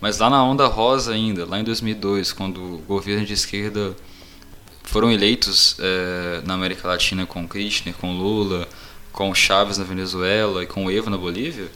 Mas 0.00 0.18
lá 0.18 0.30
na 0.30 0.42
onda 0.44 0.66
rosa 0.66 1.12
ainda, 1.12 1.44
lá 1.44 1.58
em 1.58 1.64
2002, 1.64 2.32
quando 2.32 2.60
o 2.60 2.78
governo 2.86 3.26
de 3.26 3.32
esquerda 3.32 3.96
foram 4.84 5.10
eleitos 5.10 5.76
é, 5.80 6.40
na 6.46 6.54
América 6.54 6.88
Latina 6.88 7.26
com 7.26 7.48
Kirchner, 7.48 7.94
com 7.94 8.16
Lula, 8.16 8.68
com 9.12 9.34
Chávez 9.34 9.76
na 9.76 9.84
Venezuela 9.84 10.62
e 10.62 10.66
com 10.66 10.90
Evo 10.90 11.10
na 11.10 11.18
Bolívia, 11.18 11.70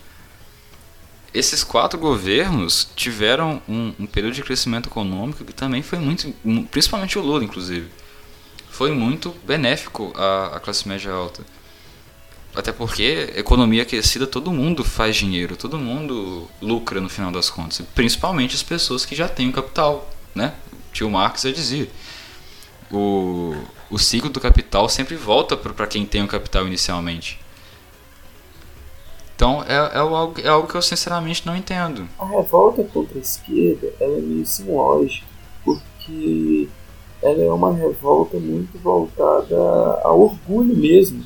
esses 1.35 1.65
quatro 1.65 1.99
governos 1.99 2.89
tiveram 2.95 3.61
um, 3.69 3.93
um, 3.99 4.07
período 4.07 4.35
de 4.35 4.43
crescimento 4.43 4.89
econômico 4.89 5.45
que 5.45 5.53
também 5.53 5.83
foi 5.83 5.99
muito, 5.99 6.33
principalmente 6.71 7.19
o 7.19 7.23
Lula, 7.23 7.43
inclusive, 7.43 7.89
foi 8.71 8.93
muito 8.93 9.35
benéfico 9.45 10.13
à, 10.17 10.57
à 10.57 10.61
classe 10.61 10.87
média 10.87 11.11
alta. 11.11 11.43
Até 12.55 12.71
porque 12.71 13.33
economia 13.35 13.83
aquecida 13.83 14.27
todo 14.27 14.53
mundo 14.53 14.85
faz 14.85 15.17
dinheiro, 15.17 15.57
todo 15.57 15.79
mundo 15.79 16.47
lucra 16.61 17.01
no 17.01 17.09
final 17.09 17.33
das 17.33 17.49
contas, 17.49 17.81
principalmente 17.95 18.55
as 18.55 18.63
pessoas 18.63 19.07
que 19.07 19.15
já 19.15 19.27
têm 19.27 19.49
o 19.49 19.53
capital, 19.53 20.11
né? 20.35 20.55
O 20.71 20.93
tio 20.93 21.11
Marx 21.11 21.43
já 21.43 21.51
dizia. 21.51 21.89
O, 22.91 23.55
o 23.91 23.99
ciclo 23.99 24.29
do 24.29 24.39
capital 24.39 24.87
sempre 24.87 25.17
volta 25.17 25.57
para 25.57 25.87
quem 25.87 26.05
tem 26.05 26.23
o 26.23 26.29
capital 26.29 26.67
inicialmente. 26.67 27.41
Então 29.35 29.65
é, 29.67 29.75
é, 29.75 29.99
algo, 29.99 30.41
é 30.41 30.49
algo 30.49 30.69
que 30.69 30.75
eu 30.75 30.83
sinceramente 30.83 31.47
não 31.47 31.57
entendo. 31.57 32.07
A 32.19 32.27
revolta 32.27 32.85
contra 32.85 33.19
a 33.19 33.21
esquerda 33.21 33.93
ela 33.99 34.19
é 34.19 34.21
meio 34.21 34.47
simulógica, 34.47 35.27
porque 35.65 36.69
ela 37.23 37.43
é 37.43 37.51
uma 37.51 37.75
revolta 37.75 38.39
muito 38.39 38.79
voltada 38.79 39.57
ao 40.05 40.21
orgulho 40.21 40.77
mesmo. 40.77 41.25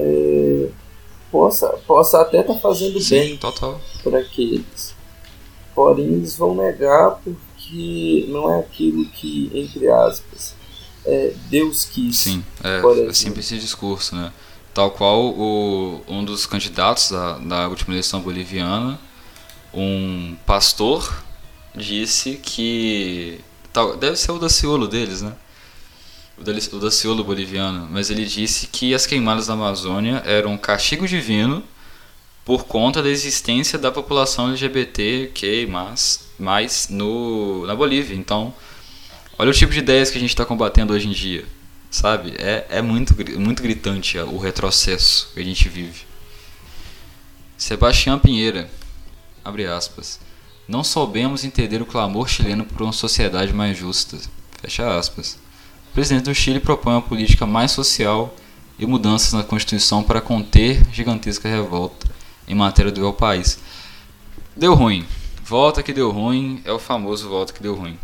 É, 0.00 0.68
possa, 1.30 1.68
possa 1.86 2.20
até 2.20 2.40
estar 2.40 2.54
tá 2.54 2.60
fazendo 2.60 3.00
Sim, 3.00 3.14
bem 3.16 3.40
para 4.02 4.18
aqueles. 4.20 4.94
Porém, 5.74 6.06
eles 6.06 6.36
vão 6.36 6.54
negar 6.54 7.20
porque 7.22 8.26
não 8.28 8.52
é 8.52 8.60
aquilo 8.60 9.04
que, 9.06 9.50
entre 9.54 9.88
aspas, 9.88 10.54
é, 11.04 11.32
Deus 11.48 11.84
quis. 11.84 12.16
Sim, 12.18 12.44
é, 12.62 13.08
é 13.08 13.12
sempre 13.12 13.40
esse 13.40 13.58
discurso, 13.58 14.14
né? 14.14 14.32
Tal 14.74 14.90
qual 14.90 15.24
o, 15.24 16.02
um 16.06 16.24
dos 16.24 16.46
candidatos 16.46 17.10
da, 17.10 17.38
da 17.38 17.68
última 17.68 17.94
eleição 17.94 18.20
boliviana, 18.20 18.98
um 19.72 20.36
pastor, 20.46 21.24
disse 21.74 22.36
que. 22.36 23.40
Tal, 23.72 23.96
deve 23.96 24.16
ser 24.16 24.32
o 24.32 24.38
Daciolo 24.38 24.86
deles, 24.86 25.22
né? 25.22 25.34
O 26.72 26.78
Daciolo 26.78 27.24
boliviano. 27.24 27.88
Mas 27.90 28.10
ele 28.10 28.24
disse 28.24 28.66
que 28.68 28.94
as 28.94 29.06
queimadas 29.06 29.46
da 29.46 29.54
Amazônia 29.54 30.22
eram 30.24 30.52
um 30.52 30.58
castigo 30.58 31.06
divino 31.06 31.62
por 32.44 32.64
conta 32.64 33.02
da 33.02 33.08
existência 33.08 33.78
da 33.78 33.92
população 33.92 34.48
LGBTQ 34.48 35.66
mais, 35.66 36.28
mais 36.38 36.88
no, 36.88 37.66
na 37.66 37.74
Bolívia. 37.74 38.16
Então, 38.16 38.54
olha 39.38 39.50
o 39.50 39.54
tipo 39.54 39.72
de 39.72 39.80
ideias 39.80 40.10
que 40.10 40.16
a 40.16 40.20
gente 40.20 40.30
está 40.30 40.46
combatendo 40.46 40.92
hoje 40.94 41.08
em 41.08 41.12
dia 41.12 41.44
Sabe? 41.90 42.34
É, 42.38 42.66
é 42.68 42.82
muito, 42.82 43.14
muito 43.38 43.62
gritante 43.62 44.18
o 44.18 44.38
retrocesso 44.38 45.30
que 45.32 45.40
a 45.40 45.44
gente 45.44 45.68
vive. 45.68 46.02
Sebastião 47.56 48.18
Pinheira, 48.18 48.70
abre 49.44 49.66
aspas. 49.66 50.20
Não 50.66 50.84
soubemos 50.84 51.44
entender 51.44 51.80
o 51.80 51.86
clamor 51.86 52.28
chileno 52.28 52.64
por 52.64 52.82
uma 52.82 52.92
sociedade 52.92 53.54
mais 53.54 53.76
justa. 53.76 54.18
Fecha 54.60 54.96
aspas. 54.96 55.38
O 55.98 56.00
presidente 56.00 56.26
do 56.26 56.32
Chile 56.32 56.60
propõe 56.60 56.92
uma 56.92 57.02
política 57.02 57.44
mais 57.44 57.72
social 57.72 58.32
e 58.78 58.86
mudanças 58.86 59.32
na 59.32 59.42
Constituição 59.42 60.00
para 60.00 60.20
conter 60.20 60.80
gigantesca 60.92 61.48
revolta 61.48 62.06
em 62.46 62.54
matéria 62.54 62.92
do 62.92 63.00
meu 63.00 63.12
país. 63.12 63.58
Deu 64.56 64.74
ruim. 64.74 65.04
Volta 65.42 65.82
que 65.82 65.92
deu 65.92 66.12
ruim 66.12 66.62
é 66.64 66.70
o 66.70 66.78
famoso 66.78 67.28
volta 67.28 67.52
que 67.52 67.60
deu 67.60 67.74
ruim. 67.74 67.98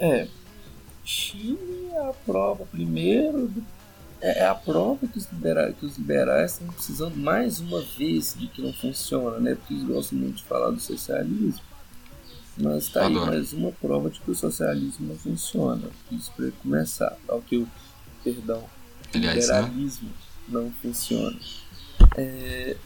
É. 0.00 0.26
Chile 1.04 1.90
é 1.92 2.08
a 2.08 2.12
prova 2.26 2.64
primeiro. 2.64 3.52
É, 4.20 4.40
é 4.40 4.46
a 4.48 4.56
prova 4.56 5.06
que 5.06 5.18
os, 5.18 5.30
liberais, 5.30 5.76
que 5.78 5.86
os 5.86 5.96
liberais 5.96 6.54
estão 6.54 6.66
precisando 6.66 7.16
mais 7.16 7.60
uma 7.60 7.80
vez 7.80 8.34
de 8.36 8.48
que 8.48 8.60
não 8.60 8.72
funciona, 8.72 9.38
né? 9.38 9.54
Porque 9.54 9.74
eles 9.74 9.84
gostam 9.84 10.18
muito 10.18 10.38
de 10.38 10.42
falar 10.42 10.70
do 10.70 10.80
socialismo. 10.80 11.62
Mas 12.56 12.88
tá 12.88 13.06
aí 13.06 13.12
mais 13.12 13.52
uma 13.52 13.72
prova 13.72 14.08
de 14.08 14.20
que 14.20 14.30
o 14.30 14.34
socialismo 14.34 15.08
não 15.08 15.16
funciona. 15.16 15.88
Isso 16.12 16.32
para 16.36 16.50
começar. 16.62 17.16
Ao 17.28 17.40
que 17.40 17.56
o. 17.56 17.68
Perdão. 18.22 18.64
O 19.14 19.18
né? 19.18 19.34
liberalismo 19.34 20.08
né? 20.08 20.14
não 20.48 20.72
funciona. 20.80 21.38
É, 22.16 22.76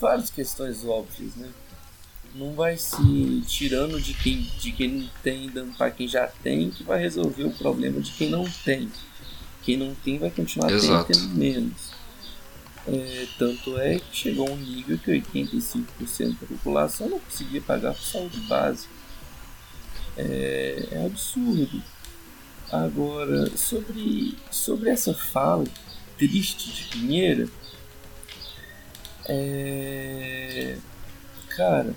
várias 0.00 0.30
questões 0.30 0.84
óbvias, 0.84 1.34
né? 1.36 1.48
Não 2.34 2.52
vai 2.52 2.76
se 2.76 3.42
tirando 3.46 4.00
de 4.00 4.12
quem, 4.12 4.42
de 4.58 4.72
quem 4.72 4.88
não 4.88 5.10
tem, 5.22 5.48
dando 5.48 5.72
para 5.76 5.90
quem 5.90 6.08
já 6.08 6.26
tem, 6.26 6.70
que 6.70 6.82
vai 6.82 7.00
resolver 7.00 7.44
o 7.44 7.52
problema 7.52 8.00
de 8.00 8.10
quem 8.12 8.28
não 8.28 8.44
tem. 8.64 8.90
Quem 9.62 9.76
não 9.76 9.94
tem 9.94 10.18
vai 10.18 10.30
continuar 10.30 10.70
Exato. 10.72 11.12
tendo 11.12 11.28
menos. 11.28 11.93
É, 12.86 13.26
tanto 13.38 13.78
é 13.78 13.98
que 13.98 14.14
chegou 14.14 14.50
um 14.50 14.56
nível 14.56 14.98
que 14.98 15.10
85% 15.10 16.38
da 16.40 16.46
população 16.46 17.08
não 17.08 17.18
conseguia 17.18 17.62
pagar 17.62 17.94
por 17.94 18.02
saúde 18.02 18.38
básica. 18.40 18.92
É, 20.16 20.88
é 20.92 21.06
absurdo. 21.06 21.82
Agora, 22.70 23.56
sobre, 23.56 24.36
sobre 24.50 24.90
essa 24.90 25.14
fala 25.14 25.64
triste 26.18 26.72
de 26.72 26.84
Pinheira, 26.84 27.48
é, 29.26 30.76
cara, 31.56 31.94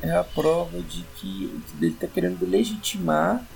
é 0.00 0.10
a 0.12 0.24
prova 0.24 0.80
de 0.80 1.04
que 1.16 1.62
ele 1.80 1.92
está 1.92 2.06
querendo 2.06 2.48
legitimar 2.48 3.46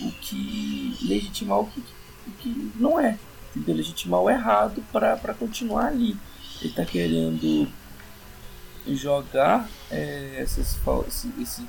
o 0.00 0.10
que 0.12 0.96
legitimar 1.02 1.60
o 1.60 1.66
que, 1.66 1.80
o 1.80 2.30
que 2.38 2.72
não 2.76 2.98
é, 2.98 3.18
entendeu? 3.54 3.76
legitimar 3.76 4.20
o 4.20 4.30
errado 4.30 4.82
para 4.92 5.34
continuar 5.34 5.86
ali. 5.86 6.16
Ele 6.60 6.70
está 6.70 6.84
querendo 6.84 7.68
jogar 8.88 9.68
é, 9.90 10.36
essas, 10.38 10.78
esse, 11.06 11.32
esse, 11.40 11.66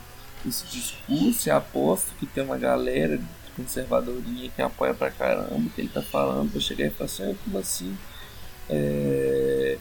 esse 0.47 0.65
discurso 0.67 1.47
e 1.47 1.51
aposto 1.51 2.13
que 2.19 2.25
tem 2.25 2.43
uma 2.43 2.57
galera 2.57 3.19
conservadorinha 3.55 4.49
que 4.49 4.61
apoia 4.61 4.93
pra 4.93 5.11
caramba 5.11 5.69
que 5.75 5.81
ele 5.81 5.89
tá 5.89 6.01
falando, 6.01 6.51
pra 6.51 6.61
chegar 6.61 6.87
e 6.87 6.89
falar 6.89 7.05
assim, 7.05 7.37
como 7.43 7.57
assim? 7.57 7.97
É, 8.69 9.77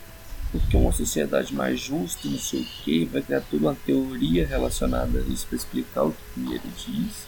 porque 0.50 0.76
uma 0.76 0.92
sociedade 0.92 1.54
mais 1.54 1.78
justa, 1.80 2.28
não 2.28 2.38
sei 2.38 2.62
o 2.62 2.66
que, 2.82 3.04
vai 3.04 3.22
criar 3.22 3.40
toda 3.42 3.68
uma 3.68 3.74
teoria 3.74 4.46
relacionada 4.46 5.20
a 5.20 5.22
isso 5.22 5.46
para 5.46 5.56
explicar 5.56 6.04
o 6.04 6.12
que 6.12 6.40
ele 6.40 6.60
diz. 6.76 7.24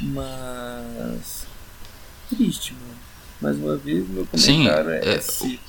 Mas. 0.00 1.46
Triste, 2.30 2.72
mano. 2.72 2.93
Mais 3.44 3.58
uma 3.58 3.76
vez, 3.76 4.08
meu 4.08 4.24
comentário 4.24 4.40
Sim, 4.40 4.68
é, 4.68 5.16
é 5.16 5.18
triste. 5.18 5.60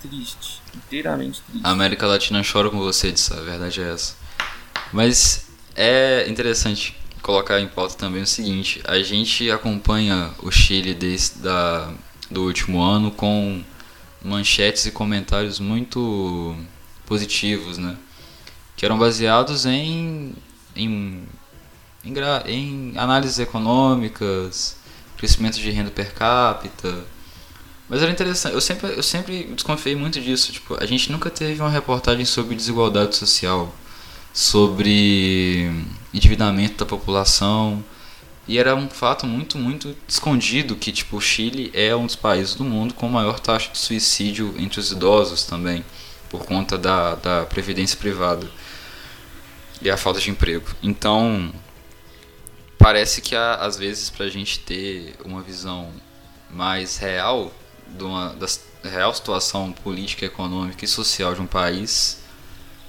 Triste. 0.00 0.60
Inteiramente 0.74 1.40
triste. 1.42 1.64
A 1.64 1.70
América 1.70 2.04
Latina 2.04 2.42
chora 2.42 2.68
com 2.68 2.78
você 2.78 3.12
disso, 3.12 3.32
a 3.32 3.40
verdade 3.42 3.80
é 3.80 3.92
essa. 3.92 4.16
Mas 4.92 5.46
é 5.76 6.28
interessante 6.28 6.96
colocar 7.22 7.60
em 7.60 7.68
pauta 7.68 7.94
também 7.94 8.22
o 8.22 8.26
seguinte: 8.26 8.80
a 8.82 9.00
gente 9.04 9.52
acompanha 9.52 10.32
o 10.42 10.50
Chile 10.50 10.94
desde 10.94 11.38
da, 11.38 11.94
do 12.28 12.42
último 12.42 12.82
ano 12.82 13.12
com 13.12 13.62
manchetes 14.20 14.84
e 14.86 14.90
comentários 14.90 15.60
muito 15.60 16.56
positivos, 17.06 17.78
né? 17.78 17.96
Que 18.76 18.84
eram 18.84 18.98
baseados 18.98 19.64
em, 19.64 20.34
em, 20.74 21.22
em, 22.04 22.14
em 22.46 22.98
análises 22.98 23.38
econômicas, 23.38 24.81
crescimento 25.22 25.60
de 25.60 25.70
renda 25.70 25.92
per 25.92 26.12
capita. 26.12 27.04
Mas 27.88 28.02
era 28.02 28.10
interessante, 28.10 28.54
eu 28.54 28.60
sempre, 28.60 28.88
eu 28.96 29.02
sempre 29.02 29.44
desconfiei 29.54 29.94
muito 29.94 30.20
disso. 30.20 30.50
Tipo, 30.50 30.82
a 30.82 30.84
gente 30.84 31.12
nunca 31.12 31.30
teve 31.30 31.60
uma 31.60 31.70
reportagem 31.70 32.24
sobre 32.24 32.56
desigualdade 32.56 33.14
social 33.14 33.72
sobre 34.32 35.70
endividamento 36.12 36.78
da 36.78 36.86
população. 36.86 37.84
E 38.48 38.58
era 38.58 38.74
um 38.74 38.88
fato 38.88 39.26
muito, 39.26 39.56
muito 39.56 39.94
escondido 40.08 40.74
que 40.74 40.90
tipo, 40.90 41.18
o 41.18 41.20
Chile 41.20 41.70
é 41.72 41.94
um 41.94 42.06
dos 42.06 42.16
países 42.16 42.56
do 42.56 42.64
mundo 42.64 42.94
com 42.94 43.08
maior 43.08 43.38
taxa 43.38 43.70
de 43.70 43.78
suicídio 43.78 44.52
entre 44.58 44.80
os 44.80 44.90
idosos 44.90 45.44
também, 45.44 45.84
por 46.28 46.44
conta 46.44 46.76
da, 46.76 47.14
da 47.14 47.44
previdência 47.44 47.96
privada 47.96 48.50
e 49.80 49.88
a 49.88 49.96
falta 49.96 50.18
de 50.18 50.30
emprego. 50.30 50.66
Então, 50.82 51.52
parece 52.82 53.20
que 53.20 53.36
às 53.36 53.76
vezes 53.76 54.10
para 54.10 54.26
a 54.26 54.28
gente 54.28 54.58
ter 54.58 55.14
uma 55.24 55.40
visão 55.40 55.90
mais 56.50 56.98
real 56.98 57.52
uma, 58.00 58.30
da 58.34 58.46
real 58.88 59.14
situação 59.14 59.72
política, 59.72 60.26
econômica 60.26 60.84
e 60.84 60.88
social 60.88 61.34
de 61.34 61.40
um 61.40 61.46
país, 61.46 62.20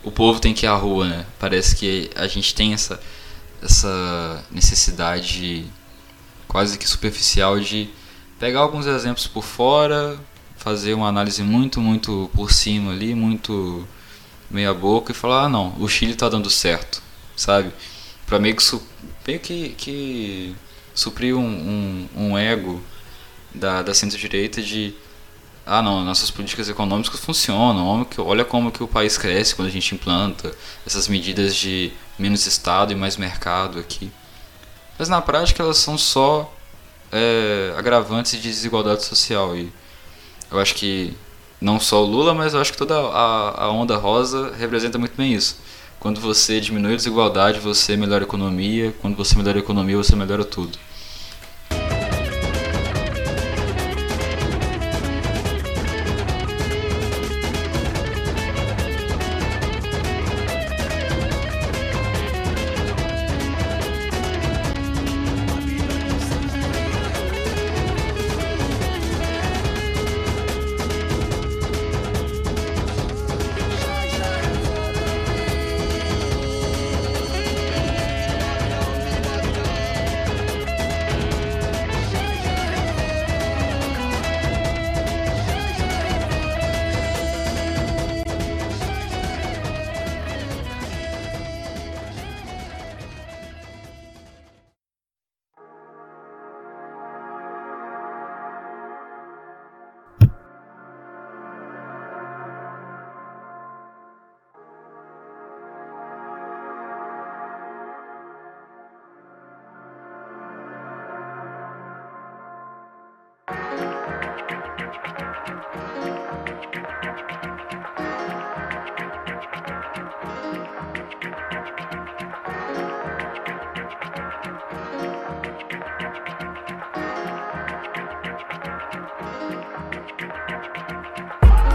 o 0.04 0.12
povo 0.12 0.39
tem 0.39 0.54
que 0.54 0.66
ir 0.66 0.70
à 0.70 0.76
rua, 0.76 1.08
né? 1.08 1.26
Parece 1.39 1.76
que 1.76 2.10
a 2.16 2.28
gente 2.28 2.54
tem 2.56 2.74
essa, 2.74 3.00
essa 3.62 4.44
necessidade 4.52 5.66
quase 6.48 6.78
que 6.78 6.88
superficial 6.88 7.60
de 7.60 7.89
pegar 8.39 8.62
alguns 8.62 8.86
exemplos 8.86 9.28
por 9.28 9.44
fora, 9.44 10.20
fazer 10.58 10.94
uma 10.94 11.08
análise 11.08 11.44
muito, 11.44 11.80
muito 11.80 12.30
por 12.34 12.52
cima 12.52 12.91
ali, 12.91 13.16
muito 13.16 13.88
meia 14.50 14.74
boca 14.74 15.12
e 15.12 15.16
falar, 15.16 15.46
ah 15.46 15.50
não, 15.50 15.76
o 15.80 15.88
Chile 15.88 16.16
tá 16.16 16.30
dando 16.30 16.50
certo, 16.50 17.02
sabe? 17.36 17.72
Pra 18.26 18.39
meio 18.39 18.56
que, 18.56 18.64
meio 19.26 19.39
que, 19.39 19.69
que 19.69 20.55
suprir 20.93 21.36
um, 21.36 21.41
um, 21.41 22.09
um 22.15 22.38
ego 22.38 22.82
da, 23.53 23.82
da 23.82 23.93
centro-direita 23.93 24.61
de 24.61 24.93
ah 25.65 25.82
não, 25.82 26.03
nossas 26.03 26.30
políticas 26.30 26.67
econômicas 26.67 27.19
funcionam, 27.19 28.05
olha 28.17 28.43
como 28.43 28.71
que 28.71 28.84
o 28.84 28.88
país 28.88 29.17
cresce 29.17 29.55
quando 29.55 29.69
a 29.69 29.71
gente 29.71 29.95
implanta 29.95 30.53
essas 30.86 31.07
medidas 31.07 31.55
de 31.55 31.91
menos 32.19 32.45
Estado 32.45 32.91
e 32.91 32.95
mais 32.95 33.15
mercado 33.15 33.80
aqui. 33.80 34.11
Mas 34.99 35.07
na 35.07 35.21
prática 35.21 35.63
elas 35.63 35.78
são 35.78 35.97
só 35.97 36.53
é, 37.11 37.74
agravantes 37.78 38.34
de 38.34 38.41
desigualdade 38.41 39.05
social 39.05 39.55
e 39.55 39.71
eu 40.51 40.59
acho 40.59 40.76
que 40.76 41.15
não 41.61 41.80
só 41.80 42.03
o 42.03 42.05
Lula, 42.05 42.34
mas 42.34 42.53
eu 42.53 42.59
acho 42.59 42.74
que 42.74 42.78
toda 42.78 42.95
a, 42.95 43.63
a 43.63 43.71
onda 43.71 43.95
rosa 43.95 44.53
representa 44.57 44.97
muito 44.97 45.15
bem 45.15 45.34
isso. 45.34 45.57
Quando 46.04 46.20
você 46.20 46.60
diminui 46.60 46.95
a 46.95 46.97
desigualdade, 46.97 47.62
você 47.62 47.95
melhora 47.95 48.26
a 48.26 48.28
economia, 48.28 48.93
quando 49.01 49.16
você 49.16 49.38
melhora 49.38 49.58
a 49.58 49.62
economia, 49.62 49.95
você 49.95 50.18
melhora 50.18 50.43
tudo. 50.43 50.78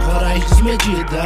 Mais 0.08 0.44
desmedida. 0.44 1.22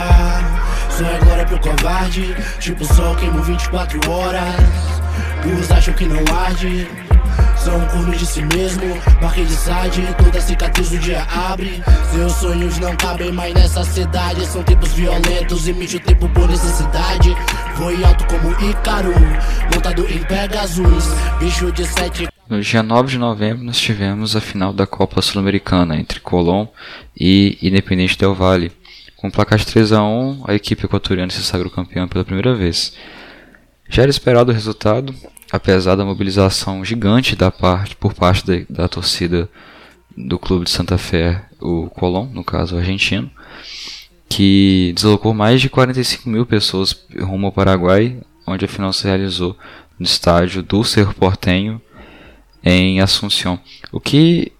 Só 0.91 1.05
é 1.05 1.19
glória 1.19 1.45
pro 1.47 1.59
covarde, 1.61 2.35
tipo 2.59 2.85
sol 2.85 3.15
queimo 3.17 3.43
24 3.43 4.11
horas. 4.11 4.55
Burros 5.43 5.71
acham 5.71 5.95
que 5.95 6.07
não 6.07 6.23
arde. 6.37 6.89
São 7.57 7.81
cornos 7.87 8.19
de 8.19 8.27
si 8.27 8.43
mesmo, 8.43 9.01
marquei 9.21 9.45
de 9.45 9.55
side 9.55 10.03
Toda 10.19 10.41
cicatriz 10.41 10.91
do 10.91 10.99
dia 10.99 11.25
abre 11.51 11.83
Seus 12.13 12.33
sonhos 12.33 12.79
não 12.79 12.95
cabem 12.97 13.31
mais 13.31 13.55
nessa 13.55 13.85
cidade 13.85 14.45
São 14.47 14.65
tempos 14.65 14.93
violentos, 14.93 15.69
emite 15.69 15.97
o 15.97 16.01
tempo 16.01 16.29
por 16.31 16.49
necessidade 16.49 17.35
Foi 17.77 18.05
alto 18.05 18.27
como 18.27 18.51
Ícaro, 18.69 19.15
montado 19.73 20.05
em 20.11 20.19
Pegasus 20.25 21.05
Bicho 21.39 21.71
de 21.71 21.87
sete 21.87 22.32
no 22.49 22.61
dia 22.61 22.83
9 22.83 23.13
de 23.13 23.19
novembro 23.19 23.65
nós 23.65 23.81
tivemos 23.81 24.35
a 24.37 24.41
final 24.41 24.73
da 24.73 24.87
Copa 24.87 25.23
Sul-Americana 25.23 25.97
entre 25.97 26.21
Colón 26.21 26.67
e 27.19 27.59
Independente 27.63 28.19
Del 28.19 28.35
Valle. 28.35 28.73
Com 29.17 29.31
placar 29.31 29.59
de 29.59 29.67
3 29.67 29.93
a 29.93 30.03
1, 30.03 30.45
a 30.49 30.55
equipe 30.55 30.85
equatoriana 30.85 31.31
se 31.31 31.43
sagrou 31.45 31.71
campeã 31.71 32.09
pela 32.09 32.25
primeira 32.25 32.55
vez. 32.55 32.95
Já 33.89 34.03
era 34.03 34.11
esperado 34.11 34.51
o 34.51 34.55
resultado, 34.55 35.15
apesar 35.51 35.95
da 35.95 36.05
mobilização 36.05 36.85
gigante 36.85 37.37
da 37.37 37.51
parte, 37.51 37.95
por 37.95 38.15
parte 38.15 38.45
da, 38.45 38.83
da 38.83 38.89
torcida 38.89 39.49
do 40.17 40.39
clube 40.39 40.65
de 40.65 40.71
Santa 40.71 40.99
Fé, 40.99 41.45
o 41.61 41.89
Colón, 41.91 42.29
no 42.33 42.43
caso 42.43 42.75
o 42.75 42.79
argentino, 42.79 43.31
que 44.29 44.93
deslocou 44.95 45.33
mais 45.33 45.61
de 45.61 45.71
45 45.71 46.29
mil 46.29 46.45
pessoas 46.45 47.05
rumo 47.21 47.47
ao 47.47 47.53
Paraguai, 47.53 48.19
onde 48.47 48.65
a 48.65 48.69
final 48.69 48.93
se 48.93 49.05
realizou 49.05 49.57
no 49.99 50.05
estádio 50.05 50.63
do 50.63 50.83
Cerro 50.83 51.15
Portenho, 51.15 51.81
em 52.65 53.01
Assunção. 53.01 53.59
O 53.91 54.01
que 54.01 54.53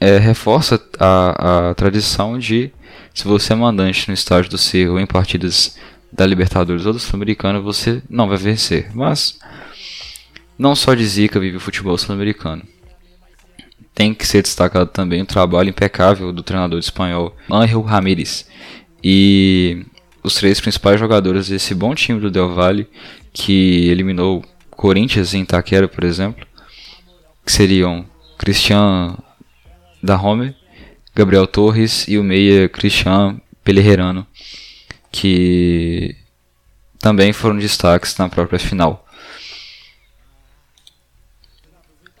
é, 0.00 0.18
reforça 0.18 0.80
a, 0.98 1.70
a 1.70 1.74
tradição 1.74 2.38
de, 2.38 2.70
se 3.12 3.24
você 3.24 3.52
é 3.52 3.56
mandante 3.56 4.08
no 4.08 4.14
estádio 4.14 4.50
do 4.50 4.58
Cerro 4.58 4.98
em 4.98 5.06
partidas 5.06 5.76
da 6.12 6.26
Libertadores 6.26 6.86
ou 6.86 6.92
do 6.92 6.98
Sul-Americano, 6.98 7.62
você 7.62 8.02
não 8.08 8.28
vai 8.28 8.38
vencer. 8.38 8.90
Mas 8.94 9.38
não 10.58 10.74
só 10.74 10.94
de 10.94 11.04
Zica 11.04 11.40
vive 11.40 11.56
o 11.56 11.60
futebol 11.60 11.98
sul-americano. 11.98 12.62
Tem 13.94 14.14
que 14.14 14.26
ser 14.26 14.42
destacado 14.42 14.88
também 14.90 15.22
o 15.22 15.26
trabalho 15.26 15.68
impecável 15.68 16.32
do 16.32 16.42
treinador 16.42 16.78
espanhol 16.78 17.36
Ángel 17.50 17.80
Ramírez 17.82 18.48
e 19.02 19.84
os 20.22 20.34
três 20.34 20.60
principais 20.60 20.98
jogadores 20.98 21.48
desse 21.48 21.74
bom 21.74 21.94
time 21.94 22.18
do 22.18 22.30
Del 22.30 22.54
Valle 22.54 22.88
que 23.32 23.88
eliminou 23.88 24.44
Corinthians 24.70 25.34
em 25.34 25.42
Itaquera, 25.42 25.86
por 25.86 26.02
exemplo, 26.02 26.46
que 27.44 27.52
seriam 27.52 28.06
Cristian 28.38 29.16
da 30.02 30.16
Rome, 30.16 30.54
Gabriel 31.14 31.46
Torres 31.46 32.06
e 32.08 32.18
o 32.18 32.24
meia 32.24 32.68
Cristian 32.68 33.40
Pellerano, 33.62 34.26
que 35.10 36.16
também 36.98 37.32
foram 37.32 37.58
destaques 37.58 38.16
na 38.16 38.28
própria 38.28 38.58
final. 38.58 39.04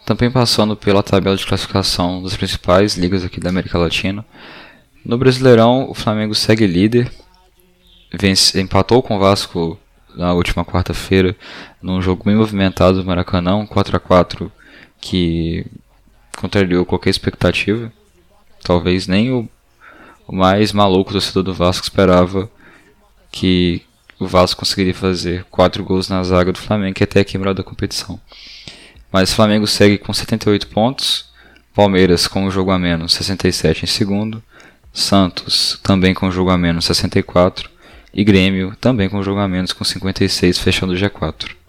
também 0.04 0.30
passando 0.30 0.76
pela 0.76 1.02
tabela 1.02 1.36
de 1.36 1.46
classificação 1.46 2.22
das 2.22 2.36
principais 2.36 2.96
ligas 2.96 3.24
aqui 3.24 3.40
da 3.40 3.48
América 3.48 3.78
Latina. 3.78 4.24
No 5.04 5.16
Brasileirão, 5.16 5.90
o 5.90 5.94
Flamengo 5.94 6.34
segue 6.34 6.66
líder, 6.66 7.10
vence, 8.12 8.60
empatou 8.60 9.02
com 9.02 9.16
o 9.16 9.18
Vasco 9.18 9.78
na 10.14 10.32
última 10.32 10.64
quarta-feira, 10.64 11.34
num 11.82 12.00
jogo 12.00 12.24
bem 12.24 12.36
movimentado 12.36 13.00
do 13.00 13.06
Maracanã, 13.06 13.66
4 13.66 13.96
a 13.96 14.00
4 14.00 14.52
que 15.04 15.66
contrariou 16.38 16.86
qualquer 16.86 17.10
expectativa. 17.10 17.92
Talvez 18.62 19.06
nem 19.06 19.30
o, 19.30 19.46
o 20.26 20.34
mais 20.34 20.72
maluco 20.72 21.12
torcedor 21.12 21.42
do 21.42 21.52
Vasco 21.52 21.84
esperava 21.84 22.50
que 23.30 23.82
o 24.18 24.26
Vasco 24.26 24.60
conseguiria 24.60 24.94
fazer 24.94 25.44
4 25.50 25.84
gols 25.84 26.08
na 26.08 26.22
zaga 26.24 26.52
do 26.52 26.58
Flamengo, 26.58 26.94
que 26.94 27.02
é 27.02 27.04
até 27.04 27.22
quebrado 27.22 27.62
da 27.62 27.68
competição. 27.68 28.18
Mas 29.12 29.30
o 29.30 29.34
Flamengo 29.34 29.66
segue 29.66 29.98
com 29.98 30.12
78 30.14 30.68
pontos, 30.68 31.26
Palmeiras 31.74 32.26
com 32.26 32.46
o 32.46 32.50
jogo 32.50 32.70
a 32.70 32.78
menos 32.78 33.12
67 33.12 33.84
em 33.84 33.86
segundo, 33.86 34.42
Santos 34.90 35.78
também 35.82 36.14
com 36.14 36.28
o 36.28 36.32
jogo 36.32 36.50
a 36.50 36.56
menos 36.56 36.86
64 36.86 37.68
e 38.14 38.24
Grêmio 38.24 38.74
também 38.80 39.10
com 39.10 39.18
o 39.18 39.22
jogo 39.22 39.40
a 39.40 39.48
menos 39.48 39.72
com 39.72 39.84
56 39.84 40.58
fechando 40.58 40.94
o 40.94 40.96
G4. 40.96 41.63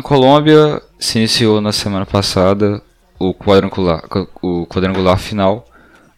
Na 0.00 0.02
Colômbia 0.02 0.80
se 0.98 1.18
iniciou 1.18 1.60
na 1.60 1.72
semana 1.72 2.06
passada 2.06 2.82
o 3.18 3.34
quadrangular, 3.34 4.02
o 4.40 4.66
quadrangular 4.66 5.18
final, 5.18 5.66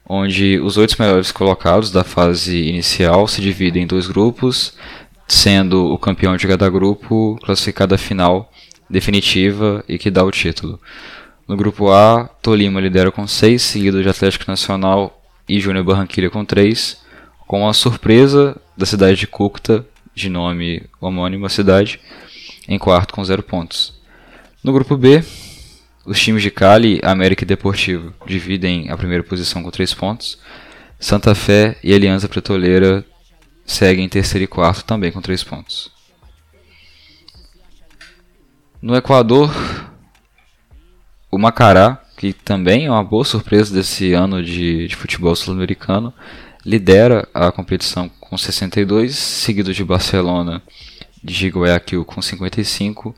onde 0.09 0.61
os 0.61 0.77
oito 0.77 0.95
melhores 1.01 1.33
colocados 1.33 1.91
da 1.91 2.05
fase 2.05 2.63
inicial 2.69 3.27
se 3.27 3.41
dividem 3.41 3.83
em 3.83 3.87
dois 3.87 4.07
grupos, 4.07 4.75
sendo 5.27 5.93
o 5.93 5.99
campeão 5.99 6.37
de 6.37 6.47
cada 6.47 6.71
grupo 6.71 7.37
classificado 7.43 7.93
à 7.93 7.99
final 7.99 8.53
definitiva 8.89 9.85
e 9.89 9.99
que 9.99 10.13
dá 10.13 10.23
o 10.23 10.31
título. 10.31 10.79
No 11.49 11.57
grupo 11.57 11.91
A, 11.91 12.31
Tolima 12.41 12.81
lidera 12.81 13.11
com 13.11 13.27
6, 13.27 13.61
seguido 13.61 14.01
de 14.01 14.09
Atlético 14.09 14.45
Nacional 14.49 15.21
e 15.49 15.59
Júnior 15.59 15.85
Barranquilla 15.85 16.31
com 16.31 16.45
3, 16.45 17.03
com 17.49 17.69
a 17.69 17.75
surpresa 17.75 18.57
da 18.79 18.87
cidade 18.87 19.19
de 19.19 19.27
Cúcuta, 19.27 19.85
de 20.15 20.29
nome 20.29 20.85
homônimo 21.01 21.47
à 21.47 21.49
cidade, 21.49 21.99
em 22.69 22.79
quarto 22.79 23.15
com 23.15 23.25
0 23.25 23.43
pontos. 23.43 23.95
No 24.63 24.73
grupo 24.73 24.97
B, 24.97 25.25
os 26.05 26.21
times 26.21 26.43
de 26.43 26.51
Cali, 26.51 27.01
América 27.03 27.45
e 27.45 27.47
Deportivo 27.47 28.15
dividem 28.27 28.91
a 28.91 28.97
primeira 28.97 29.23
posição 29.23 29.63
com 29.63 29.71
3 29.71 29.95
pontos. 29.95 30.39
Santa 30.99 31.35
Fé 31.35 31.77
e 31.83 31.93
Aliança 31.93 32.29
Petroleira 32.29 33.05
seguem 33.65 34.05
em 34.05 34.09
terceiro 34.09 34.45
e 34.45 34.47
quarto 34.47 34.85
também 34.85 35.11
com 35.11 35.21
3 35.21 35.43
pontos. 35.45 35.91
No 38.81 38.97
Equador, 38.97 39.53
o 41.31 41.39
Macará, 41.39 42.03
que 42.17 42.33
também 42.33 42.87
é 42.87 42.91
uma 42.91 43.05
boa 43.05 43.25
surpresa 43.25 43.73
desse 43.73 44.13
ano 44.13 44.43
de, 44.43 44.89
de 44.89 44.97
futebol 44.97 45.35
sul-americano, 45.35 46.13
lidera 46.65 47.29
a 47.33 47.51
competição 47.51 48.09
com 48.21 48.37
62, 48.37 49.17
seguido 49.17 49.73
de 49.73 49.85
Barcelona 49.85 50.63
de 51.23 51.49
Guayaquil 51.49 52.05
com 52.05 52.21
55, 52.21 53.15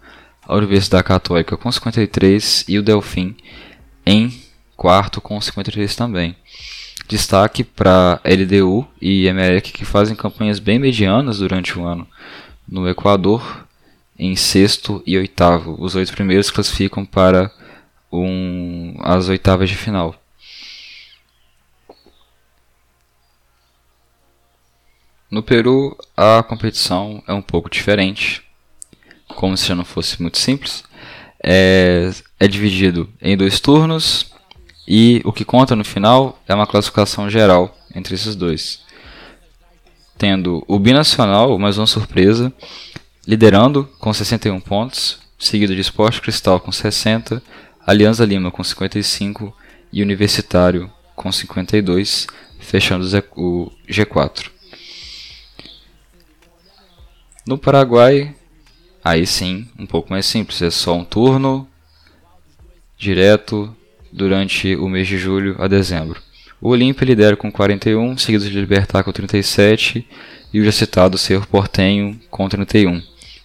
a 0.46 0.55
Universidade 0.55 1.05
Católica 1.05 1.57
com 1.57 1.70
53 1.70 2.64
e 2.68 2.78
o 2.78 2.82
Delfim 2.82 3.36
em 4.05 4.42
quarto 4.76 5.20
com 5.20 5.40
53 5.40 5.94
também. 5.96 6.36
Destaque 7.09 7.64
para 7.64 8.20
LDU 8.24 8.86
e 9.00 9.26
Emelec 9.26 9.72
que 9.72 9.84
fazem 9.84 10.16
campanhas 10.16 10.59
bem 10.59 10.78
medianas 10.78 11.38
durante 11.38 11.78
o 11.78 11.84
ano 11.84 12.07
no 12.66 12.88
Equador, 12.88 13.66
em 14.18 14.34
sexto 14.36 15.02
e 15.07 15.16
oitavo. 15.18 15.76
Os 15.78 15.94
oito 15.94 16.12
primeiros 16.12 16.50
classificam 16.50 17.05
para 17.05 17.50
um, 18.11 18.96
as 19.00 19.28
oitavas 19.28 19.68
de 19.68 19.76
final. 19.76 20.14
No 25.35 25.43
Peru, 25.43 25.99
a 26.16 26.45
competição 26.45 27.20
é 27.26 27.32
um 27.32 27.43
pouco 27.43 27.68
diferente, 27.68 28.41
como 29.26 29.57
se 29.57 29.66
já 29.66 29.74
não 29.74 29.85
fosse 29.85 30.22
muito 30.22 30.39
simples. 30.39 30.85
É, 31.43 32.12
é 32.39 32.47
dividido 32.47 33.12
em 33.20 33.37
dois 33.37 33.59
turnos 33.59 34.32
e 34.87 35.20
o 35.24 35.32
que 35.32 35.45
conta 35.45 35.74
no 35.74 35.85
final 35.85 36.41
é 36.47 36.55
uma 36.55 36.68
classificação 36.68 37.28
geral 37.28 37.76
entre 37.97 38.14
esses 38.14 38.37
dois. 38.37 38.82
Tendo 40.16 40.62
o 40.68 40.78
binacional, 40.78 41.59
mais 41.59 41.78
uma 41.78 41.87
surpresa, 41.89 42.53
liderando 43.26 43.91
com 43.99 44.14
61 44.14 44.61
pontos, 44.61 45.18
seguido 45.37 45.74
de 45.74 45.80
Esporte 45.80 46.20
Cristal 46.20 46.61
com 46.61 46.70
60, 46.70 47.43
Alianza 47.85 48.24
Lima 48.24 48.53
com 48.53 48.62
55 48.62 49.53
e 49.93 50.01
Universitário 50.01 50.89
com 51.16 51.32
52, 51.32 52.28
fechando 52.61 53.05
o 53.37 53.72
G4. 53.89 54.53
No 57.47 57.59
Paraguai, 57.59 58.34
aí 59.05 59.26
sim, 59.26 59.68
um 59.78 59.84
pouco 59.84 60.11
mais 60.11 60.24
simples, 60.24 60.62
é 60.62 60.70
só 60.70 60.95
um 60.95 61.05
turno 61.05 61.68
direto 62.97 63.76
durante 64.11 64.74
o 64.76 64.88
mês 64.88 65.07
de 65.07 65.18
julho 65.18 65.55
a 65.59 65.68
dezembro. 65.68 66.22
O 66.59 66.70
Olímpia 66.70 67.05
lidera 67.05 67.36
com 67.36 67.53
41, 67.53 68.16
seguido 68.16 68.49
de 68.49 68.59
Libertar 68.59 69.05
com 69.05 69.12
37 69.12 70.09
e 70.55 70.61
o 70.61 70.64
já 70.64 70.72
citado 70.72 71.18
Cerro 71.18 71.47
Portenho 71.47 72.18
com 72.30 72.49
31. 72.49 73.03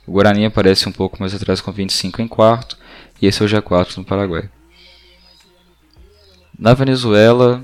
O 0.07 0.13
Guarani 0.13 0.45
aparece 0.45 0.87
um 0.87 0.93
pouco 0.93 1.17
mais 1.19 1.35
atrás 1.35 1.59
com 1.59 1.69
25 1.69 2.21
em 2.21 2.27
quarto, 2.27 2.77
e 3.21 3.27
esse 3.27 3.43
é 3.43 3.45
o 3.45 3.49
G4 3.49 3.97
no 3.97 4.05
Paraguai. 4.05 4.49
Na 6.57 6.73
Venezuela, 6.73 7.61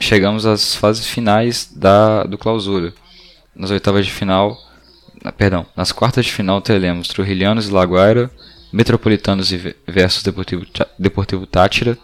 chegamos 0.00 0.44
às 0.44 0.74
fases 0.74 1.06
finais 1.06 1.72
da, 1.72 2.24
do 2.24 2.36
clausura. 2.36 2.92
Nas 3.54 3.70
oitavas 3.70 4.06
de 4.06 4.12
final, 4.12 4.58
perdão, 5.30 5.66
nas 5.76 5.92
quartas 5.92 6.24
de 6.24 6.32
final 6.32 6.60
teremos 6.60 7.08
Trujilhanos 7.08 7.68
e 7.68 7.72
Laguaira, 7.72 8.30
Metropolitanos 8.72 9.50
versus 9.86 10.22
Deportivo, 10.22 10.66
Deportivo 10.98 11.46
Tátira 11.46 11.96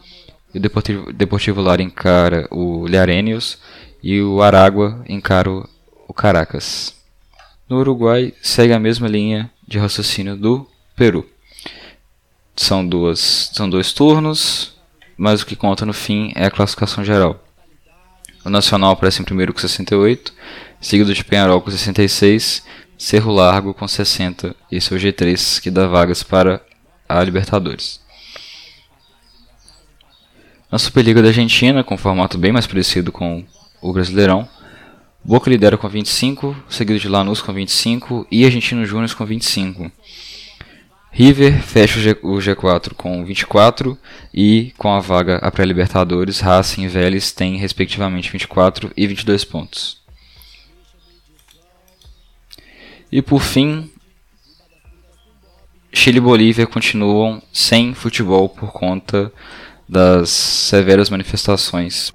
o 0.55 0.59
Deportivo, 0.59 1.13
Deportivo 1.13 1.61
Lara 1.61 1.83
encara 1.83 2.49
o 2.51 2.87
Learenios 2.87 3.59
e 4.03 4.21
o 4.21 4.43
Aragua 4.43 5.05
encara 5.09 5.51
o 5.51 6.15
Caracas. 6.15 6.95
No 7.69 7.79
Uruguai, 7.79 8.33
segue 8.41 8.73
a 8.73 8.79
mesma 8.79 9.07
linha 9.07 9.51
de 9.67 9.79
raciocínio 9.79 10.37
do 10.37 10.67
Peru. 10.97 11.29
São, 12.57 12.87
duas, 12.87 13.51
são 13.53 13.69
dois 13.69 13.93
turnos, 13.93 14.75
mas 15.17 15.43
o 15.43 15.47
que 15.47 15.55
conta 15.55 15.85
no 15.85 15.93
fim 15.93 16.33
é 16.35 16.47
a 16.47 16.51
classificação 16.51 17.05
geral. 17.05 17.45
O 18.45 18.49
Nacional 18.49 18.93
aparece 18.93 19.21
em 19.21 19.25
primeiro 19.25 19.53
com 19.53 19.61
68, 19.61 20.33
seguido 20.81 21.13
de 21.13 21.25
Penharol 21.25 21.61
com 21.61 21.71
66, 21.71 22.65
Cerro 22.99 23.33
Largo 23.33 23.73
com 23.73 23.87
60 23.87 24.55
e 24.71 24.81
seu 24.81 24.99
G3 24.99 25.61
que 25.61 25.71
dá 25.71 25.87
vagas 25.87 26.23
para 26.23 26.61
a 27.09 27.23
Libertadores. 27.23 28.01
Na 30.71 30.79
Superliga 30.79 31.23
da 31.23 31.29
Argentina, 31.29 31.83
com 31.83 31.97
formato 31.97 32.37
bem 32.37 32.53
mais 32.53 32.67
parecido 32.67 33.11
com 33.11 33.43
o 33.81 33.93
Brasileirão, 33.93 34.47
Boca 35.25 35.51
lidera 35.51 35.77
com 35.77 35.89
25, 35.89 36.57
seguido 36.69 36.99
de 36.99 37.09
Lanús 37.09 37.43
com 37.43 37.53
25 37.53 38.27
e 38.31 38.45
Argentino 38.45 38.87
Júnior 38.87 39.15
com 39.15 39.27
25. 39.27 39.91
River 41.11 41.61
fecha 41.63 42.17
o, 42.23 42.37
G4 42.37 42.95
com 42.95 43.25
24 43.25 43.99
e 44.33 44.73
com 44.79 44.93
a 44.95 45.01
vaga 45.01 45.37
a 45.39 45.51
pré-Libertadores, 45.51 46.41
Racing 46.41 46.85
e 46.85 46.89
Vélez 46.89 47.33
têm 47.33 47.57
respectivamente 47.57 48.31
24 48.31 48.91
e 48.97 49.07
22 49.07 49.45
pontos. 49.45 49.98
E 53.11 53.23
por 53.23 53.41
fim, 53.41 53.91
Chile 55.93 56.19
e 56.19 56.21
Bolívia 56.21 56.67
continuam 56.67 57.43
sem 57.53 57.95
futebol 57.95 58.49
por 58.49 58.73
conta 58.73 59.33
das 59.89 60.29
severas 60.29 61.09
manifestações 61.09 62.13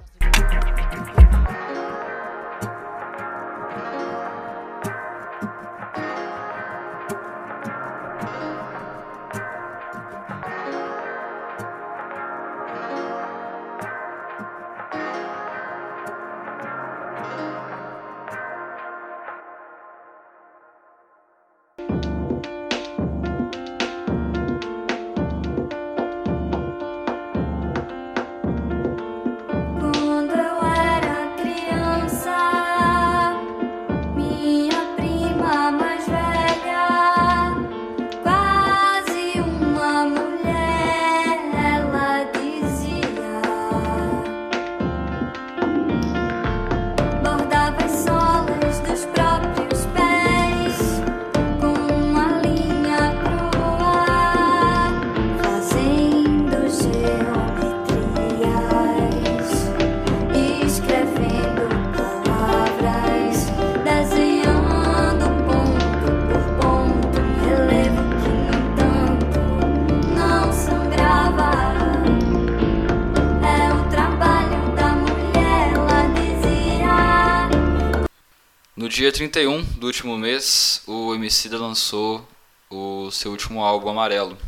dia 78.94 79.10
31 79.10 79.60
do 79.76 79.88
último 79.88 80.16
mês, 80.16 80.80
o 80.86 81.12
Emicida 81.12 81.58
lançou 81.58 82.24
o 82.70 83.10
seu 83.10 83.32
último 83.32 83.64
álbum 83.64 83.88
Amarelo. 83.88 84.38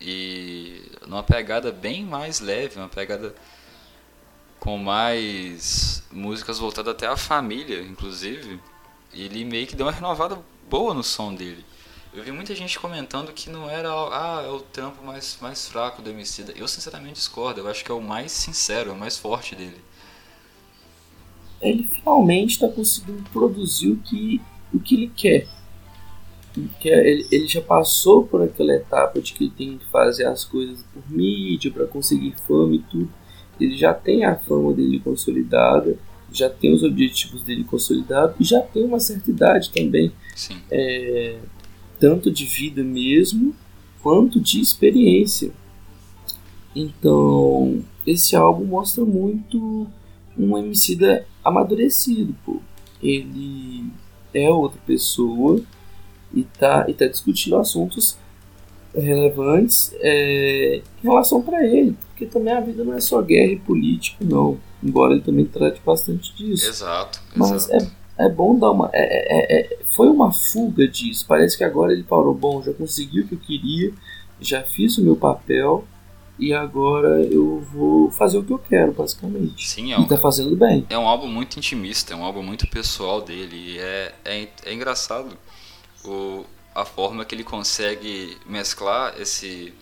E 0.00 0.90
numa 1.06 1.22
pegada 1.22 1.70
bem 1.70 2.02
mais 2.02 2.40
leve, 2.40 2.78
uma 2.78 2.88
pegada 2.88 3.34
com 4.58 4.78
mais 4.78 6.02
músicas 6.10 6.58
voltadas 6.58 6.94
até 6.94 7.06
à 7.06 7.18
família, 7.18 7.82
inclusive. 7.82 8.58
Ele 9.12 9.44
meio 9.44 9.66
que 9.66 9.76
deu 9.76 9.84
uma 9.84 9.92
renovada 9.92 10.42
boa 10.70 10.94
no 10.94 11.04
som 11.04 11.34
dele. 11.34 11.62
Eu 12.14 12.24
vi 12.24 12.32
muita 12.32 12.54
gente 12.54 12.78
comentando 12.78 13.30
que 13.30 13.50
não 13.50 13.68
era 13.68 13.90
ah, 13.90 14.42
é 14.42 14.48
o 14.48 14.60
trampo 14.60 15.04
mais, 15.04 15.36
mais 15.38 15.68
fraco 15.68 16.00
do 16.00 16.08
Emicida. 16.08 16.54
Eu 16.56 16.66
sinceramente 16.66 17.16
discordo, 17.16 17.60
eu 17.60 17.68
acho 17.68 17.84
que 17.84 17.92
é 17.92 17.94
o 17.94 18.00
mais 18.00 18.32
sincero, 18.32 18.88
é 18.88 18.92
o 18.94 18.96
mais 18.96 19.18
forte 19.18 19.54
dele 19.54 19.91
ele 21.62 21.84
finalmente 21.84 22.50
está 22.50 22.68
conseguindo 22.68 23.22
produzir 23.32 23.90
o 23.92 23.96
que, 23.96 24.40
o 24.74 24.80
que 24.80 24.94
ele 24.94 25.12
quer. 25.14 25.46
Ele, 26.84 27.26
ele 27.30 27.46
já 27.46 27.62
passou 27.62 28.24
por 28.24 28.42
aquela 28.42 28.74
etapa 28.74 29.20
de 29.20 29.32
que 29.32 29.44
ele 29.44 29.52
tem 29.56 29.78
que 29.78 29.86
fazer 29.86 30.26
as 30.26 30.44
coisas 30.44 30.84
por 30.92 31.02
mídia, 31.10 31.70
para 31.70 31.86
conseguir 31.86 32.34
fama 32.46 32.74
e 32.74 32.78
tudo. 32.80 33.08
Ele 33.60 33.76
já 33.76 33.94
tem 33.94 34.24
a 34.24 34.36
fama 34.36 34.72
dele 34.72 35.00
consolidada, 35.00 35.96
já 36.30 36.50
tem 36.50 36.74
os 36.74 36.82
objetivos 36.82 37.42
dele 37.42 37.64
consolidados 37.64 38.36
e 38.40 38.44
já 38.44 38.60
tem 38.60 38.84
uma 38.84 39.00
certa 39.00 39.30
idade 39.30 39.70
também. 39.70 40.12
É, 40.70 41.38
tanto 41.98 42.30
de 42.30 42.44
vida 42.44 42.82
mesmo, 42.82 43.54
quanto 44.02 44.40
de 44.40 44.60
experiência. 44.60 45.52
Então, 46.74 47.82
esse 48.06 48.34
álbum 48.34 48.64
mostra 48.64 49.04
muito 49.04 49.86
um 50.36 50.54
homicida 50.54 51.26
amadurecido, 51.44 52.34
pô. 52.44 52.60
Ele 53.02 53.84
é 54.32 54.48
outra 54.50 54.80
pessoa 54.86 55.60
e 56.32 56.42
tá, 56.44 56.86
e 56.88 56.94
tá 56.94 57.06
discutindo 57.06 57.56
assuntos 57.56 58.16
relevantes 58.94 59.94
é, 60.00 60.82
em 61.02 61.06
relação 61.06 61.42
para 61.42 61.64
ele, 61.66 61.96
porque 62.08 62.26
também 62.26 62.52
a 62.52 62.60
vida 62.60 62.84
não 62.84 62.94
é 62.94 63.00
só 63.00 63.20
guerra 63.22 63.52
e 63.52 63.58
política, 63.58 64.24
não. 64.24 64.58
Embora 64.82 65.14
ele 65.14 65.22
também 65.22 65.44
trate 65.44 65.80
bastante 65.84 66.34
disso. 66.36 66.68
Exato. 66.68 67.20
Mas 67.34 67.70
É, 67.70 67.78
é 68.18 68.28
bom 68.28 68.58
dar 68.58 68.70
uma. 68.70 68.90
É, 68.92 69.00
é, 69.02 69.60
é, 69.60 69.78
foi 69.86 70.08
uma 70.08 70.32
fuga 70.32 70.86
disso. 70.88 71.24
Parece 71.26 71.56
que 71.56 71.64
agora 71.64 71.92
ele 71.92 72.02
parou. 72.02 72.34
Bom, 72.34 72.62
já 72.62 72.72
consegui 72.72 73.20
o 73.20 73.28
que 73.28 73.34
eu 73.34 73.38
queria, 73.38 73.92
já 74.40 74.62
fiz 74.62 74.98
o 74.98 75.02
meu 75.02 75.16
papel 75.16 75.84
e 76.42 76.52
agora 76.52 77.22
eu 77.22 77.60
vou 77.72 78.10
fazer 78.10 78.36
o 78.36 78.42
que 78.42 78.52
eu 78.52 78.58
quero, 78.58 78.92
basicamente. 78.92 79.68
Sim, 79.68 79.92
é 79.92 79.98
um, 79.98 80.02
e 80.02 80.08
tá 80.08 80.16
fazendo 80.16 80.56
bem. 80.56 80.84
É 80.90 80.98
um 80.98 81.06
álbum 81.06 81.28
muito 81.28 81.56
intimista, 81.56 82.14
é 82.14 82.16
um 82.16 82.24
álbum 82.24 82.42
muito 82.42 82.66
pessoal 82.66 83.20
dele. 83.20 83.56
E 83.56 83.78
é, 83.78 84.12
é, 84.24 84.48
é 84.64 84.74
engraçado 84.74 85.38
o, 86.04 86.44
a 86.74 86.84
forma 86.84 87.24
que 87.24 87.32
ele 87.32 87.44
consegue 87.44 88.36
mesclar 88.44 89.14
esse. 89.20 89.72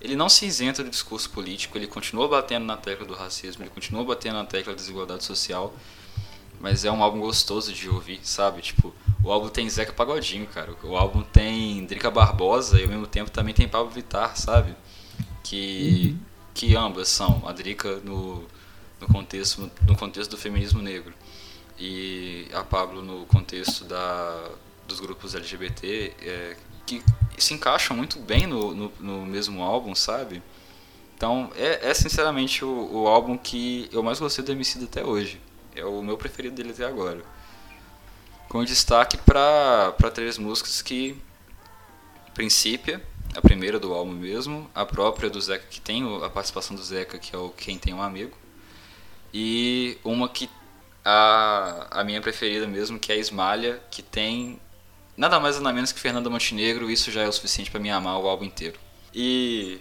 Ele 0.00 0.16
não 0.16 0.28
se 0.28 0.44
isenta 0.44 0.82
do 0.82 0.90
discurso 0.90 1.30
político, 1.30 1.78
ele 1.78 1.86
continua 1.86 2.26
batendo 2.26 2.66
na 2.66 2.76
tecla 2.76 3.06
do 3.06 3.14
racismo, 3.14 3.62
ele 3.62 3.70
continua 3.70 4.04
batendo 4.04 4.34
na 4.34 4.44
tecla 4.44 4.72
da 4.72 4.76
desigualdade 4.76 5.22
social, 5.22 5.72
mas 6.60 6.84
é 6.84 6.90
um 6.90 7.00
álbum 7.00 7.20
gostoso 7.20 7.72
de 7.72 7.88
ouvir, 7.88 8.18
sabe? 8.24 8.60
Tipo, 8.60 8.92
o 9.22 9.30
álbum 9.30 9.48
tem 9.48 9.70
Zeca 9.70 9.92
Pagodinho, 9.92 10.48
cara. 10.48 10.74
O 10.82 10.96
álbum 10.96 11.22
tem 11.22 11.86
Drica 11.86 12.10
Barbosa 12.10 12.80
e 12.80 12.82
ao 12.82 12.88
mesmo 12.88 13.06
tempo 13.06 13.30
também 13.30 13.54
tem 13.54 13.68
Pablo 13.68 13.92
Vittar, 13.92 14.36
sabe? 14.36 14.74
Que, 15.42 16.10
uhum. 16.14 16.18
que 16.54 16.76
ambas 16.76 17.08
são 17.08 17.42
a 17.46 17.52
Drica 17.52 17.96
no, 18.00 18.44
no, 19.00 19.06
contexto, 19.08 19.70
no 19.86 19.96
contexto 19.96 20.30
do 20.30 20.36
feminismo 20.36 20.80
negro 20.80 21.12
e 21.78 22.46
a 22.52 22.62
Pablo 22.62 23.02
no 23.02 23.26
contexto 23.26 23.84
da, 23.84 24.50
dos 24.86 25.00
grupos 25.00 25.34
LGBT, 25.34 26.14
é, 26.20 26.56
que 26.86 27.02
se 27.38 27.54
encaixam 27.54 27.96
muito 27.96 28.18
bem 28.18 28.46
no, 28.46 28.74
no, 28.74 28.92
no, 29.00 29.26
mesmo 29.26 29.62
álbum, 29.62 29.94
sabe? 29.94 30.42
Então, 31.16 31.50
é, 31.56 31.90
é 31.90 31.94
sinceramente 31.94 32.64
o, 32.64 32.88
o, 32.92 33.08
álbum 33.08 33.36
que 33.38 33.88
eu 33.92 34.02
mais 34.02 34.18
gostei 34.18 34.44
do 34.44 34.52
MC 34.52 34.82
até 34.84 35.04
hoje. 35.04 35.40
É 35.74 35.84
o 35.84 36.02
meu 36.02 36.16
preferido 36.16 36.54
dele 36.54 36.70
até 36.70 36.84
agora. 36.84 37.22
Com 38.48 38.64
destaque 38.64 39.16
para 39.16 39.92
três 40.12 40.36
músicas 40.36 40.82
que, 40.82 41.16
Princípia, 42.34 43.02
a 43.34 43.40
primeira 43.40 43.78
do 43.78 43.92
álbum 43.92 44.12
mesmo, 44.12 44.70
a 44.74 44.84
própria 44.84 45.30
do 45.30 45.40
Zeca, 45.40 45.64
que 45.70 45.80
tem 45.80 46.02
a 46.24 46.28
participação 46.28 46.76
do 46.76 46.82
Zeca, 46.82 47.18
que 47.18 47.34
é 47.34 47.38
o 47.38 47.50
Quem 47.50 47.78
Tem 47.78 47.94
um 47.94 48.02
Amigo, 48.02 48.36
e 49.32 49.96
uma 50.04 50.28
que 50.28 50.48
a, 51.04 51.88
a 51.90 52.04
minha 52.04 52.20
preferida 52.20 52.66
mesmo, 52.66 52.98
que 52.98 53.10
é 53.10 53.14
a 53.14 53.18
Esmalha, 53.18 53.82
que 53.90 54.02
tem 54.02 54.60
nada 55.16 55.40
mais 55.40 55.56
nada 55.58 55.74
menos 55.74 55.92
que 55.92 56.00
Fernanda 56.00 56.28
Montenegro, 56.28 56.90
isso 56.90 57.10
já 57.10 57.22
é 57.22 57.28
o 57.28 57.32
suficiente 57.32 57.70
para 57.70 57.80
me 57.80 57.90
amar 57.90 58.18
o 58.18 58.28
álbum 58.28 58.44
inteiro. 58.44 58.78
E 59.14 59.80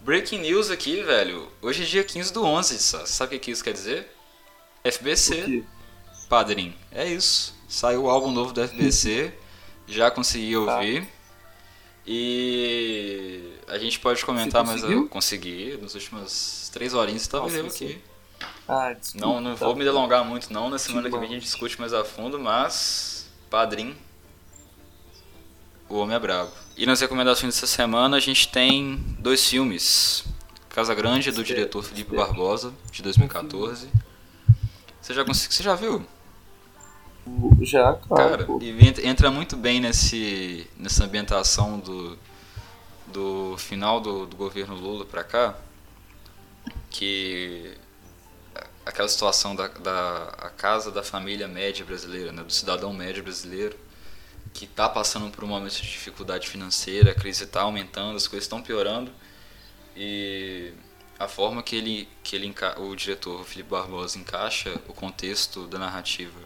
breaking 0.00 0.38
news 0.38 0.70
aqui, 0.70 1.02
velho. 1.02 1.50
Hoje 1.60 1.82
é 1.82 1.86
dia 1.86 2.04
15 2.04 2.32
do 2.32 2.44
11, 2.44 2.78
só. 2.78 3.04
sabe 3.06 3.36
o 3.36 3.40
que 3.40 3.50
isso 3.50 3.64
quer 3.64 3.72
dizer? 3.72 4.08
FBC. 4.84 5.64
Padrim. 6.28 6.74
É 6.92 7.06
isso. 7.06 7.54
Saiu 7.68 8.04
o 8.04 8.10
álbum 8.10 8.30
novo 8.30 8.52
do 8.52 8.66
FBC. 8.66 9.32
já 9.86 10.10
consegui 10.10 10.52
tá. 10.52 10.76
ouvir. 10.76 11.08
E 12.06 13.52
a 13.66 13.78
gente 13.78 13.98
pode 13.98 14.24
comentar, 14.24 14.64
mas 14.64 14.82
eu 14.82 15.08
consegui. 15.08 15.76
Nas 15.82 15.94
últimas 15.94 16.70
três 16.72 16.94
horinhas 16.94 17.22
estava 17.22 17.48
eu 17.48 17.66
aqui. 17.66 18.00
Ah, 18.68 18.92
desculpa, 18.92 19.26
não, 19.26 19.40
não 19.40 19.56
vou 19.56 19.74
me 19.74 19.84
delongar 19.84 20.24
muito 20.24 20.52
não. 20.52 20.68
Na 20.68 20.78
semana 20.78 21.10
que 21.10 21.18
vem 21.18 21.28
a 21.28 21.32
gente 21.32 21.42
discute 21.42 21.78
mais 21.80 21.92
a 21.92 22.04
fundo, 22.04 22.38
mas. 22.38 23.26
Padrim. 23.50 23.96
O 25.88 25.96
Homem 25.96 26.16
é 26.16 26.18
Brabo. 26.18 26.50
E 26.76 26.84
nas 26.84 27.00
recomendações 27.00 27.54
dessa 27.54 27.66
semana 27.66 28.16
a 28.16 28.20
gente 28.20 28.48
tem 28.48 28.96
dois 29.18 29.48
filmes. 29.48 30.24
Casa 30.68 30.94
Grande, 30.94 31.30
do 31.30 31.42
diretor 31.42 31.82
Felipe 31.82 32.14
Barbosa, 32.14 32.72
de 32.92 33.02
2014. 33.02 33.88
Você 35.00 35.14
já, 35.14 35.24
você 35.24 35.62
já 35.62 35.74
viu? 35.74 36.04
Já, 37.60 37.94
claro. 37.94 38.46
Cara, 38.46 38.64
e 38.64 39.08
entra 39.08 39.30
muito 39.30 39.56
bem 39.56 39.80
nesse, 39.80 40.68
nessa 40.76 41.04
ambientação 41.04 41.78
do, 41.78 42.16
do 43.08 43.56
final 43.58 44.00
do, 44.00 44.26
do 44.26 44.36
governo 44.36 44.74
Lula 44.74 45.04
pra 45.04 45.24
cá, 45.24 45.56
que 46.88 47.74
aquela 48.84 49.08
situação 49.08 49.56
da, 49.56 49.66
da 49.66 50.34
a 50.38 50.50
casa 50.50 50.92
da 50.92 51.02
família 51.02 51.48
média 51.48 51.84
brasileira, 51.84 52.30
né, 52.30 52.44
do 52.44 52.52
cidadão 52.52 52.92
médio 52.92 53.24
brasileiro, 53.24 53.76
que 54.54 54.64
está 54.64 54.88
passando 54.88 55.30
por 55.30 55.42
um 55.42 55.48
momento 55.48 55.74
de 55.74 55.82
dificuldade 55.82 56.48
financeira, 56.48 57.10
a 57.10 57.14
crise 57.14 57.44
está 57.44 57.62
aumentando, 57.62 58.16
as 58.16 58.28
coisas 58.28 58.44
estão 58.44 58.62
piorando 58.62 59.10
e 59.96 60.72
a 61.18 61.26
forma 61.26 61.62
que 61.62 61.74
ele 61.74 62.08
que 62.22 62.36
ele 62.36 62.54
o 62.78 62.94
diretor 62.94 63.44
Felipe 63.44 63.70
Barbosa 63.70 64.18
encaixa 64.18 64.80
o 64.86 64.94
contexto 64.94 65.66
da 65.66 65.78
narrativa 65.78 66.45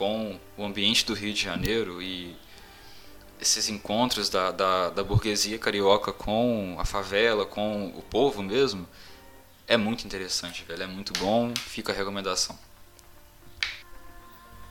com 0.00 0.34
o 0.56 0.64
ambiente 0.64 1.04
do 1.04 1.12
Rio 1.12 1.34
de 1.34 1.42
Janeiro 1.42 2.00
e 2.00 2.34
esses 3.38 3.68
encontros 3.68 4.30
da, 4.30 4.50
da, 4.50 4.88
da 4.88 5.04
burguesia 5.04 5.58
carioca 5.58 6.10
com 6.10 6.74
a 6.78 6.86
favela, 6.86 7.44
com 7.44 7.88
o 7.88 8.00
povo 8.00 8.42
mesmo, 8.42 8.86
é 9.68 9.76
muito 9.76 10.06
interessante, 10.06 10.64
velho. 10.66 10.84
É 10.84 10.86
muito 10.86 11.12
bom. 11.18 11.52
Fica 11.54 11.92
a 11.92 11.94
recomendação. 11.94 12.58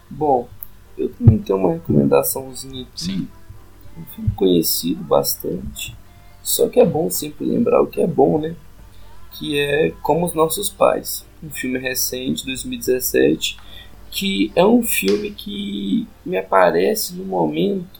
Bom, 0.09 0.49
eu 0.97 1.13
também 1.13 1.37
tenho 1.37 1.59
uma 1.59 1.73
recomendaçãozinha 1.73 2.81
aqui. 2.81 3.03
Sim. 3.03 3.27
Um 3.95 4.05
filme 4.05 4.31
conhecido 4.31 5.03
bastante. 5.03 5.95
Só 6.41 6.67
que 6.69 6.79
é 6.79 6.85
bom 6.85 7.07
sempre 7.11 7.45
lembrar 7.45 7.83
o 7.83 7.87
que 7.87 8.01
é 8.01 8.07
bom, 8.07 8.39
né? 8.39 8.55
Que 9.33 9.59
é 9.59 9.91
Como 10.01 10.25
os 10.25 10.33
Nossos 10.33 10.71
Pais. 10.71 11.23
Um 11.43 11.51
filme 11.51 11.77
recente, 11.77 12.43
2017, 12.47 13.68
que 14.11 14.51
é 14.55 14.65
um 14.65 14.81
filme 14.83 15.31
que 15.31 16.07
me 16.25 16.37
aparece 16.37 17.13
no 17.15 17.25
momento, 17.25 17.99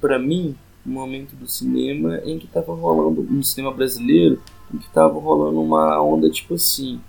para 0.00 0.18
mim, 0.18 0.54
no 0.84 0.92
momento 0.92 1.34
do 1.34 1.48
cinema 1.48 2.20
em 2.24 2.38
que 2.38 2.46
estava 2.46 2.74
rolando, 2.74 3.22
no 3.22 3.42
cinema 3.42 3.74
brasileiro, 3.74 4.40
em 4.72 4.78
que 4.78 4.86
estava 4.86 5.18
rolando 5.18 5.60
uma 5.60 6.00
onda 6.00 6.30
tipo 6.30 6.54
assim: 6.54 7.00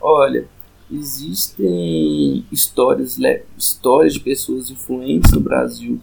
olha, 0.00 0.48
existem 0.90 2.44
histórias, 2.50 3.18
histórias 3.56 4.14
de 4.14 4.20
pessoas 4.20 4.70
influentes 4.70 5.32
no 5.32 5.40
Brasil 5.40 6.00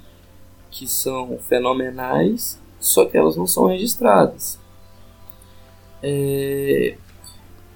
que 0.72 0.88
são 0.88 1.38
fenomenais, 1.48 2.60
só 2.80 3.06
que 3.06 3.18
elas 3.18 3.36
não 3.36 3.48
são 3.48 3.66
registradas. 3.66 4.60
É, 6.04 6.96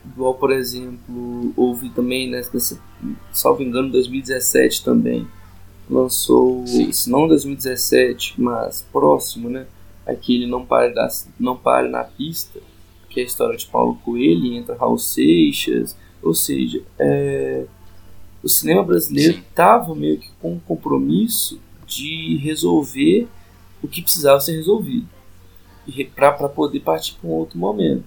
igual, 0.05 0.33
por 0.35 0.51
exemplo, 0.51 1.53
houve 1.55 1.89
também, 1.89 2.29
nessa, 2.29 2.79
salvo 3.31 3.63
engano, 3.63 3.91
2017 3.91 4.83
também, 4.83 5.27
lançou, 5.89 6.65
Sim. 6.65 6.91
se 6.91 7.09
não 7.09 7.27
2017, 7.27 8.39
mas 8.41 8.81
próximo, 8.91 9.49
né? 9.49 9.67
Aquele 10.05 10.47
Não 10.47 10.65
Pare, 10.65 10.93
da, 10.93 11.07
não 11.39 11.55
Pare 11.55 11.87
na 11.87 12.03
Pista, 12.03 12.59
que 13.09 13.19
é 13.19 13.23
a 13.23 13.25
história 13.25 13.57
de 13.57 13.67
Paulo 13.67 13.95
Coelho, 14.03 14.53
entra 14.53 14.75
Raul 14.75 14.97
Seixas, 14.97 15.95
ou 16.23 16.33
seja, 16.33 16.81
é, 16.97 17.65
o 18.41 18.49
cinema 18.49 18.83
brasileiro 18.83 19.39
estava 19.39 19.93
meio 19.93 20.17
que 20.17 20.29
com 20.41 20.53
um 20.53 20.59
compromisso 20.59 21.59
de 21.85 22.37
resolver 22.37 23.27
o 23.83 23.87
que 23.87 24.01
precisava 24.01 24.39
ser 24.39 24.55
resolvido 24.55 25.07
para 26.15 26.47
poder 26.47 26.79
partir 26.79 27.15
para 27.15 27.29
um 27.29 27.33
outro 27.33 27.57
momento. 27.57 28.05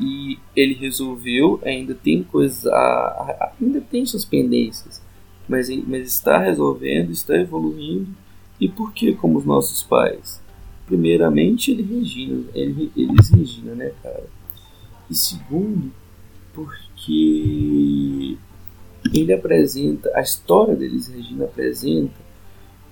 E 0.00 0.38
ele 0.54 0.74
resolveu, 0.74 1.60
ainda 1.64 1.94
tem 1.94 2.22
coisas, 2.22 2.66
a, 2.66 3.52
ainda 3.60 3.80
tem 3.80 4.06
suas 4.06 4.24
pendências, 4.24 5.02
mas, 5.48 5.68
mas 5.86 6.08
está 6.08 6.38
resolvendo, 6.38 7.10
está 7.10 7.34
evoluindo. 7.36 8.08
E 8.60 8.68
por 8.68 8.92
que 8.92 9.12
como 9.14 9.38
os 9.38 9.44
nossos 9.44 9.82
pais? 9.82 10.40
Primeiramente, 10.86 11.70
ele 11.70 11.82
Regina, 11.82 12.44
ele, 12.54 12.92
eles 12.96 13.30
Regina, 13.30 13.74
né, 13.74 13.92
cara? 14.02 14.26
E 15.10 15.14
segundo, 15.14 15.92
porque 16.52 18.36
ele 19.12 19.32
apresenta, 19.32 20.10
a 20.14 20.20
história 20.20 20.74
deles 20.74 21.08
Regina 21.08 21.44
apresenta 21.44 22.28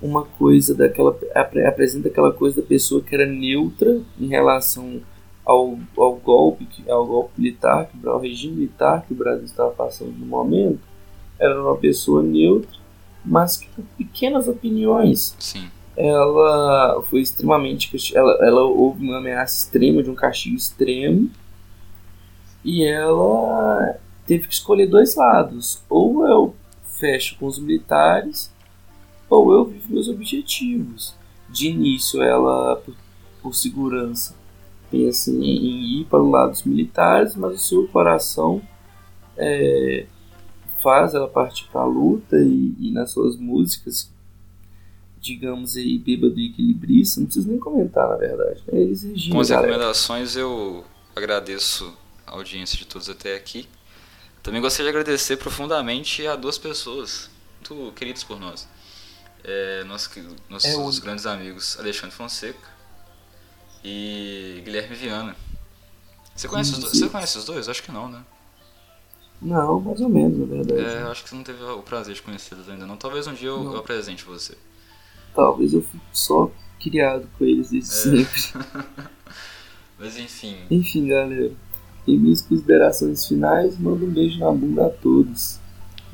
uma 0.01 0.23
coisa 0.23 0.75
daquela 0.75 1.17
apresenta 1.65 2.07
aquela 2.07 2.31
coisa 2.31 2.61
da 2.61 2.67
pessoa 2.67 3.01
que 3.01 3.15
era 3.15 3.25
neutra 3.25 3.99
em 4.19 4.27
relação 4.27 5.01
ao, 5.47 5.79
ao 5.97 6.15
golpe 6.15 6.67
ao 6.87 7.05
golpe 7.05 7.31
militar 7.37 7.89
ao 8.05 8.19
regime 8.19 8.55
militar 8.55 9.05
que 9.05 9.13
o 9.13 9.15
Brasil 9.15 9.45
estava 9.45 9.71
passando 9.71 10.11
no 10.11 10.25
momento 10.25 10.81
era 11.39 11.61
uma 11.61 11.77
pessoa 11.77 12.21
neutra 12.21 12.77
mas 13.23 13.57
que 13.57 13.67
por 13.69 13.83
pequenas 13.97 14.47
opiniões 14.47 15.35
Sim. 15.39 15.67
ela 15.95 17.01
foi 17.09 17.21
extremamente 17.21 17.91
ela, 18.15 18.33
ela 18.45 18.63
houve 18.63 19.03
uma 19.03 19.17
ameaça 19.17 19.65
extrema 19.65 20.03
de 20.03 20.09
um 20.09 20.15
castigo 20.15 20.55
extremo 20.55 21.29
e 22.67 22.83
ela 22.83 23.97
teve 24.25 24.45
que 24.45 24.53
escolher 24.53 24.87
dois 24.87 25.15
lados. 25.15 25.81
Ou 25.89 26.27
eu 26.27 26.55
fecho 26.83 27.37
com 27.37 27.47
os 27.47 27.57
militares, 27.57 28.53
ou 29.29 29.53
eu 29.53 29.65
vivo 29.65 29.93
meus 29.93 30.09
objetivos. 30.09 31.15
De 31.49 31.69
início, 31.69 32.21
ela, 32.21 32.75
por, 32.75 32.93
por 33.41 33.55
segurança, 33.55 34.35
pensa 34.89 35.31
em, 35.31 35.43
em, 35.43 36.01
ir 36.01 36.05
para 36.05 36.19
o 36.19 36.29
lado 36.29 36.51
dos 36.51 36.63
militares, 36.63 37.35
mas 37.35 37.55
o 37.55 37.63
seu 37.63 37.87
coração 37.87 38.61
é, 39.35 40.05
faz 40.81 41.13
ela 41.13 41.27
partir 41.27 41.65
para 41.71 41.81
a 41.81 41.85
luta 41.85 42.37
e, 42.37 42.75
e, 42.79 42.91
nas 42.91 43.11
suas 43.11 43.35
músicas, 43.35 44.11
digamos 45.19 45.75
aí, 45.75 45.97
bêbado 45.97 46.39
e 46.39 46.47
equilibrista, 46.47 47.19
não 47.19 47.27
preciso 47.27 47.49
nem 47.49 47.59
comentar, 47.59 48.07
na 48.09 48.15
verdade. 48.15 48.61
Né? 48.67 48.79
Eles 48.79 49.27
Com 49.29 49.39
as 49.39 49.49
recomendações, 49.49 50.35
eu 50.35 50.83
agradeço 51.15 51.93
a 52.25 52.31
audiência 52.33 52.77
de 52.77 52.85
todos 52.85 53.09
até 53.09 53.35
aqui. 53.35 53.67
Também 54.41 54.61
gostaria 54.61 54.91
de 54.91 54.97
agradecer 54.97 55.37
profundamente 55.37 56.25
a 56.25 56.35
duas 56.35 56.57
pessoas 56.57 57.29
muito 57.69 57.91
queridas 57.93 58.23
por 58.23 58.39
nós. 58.39 58.67
É, 59.43 59.83
nossos 59.83 60.09
nossos 60.49 60.97
é 60.97 61.01
grandes 61.01 61.25
amigos 61.25 61.77
Alexandre 61.79 62.15
Fonseca 62.15 62.76
e 63.83 64.61
Guilherme 64.63 64.95
Viana. 64.95 65.35
Você 66.35 66.47
conhece, 66.47 66.71
os, 66.73 66.79
você 66.79 67.09
conhece 67.09 67.37
os 67.37 67.45
dois? 67.45 67.67
Acho 67.67 67.81
que 67.81 67.91
não, 67.91 68.07
né? 68.07 68.23
Não, 69.41 69.79
mais 69.79 70.01
ou 70.01 70.09
menos, 70.09 70.37
na 70.39 70.45
verdade. 70.45 70.81
É, 70.81 71.03
acho 71.03 71.23
que 71.23 71.29
você 71.29 71.35
não 71.35 71.43
teve 71.43 71.63
o 71.63 71.81
prazer 71.81 72.15
de 72.15 72.21
conhecê-los 72.21 72.69
ainda 72.69 72.85
não. 72.85 72.97
Talvez 72.97 73.27
um 73.27 73.33
dia 73.33 73.49
eu, 73.49 73.63
eu 73.63 73.77
apresente 73.77 74.23
você. 74.23 74.55
Talvez 75.35 75.73
eu 75.73 75.81
fique 75.81 76.03
só 76.11 76.51
criado 76.79 77.27
com 77.37 77.45
eles 77.45 77.69
desde 77.69 77.89
é. 77.89 78.25
sempre. 78.25 78.67
Mas 79.99 80.17
enfim. 80.17 80.57
Enfim, 80.69 81.07
galera. 81.07 81.51
Em 82.07 82.17
minhas 82.17 82.41
considerações 82.41 83.27
finais, 83.27 83.77
mando 83.77 84.05
um 84.05 84.09
beijo 84.09 84.39
na 84.39 84.51
bunda 84.51 84.85
a 84.85 84.89
todos. 84.89 85.59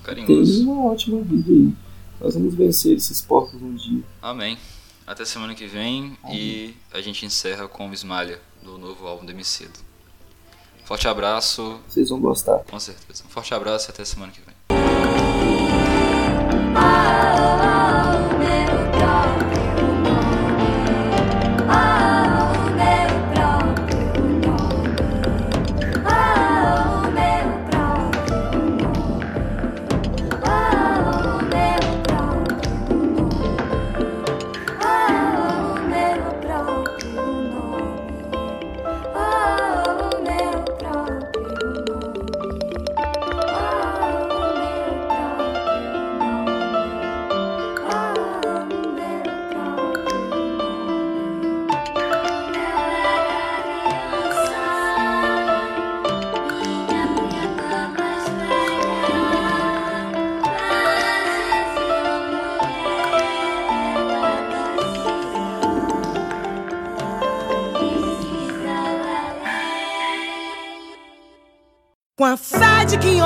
Carinhoso. 0.03 0.59
Tenham 0.59 0.73
uma 0.73 0.91
ótima 0.91 1.21
vida 1.21 1.51
aí. 1.51 1.73
Nós 2.19 2.33
vamos 2.33 2.55
vencer 2.55 2.95
esses 2.95 3.21
porcos 3.21 3.61
um 3.61 3.75
dia. 3.75 4.03
Amém. 4.21 4.57
Até 5.05 5.25
semana 5.25 5.53
que 5.53 5.67
vem 5.67 6.17
Amém. 6.23 6.37
e 6.37 6.77
a 6.93 7.01
gente 7.01 7.25
encerra 7.25 7.67
com 7.67 7.89
o 7.89 7.93
Esmalha, 7.93 8.39
do 8.61 8.77
novo 8.77 9.05
álbum 9.05 9.25
do 9.25 9.31
Emicida. 9.31 9.73
Forte 10.85 11.07
abraço. 11.07 11.79
Vocês 11.87 12.09
vão 12.09 12.19
gostar. 12.19 12.59
Com 12.59 12.79
certeza. 12.79 13.23
Um 13.25 13.29
forte 13.29 13.53
abraço 13.53 13.89
e 13.89 13.91
até 13.91 14.03
semana 14.05 14.31
que 14.31 14.41
vem. 14.41 14.53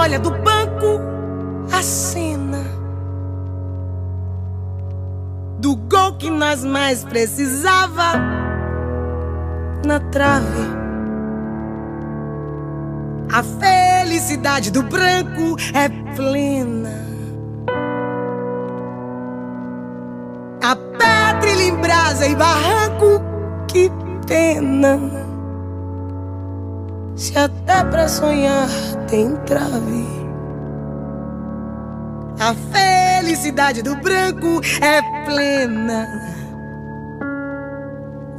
Olha 0.07 0.19
do 0.19 0.31
banco 0.31 1.01
a 1.69 1.81
cena 1.83 2.63
do 5.59 5.75
gol 5.75 6.13
que 6.13 6.29
nós 6.29 6.63
mais 6.63 7.03
precisava 7.03 8.13
na 9.85 9.99
trave. 9.99 10.77
A 13.33 13.43
felicidade 13.43 14.71
do 14.71 14.81
branco 14.83 15.57
é 15.73 15.89
plena. 16.15 17.05
A 20.63 20.75
pedra 20.75 21.61
em 21.61 21.75
brasa 21.75 22.27
e 22.27 22.35
barranco, 22.35 23.21
que 23.67 23.91
pena. 24.25 24.99
Se 27.15 27.37
até 27.37 27.83
pra 27.83 28.07
sonhar 28.07 28.69
tem 29.07 29.35
trave. 29.45 30.05
A 32.39 32.53
felicidade 32.53 33.81
do 33.81 33.95
branco 33.95 34.61
é 34.81 35.01
plena. 35.25 36.07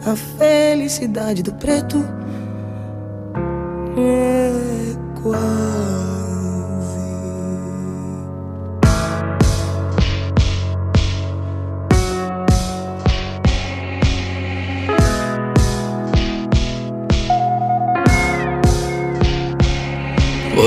A 0.07 0.15
felicidade 0.15 1.43
do 1.43 1.53
preto 1.55 2.05
é 3.97 5.21
quase. 5.23 6.08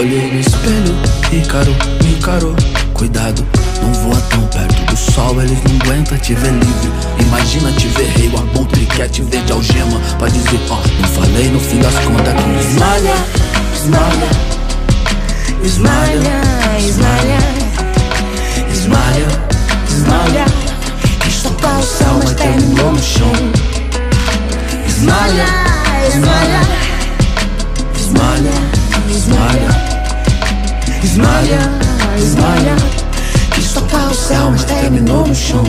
Olhei 0.02 0.32
no 0.34 0.40
espelho, 0.40 0.98
Ícaro 1.32 1.76
encarou 2.04 2.56
Cuidado, 2.92 3.46
não 3.84 3.94
voa 3.94 4.20
tão 4.32 4.42
perto 4.48 4.84
do 4.86 4.98
sol 4.98 5.40
Eles 5.40 5.60
não 5.64 5.76
aguentam 5.80 6.18
te 6.18 6.34
ver 6.34 6.52
livre. 6.54 6.92
Imagina 7.20 7.72
te 7.74 7.86
ver 7.90 8.08
rei, 8.18 8.28
o 8.30 8.38
abutre 8.40 8.84
quer 8.88 9.10
te 9.10 9.22
ver 9.22 9.44
de 9.44 9.52
algema. 9.52 10.00
Pra 10.18 10.28
dizer, 10.28 10.60
ó, 10.72 10.78
não 11.00 11.08
falei 11.08 11.50
no 11.52 11.60
fim 11.60 11.78
das 11.78 11.94
contas 12.00 12.34
que 12.34 12.68
esmalha, 12.68 13.14
esmalha. 13.76 14.30
Esmalha, 15.64 16.42
esmalha. 16.80 17.38
Esmalha, 18.74 19.28
esmalha. 19.88 20.46
Estopar 21.28 21.80
o 21.80 21.84
céu, 21.84 22.20
mas 22.24 22.34
terminou 22.34 22.92
no 22.92 23.04
chão. 23.04 23.32
Esmalha, 24.88 25.46
esmalha 26.08 26.62
Esmalha, 27.96 28.52
esmalha 28.52 28.72
Esmalha, 29.12 29.91
esmalha 31.04 32.76
Quis 33.54 33.74
tocar 33.74 34.10
o 34.10 34.16
céu, 34.16 34.52
mas 34.52 34.64
terminou 34.64 35.28
no 35.28 35.36
chão. 35.36 35.64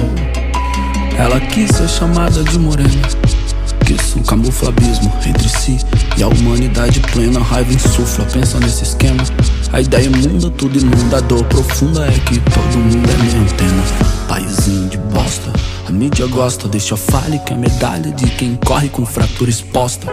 Ela 1.18 1.40
quis 1.40 1.70
ser 1.70 1.88
chamada 1.88 2.42
de 2.44 2.58
morena 2.58 2.90
Quis 3.84 4.16
um 4.16 4.22
camuflabismo 4.22 5.12
entre 5.26 5.48
si. 5.48 5.78
E 6.16 6.22
a 6.22 6.28
humanidade 6.28 7.00
plena 7.00 7.40
Raiva 7.40 7.72
insufla, 7.72 8.24
pensa 8.26 8.58
nesse 8.60 8.84
esquema. 8.84 9.22
A 9.72 9.80
ideia 9.80 10.04
imunda, 10.04 10.50
tudo 10.50 10.78
inunda 10.78 11.16
A 11.16 11.20
dor 11.20 11.44
profunda 11.44 12.06
é 12.06 12.12
que 12.12 12.38
todo 12.38 12.78
mundo 12.78 13.08
é 13.10 13.22
minha 13.22 13.42
antena. 13.42 13.82
Paizinho 14.28 14.88
de 14.88 14.98
bosta 14.98 15.52
A 15.88 15.90
mídia 15.90 16.26
gosta, 16.26 16.68
deixa 16.68 16.96
fale 16.96 17.38
que 17.40 17.52
é 17.52 17.56
medalha 17.56 18.10
De 18.12 18.26
quem 18.30 18.56
corre 18.56 18.88
com 18.88 19.04
fratura 19.04 19.50
exposta. 19.50 20.06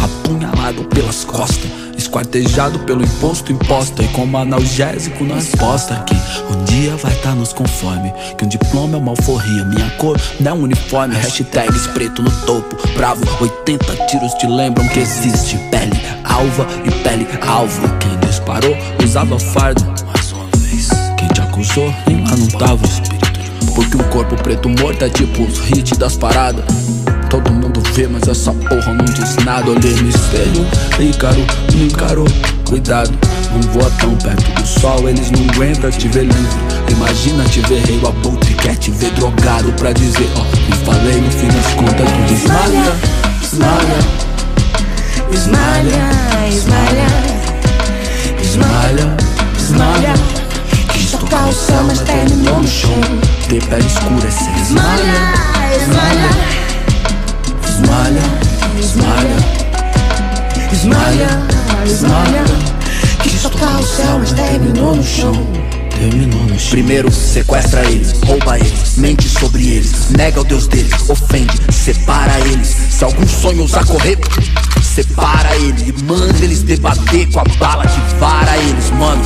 Apunhalado 0.00 0.84
pelas 0.84 1.24
costas 1.24 1.83
Esquartejado 2.04 2.78
pelo 2.80 3.02
imposto 3.02 3.52
imposta 3.52 4.02
E 4.02 4.08
como 4.08 4.36
analgésico 4.36 5.24
na 5.24 5.36
resposta 5.36 6.04
Que 6.06 6.14
um 6.54 6.64
dia 6.64 6.96
vai 6.96 7.14
tá 7.16 7.34
nos 7.34 7.52
conforme 7.52 8.12
Que 8.36 8.44
um 8.44 8.48
diploma 8.48 8.96
é 8.96 9.00
uma 9.00 9.12
alforria 9.12 9.64
Minha 9.64 9.90
cor 9.92 10.20
não 10.40 10.50
é 10.50 10.54
um 10.54 10.62
uniforme 10.62 11.14
Hashtags 11.14 11.86
preto 11.88 12.22
no 12.22 12.30
topo 12.42 12.76
Bravo, 12.96 13.22
80 13.40 13.84
tiros 14.06 14.32
te 14.34 14.46
lembram 14.46 14.86
que 14.88 15.00
existe 15.00 15.56
Pele 15.70 16.14
alva 16.34 16.66
e 16.84 16.90
pele 17.02 17.26
alvo. 17.46 17.82
Quem 17.98 18.18
disparou 18.28 18.76
usava 19.02 19.38
fardo 19.38 19.84
Mais 20.06 20.32
uma 20.32 20.46
vez. 20.56 20.88
Quem 21.16 21.28
te 21.28 21.40
acusou 21.40 21.94
nem 22.06 22.24
lá 22.24 22.36
não 22.36 22.48
tava. 22.48 22.86
Porque 23.74 23.96
um 23.96 24.04
corpo 24.10 24.36
preto 24.36 24.68
morto 24.68 25.04
é 25.04 25.08
tipo 25.08 25.42
os 25.42 25.70
hits 25.70 25.96
das 25.96 26.16
paradas. 26.16 26.64
Todo 27.30 27.52
mundo 27.52 27.80
vê, 27.94 28.08
mas 28.08 28.26
essa 28.28 28.52
porra 28.52 28.92
não 28.92 29.04
diz 29.04 29.36
nada. 29.44 29.70
Olhei 29.70 29.94
no 29.94 30.08
espelho, 30.08 30.66
Ícaro 30.98 31.46
me 31.72 31.86
encarou. 31.86 32.26
Cuidado, 32.68 33.12
não 33.52 33.62
voa 33.72 33.90
tão 34.00 34.14
perto 34.16 34.50
do 34.52 34.66
sol. 34.66 35.08
Eles 35.08 35.30
não 35.30 35.44
aguentam 35.50 35.90
te 35.90 36.08
ver 36.08 36.24
livre. 36.24 36.74
Imagina 36.90 37.44
te 37.44 37.60
ver 37.60 37.82
rei, 37.84 37.98
o 38.02 38.08
abutre 38.08 38.54
quer 38.54 38.76
te 38.76 38.90
ver 38.90 39.10
drogado 39.12 39.72
Pra 39.72 39.92
dizer, 39.92 40.28
ó, 40.36 40.40
oh, 40.40 40.70
me 40.70 40.84
falei 40.84 41.20
no 41.20 41.30
fim 41.30 41.48
das 41.48 41.72
contas 41.74 42.08
Tu 42.08 42.34
desmalha, 42.34 42.92
esmalha 43.42 43.98
Esmalha, 45.32 46.48
esmalha 46.48 47.06
Esmalha, 48.42 49.16
esmalha 49.58 50.14
Quis 50.92 51.10
tocar 51.10 51.48
o 51.48 51.52
céu, 51.52 51.82
mas 51.84 52.00
terminou 52.00 52.60
no 52.60 52.68
chão. 52.68 53.00
Ter 53.48 53.64
pele 53.64 53.86
escura 53.86 54.28
é 54.28 54.30
ser 54.30 54.62
esmalha, 54.62 55.34
esmalha 55.80 56.63
Esmalha, 57.74 58.22
esmalha 58.78 59.36
Esmalha, 60.72 61.28
esmalha 61.84 62.44
Quis 63.20 63.42
tocar 63.42 63.80
o 63.80 63.82
céu, 63.82 64.20
mas 64.20 64.32
terminou 64.32 64.94
no 64.94 65.02
chão. 65.02 65.32
Primeiro 66.70 67.10
sequestra 67.10 67.84
eles, 67.90 68.12
rouba 68.24 68.58
eles, 68.58 68.96
mente 68.96 69.28
sobre 69.28 69.66
eles, 69.66 70.10
nega 70.10 70.40
o 70.40 70.44
Deus 70.44 70.68
deles, 70.68 71.10
ofende, 71.10 71.52
separa 71.72 72.38
eles. 72.46 72.76
Se 72.90 73.02
algum 73.02 73.26
sonho 73.26 73.62
ousar 73.62 73.84
correr, 73.86 74.18
separa 74.94 75.56
ele 75.56 75.88
e 75.88 76.02
manda 76.04 76.44
eles 76.44 76.62
debater 76.62 77.28
com 77.32 77.40
a 77.40 77.44
bala 77.58 77.84
que 77.84 78.00
vara 78.20 78.56
eles, 78.58 78.90
mano. 78.92 79.20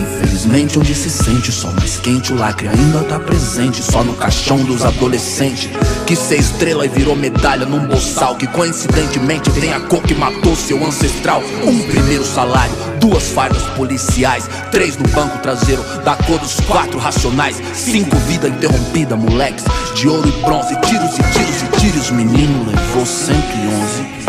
Infelizmente 0.00 0.78
onde 0.80 0.94
se 0.94 1.08
sente 1.08 1.50
o 1.50 1.52
sol 1.52 1.72
mais 1.78 1.98
quente 1.98 2.32
O 2.32 2.36
lacre 2.36 2.68
ainda 2.68 3.00
tá 3.04 3.18
presente 3.18 3.82
Só 3.82 4.02
no 4.02 4.14
caixão 4.14 4.58
dos 4.58 4.84
adolescentes. 4.84 5.68
Que 6.06 6.16
ser 6.16 6.40
estrela 6.40 6.84
e 6.84 6.88
virou 6.88 7.14
medalha 7.14 7.66
num 7.66 7.86
boçal 7.86 8.34
Que 8.34 8.46
coincidentemente 8.48 9.50
tem 9.52 9.72
a 9.72 9.80
cor 9.80 10.02
que 10.02 10.14
matou 10.14 10.56
seu 10.56 10.84
ancestral. 10.84 11.40
Um 11.64 11.82
primeiro 11.84 12.24
salário, 12.24 12.74
duas 13.00 13.28
fardas 13.28 13.62
policiais 13.76 14.48
Três 14.72 14.96
no 14.96 15.06
banco 15.08 15.38
traseiro 15.38 15.82
da 16.04 16.16
cor 16.16 16.40
dos 16.40 16.58
quatro 16.60 16.98
racionais. 16.98 17.60
Cinco 17.74 18.16
vida 18.26 18.48
interrompida, 18.48 19.16
moleques 19.16 19.64
De 19.94 20.08
ouro 20.08 20.28
e 20.28 20.44
bronze, 20.44 20.74
tiros 20.80 21.12
e 21.16 21.22
tiros 21.32 21.62
e 21.62 21.80
tiros. 21.80 22.10
Menino 22.10 22.66
levou 22.66 23.06
111 23.06 24.04
Quem 24.04 24.21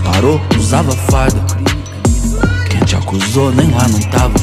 disparou 0.00 0.40
usava 0.58 0.92
farda 0.92 1.40
Quem 2.70 2.80
te 2.80 2.96
acusou 2.96 3.52
nem 3.52 3.70
lá 3.70 3.86
não 3.88 4.00
tava 4.10 4.34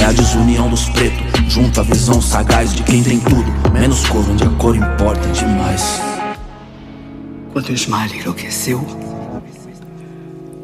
é 0.00 0.04
a 0.04 0.12
desunião 0.12 0.70
dos 0.70 0.88
pretos, 0.90 1.18
junto 1.52 1.80
à 1.80 1.82
visão 1.82 2.22
sagaz 2.22 2.72
de 2.72 2.84
quem 2.84 3.02
tem 3.02 3.18
tudo, 3.18 3.50
menos 3.72 4.06
cor 4.06 4.24
onde 4.30 4.44
a 4.44 4.50
cor 4.50 4.76
importa 4.76 5.28
demais. 5.30 6.00
Quando 7.52 7.72
Ismael 7.72 8.14
enlouqueceu, 8.14 8.78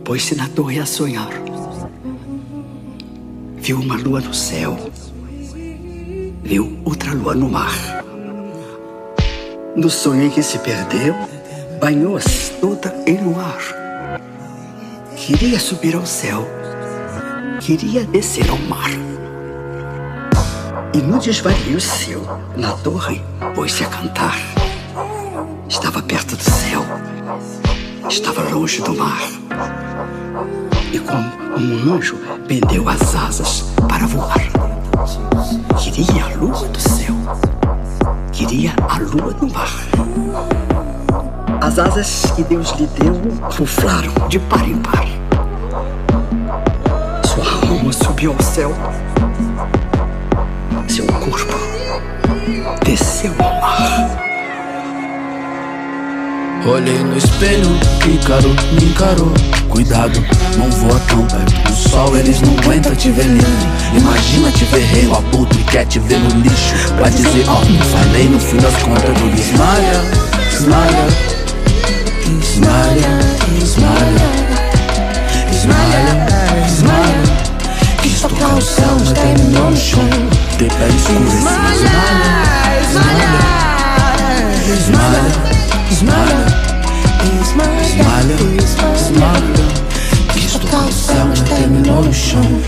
pôs-se 0.05 0.37
na 0.37 0.49
torre 0.51 0.79
a 0.79 0.87
sonhar. 0.87 1.31
Viu 3.57 3.81
uma 3.81 3.97
lua 3.97 4.21
no 4.21 4.33
céu, 4.33 4.79
viu 6.45 6.79
outra 6.85 7.13
lua 7.13 7.35
no 7.35 7.49
mar. 7.49 7.75
No 9.75 9.91
sonho 9.91 10.27
em 10.27 10.31
que 10.31 10.45
se 10.45 10.61
perdeu, 10.61 11.13
banhou-se 11.81 12.53
toda 12.61 12.95
em 13.05 13.17
luar. 13.17 13.84
Queria 15.17 15.59
subir 15.59 15.95
ao 15.95 16.05
céu, 16.05 16.47
queria 17.61 18.05
descer 18.05 18.51
ao 18.51 18.59
mar. 18.59 18.91
E 20.93 20.99
no 20.99 21.19
desvario 21.19 21.81
seu, 21.81 22.23
na 22.57 22.73
torre, 22.73 23.23
pôs-se 23.55 23.85
a 23.85 23.87
cantar. 23.87 24.37
Estava 25.69 26.03
perto 26.03 26.37
do 26.37 26.43
céu, 26.43 26.83
estava 28.09 28.43
longe 28.51 28.83
do 28.83 28.95
mar. 28.95 29.23
E 30.93 30.99
como 30.99 31.59
um 31.59 31.95
anjo, 31.95 32.17
pendeu 32.47 32.89
as 32.89 33.15
asas 33.15 33.65
para 33.89 34.07
voar. 34.07 34.43
Queria 35.83 36.25
a 36.25 36.37
lua 36.37 36.69
do 36.69 36.81
céu, 36.81 37.15
queria 38.33 38.75
a 38.89 38.99
lua 38.99 39.33
do 39.33 39.49
mar. 39.53 40.64
As 41.65 41.79
asas 41.79 42.31
que 42.37 42.43
Deus 42.43 42.73
lhe 42.73 42.87
deu 42.87 43.15
ruflaram 43.59 44.13
de 44.29 44.39
par 44.39 44.69
em 44.69 44.77
par. 44.77 45.07
Sua 47.25 47.71
alma 47.71 47.91
subiu 47.91 48.33
ao 48.33 48.43
céu 48.45 48.71
seu 50.87 51.07
corpo 51.07 51.57
desceu 52.85 53.33
ao 53.39 53.61
mar. 53.63 54.25
Olhei 56.67 56.99
no 56.99 57.17
espelho, 57.17 57.67
Ícaro 58.07 58.51
me 58.51 58.85
encarou. 58.85 59.33
Cuidado, 59.71 60.23
não 60.59 60.71
voa 60.71 61.01
tão 61.09 61.27
perto 61.27 61.63
do 61.63 61.75
sol. 61.75 62.15
eles 62.15 62.43
não 62.43 62.59
aguentam 62.59 62.95
te 62.95 63.11
ver 63.11 63.25
lindo. 63.25 63.47
Imagina 63.97 64.51
te 64.53 64.67
ver 64.67 64.83
rei, 64.83 65.07
o 65.07 65.17
abutre 65.17 65.65
quer 65.65 65.87
te 65.87 65.99
ver 65.99 66.19
no 66.19 66.43
lixo. 66.43 66.75
Pra 66.99 67.09
dizer, 67.09 67.47
ó, 67.49 67.55
oh, 67.55 67.85
falei 67.85 68.29
no 68.29 68.39
fim 68.39 68.59
das 68.59 68.77
contas 68.83 69.19
do 69.19 69.41
esmalha, 69.41 70.05
esmalha, 70.53 71.44
esmalha, 72.31 73.19
esmalha, 73.63 74.29
esmalha, 75.51 76.05
esmalha. 76.67 77.23
Quis 78.03 78.21
tocar 78.21 78.55
o 78.55 78.61
céu, 78.61 78.97
mas 78.99 79.13
terminou 79.13 79.71
no 79.71 79.77
chão. 79.77 80.09
De 80.59 80.67
pele 80.67 80.97
escura, 80.97 81.19
esmalha, 81.29 81.91
esmalha, 82.83 83.33
esmalha, 84.73 85.25
esmalha, 87.41 87.83
esmalha, 87.83 88.37
esmalha. 88.97 89.65
Quis 90.33 90.53
tocar 90.53 90.85
o 90.85 90.93
céu, 90.93 91.27
mas 91.29 91.41
terminou 91.41 92.03
no 92.03 92.13
chão. 92.13 92.63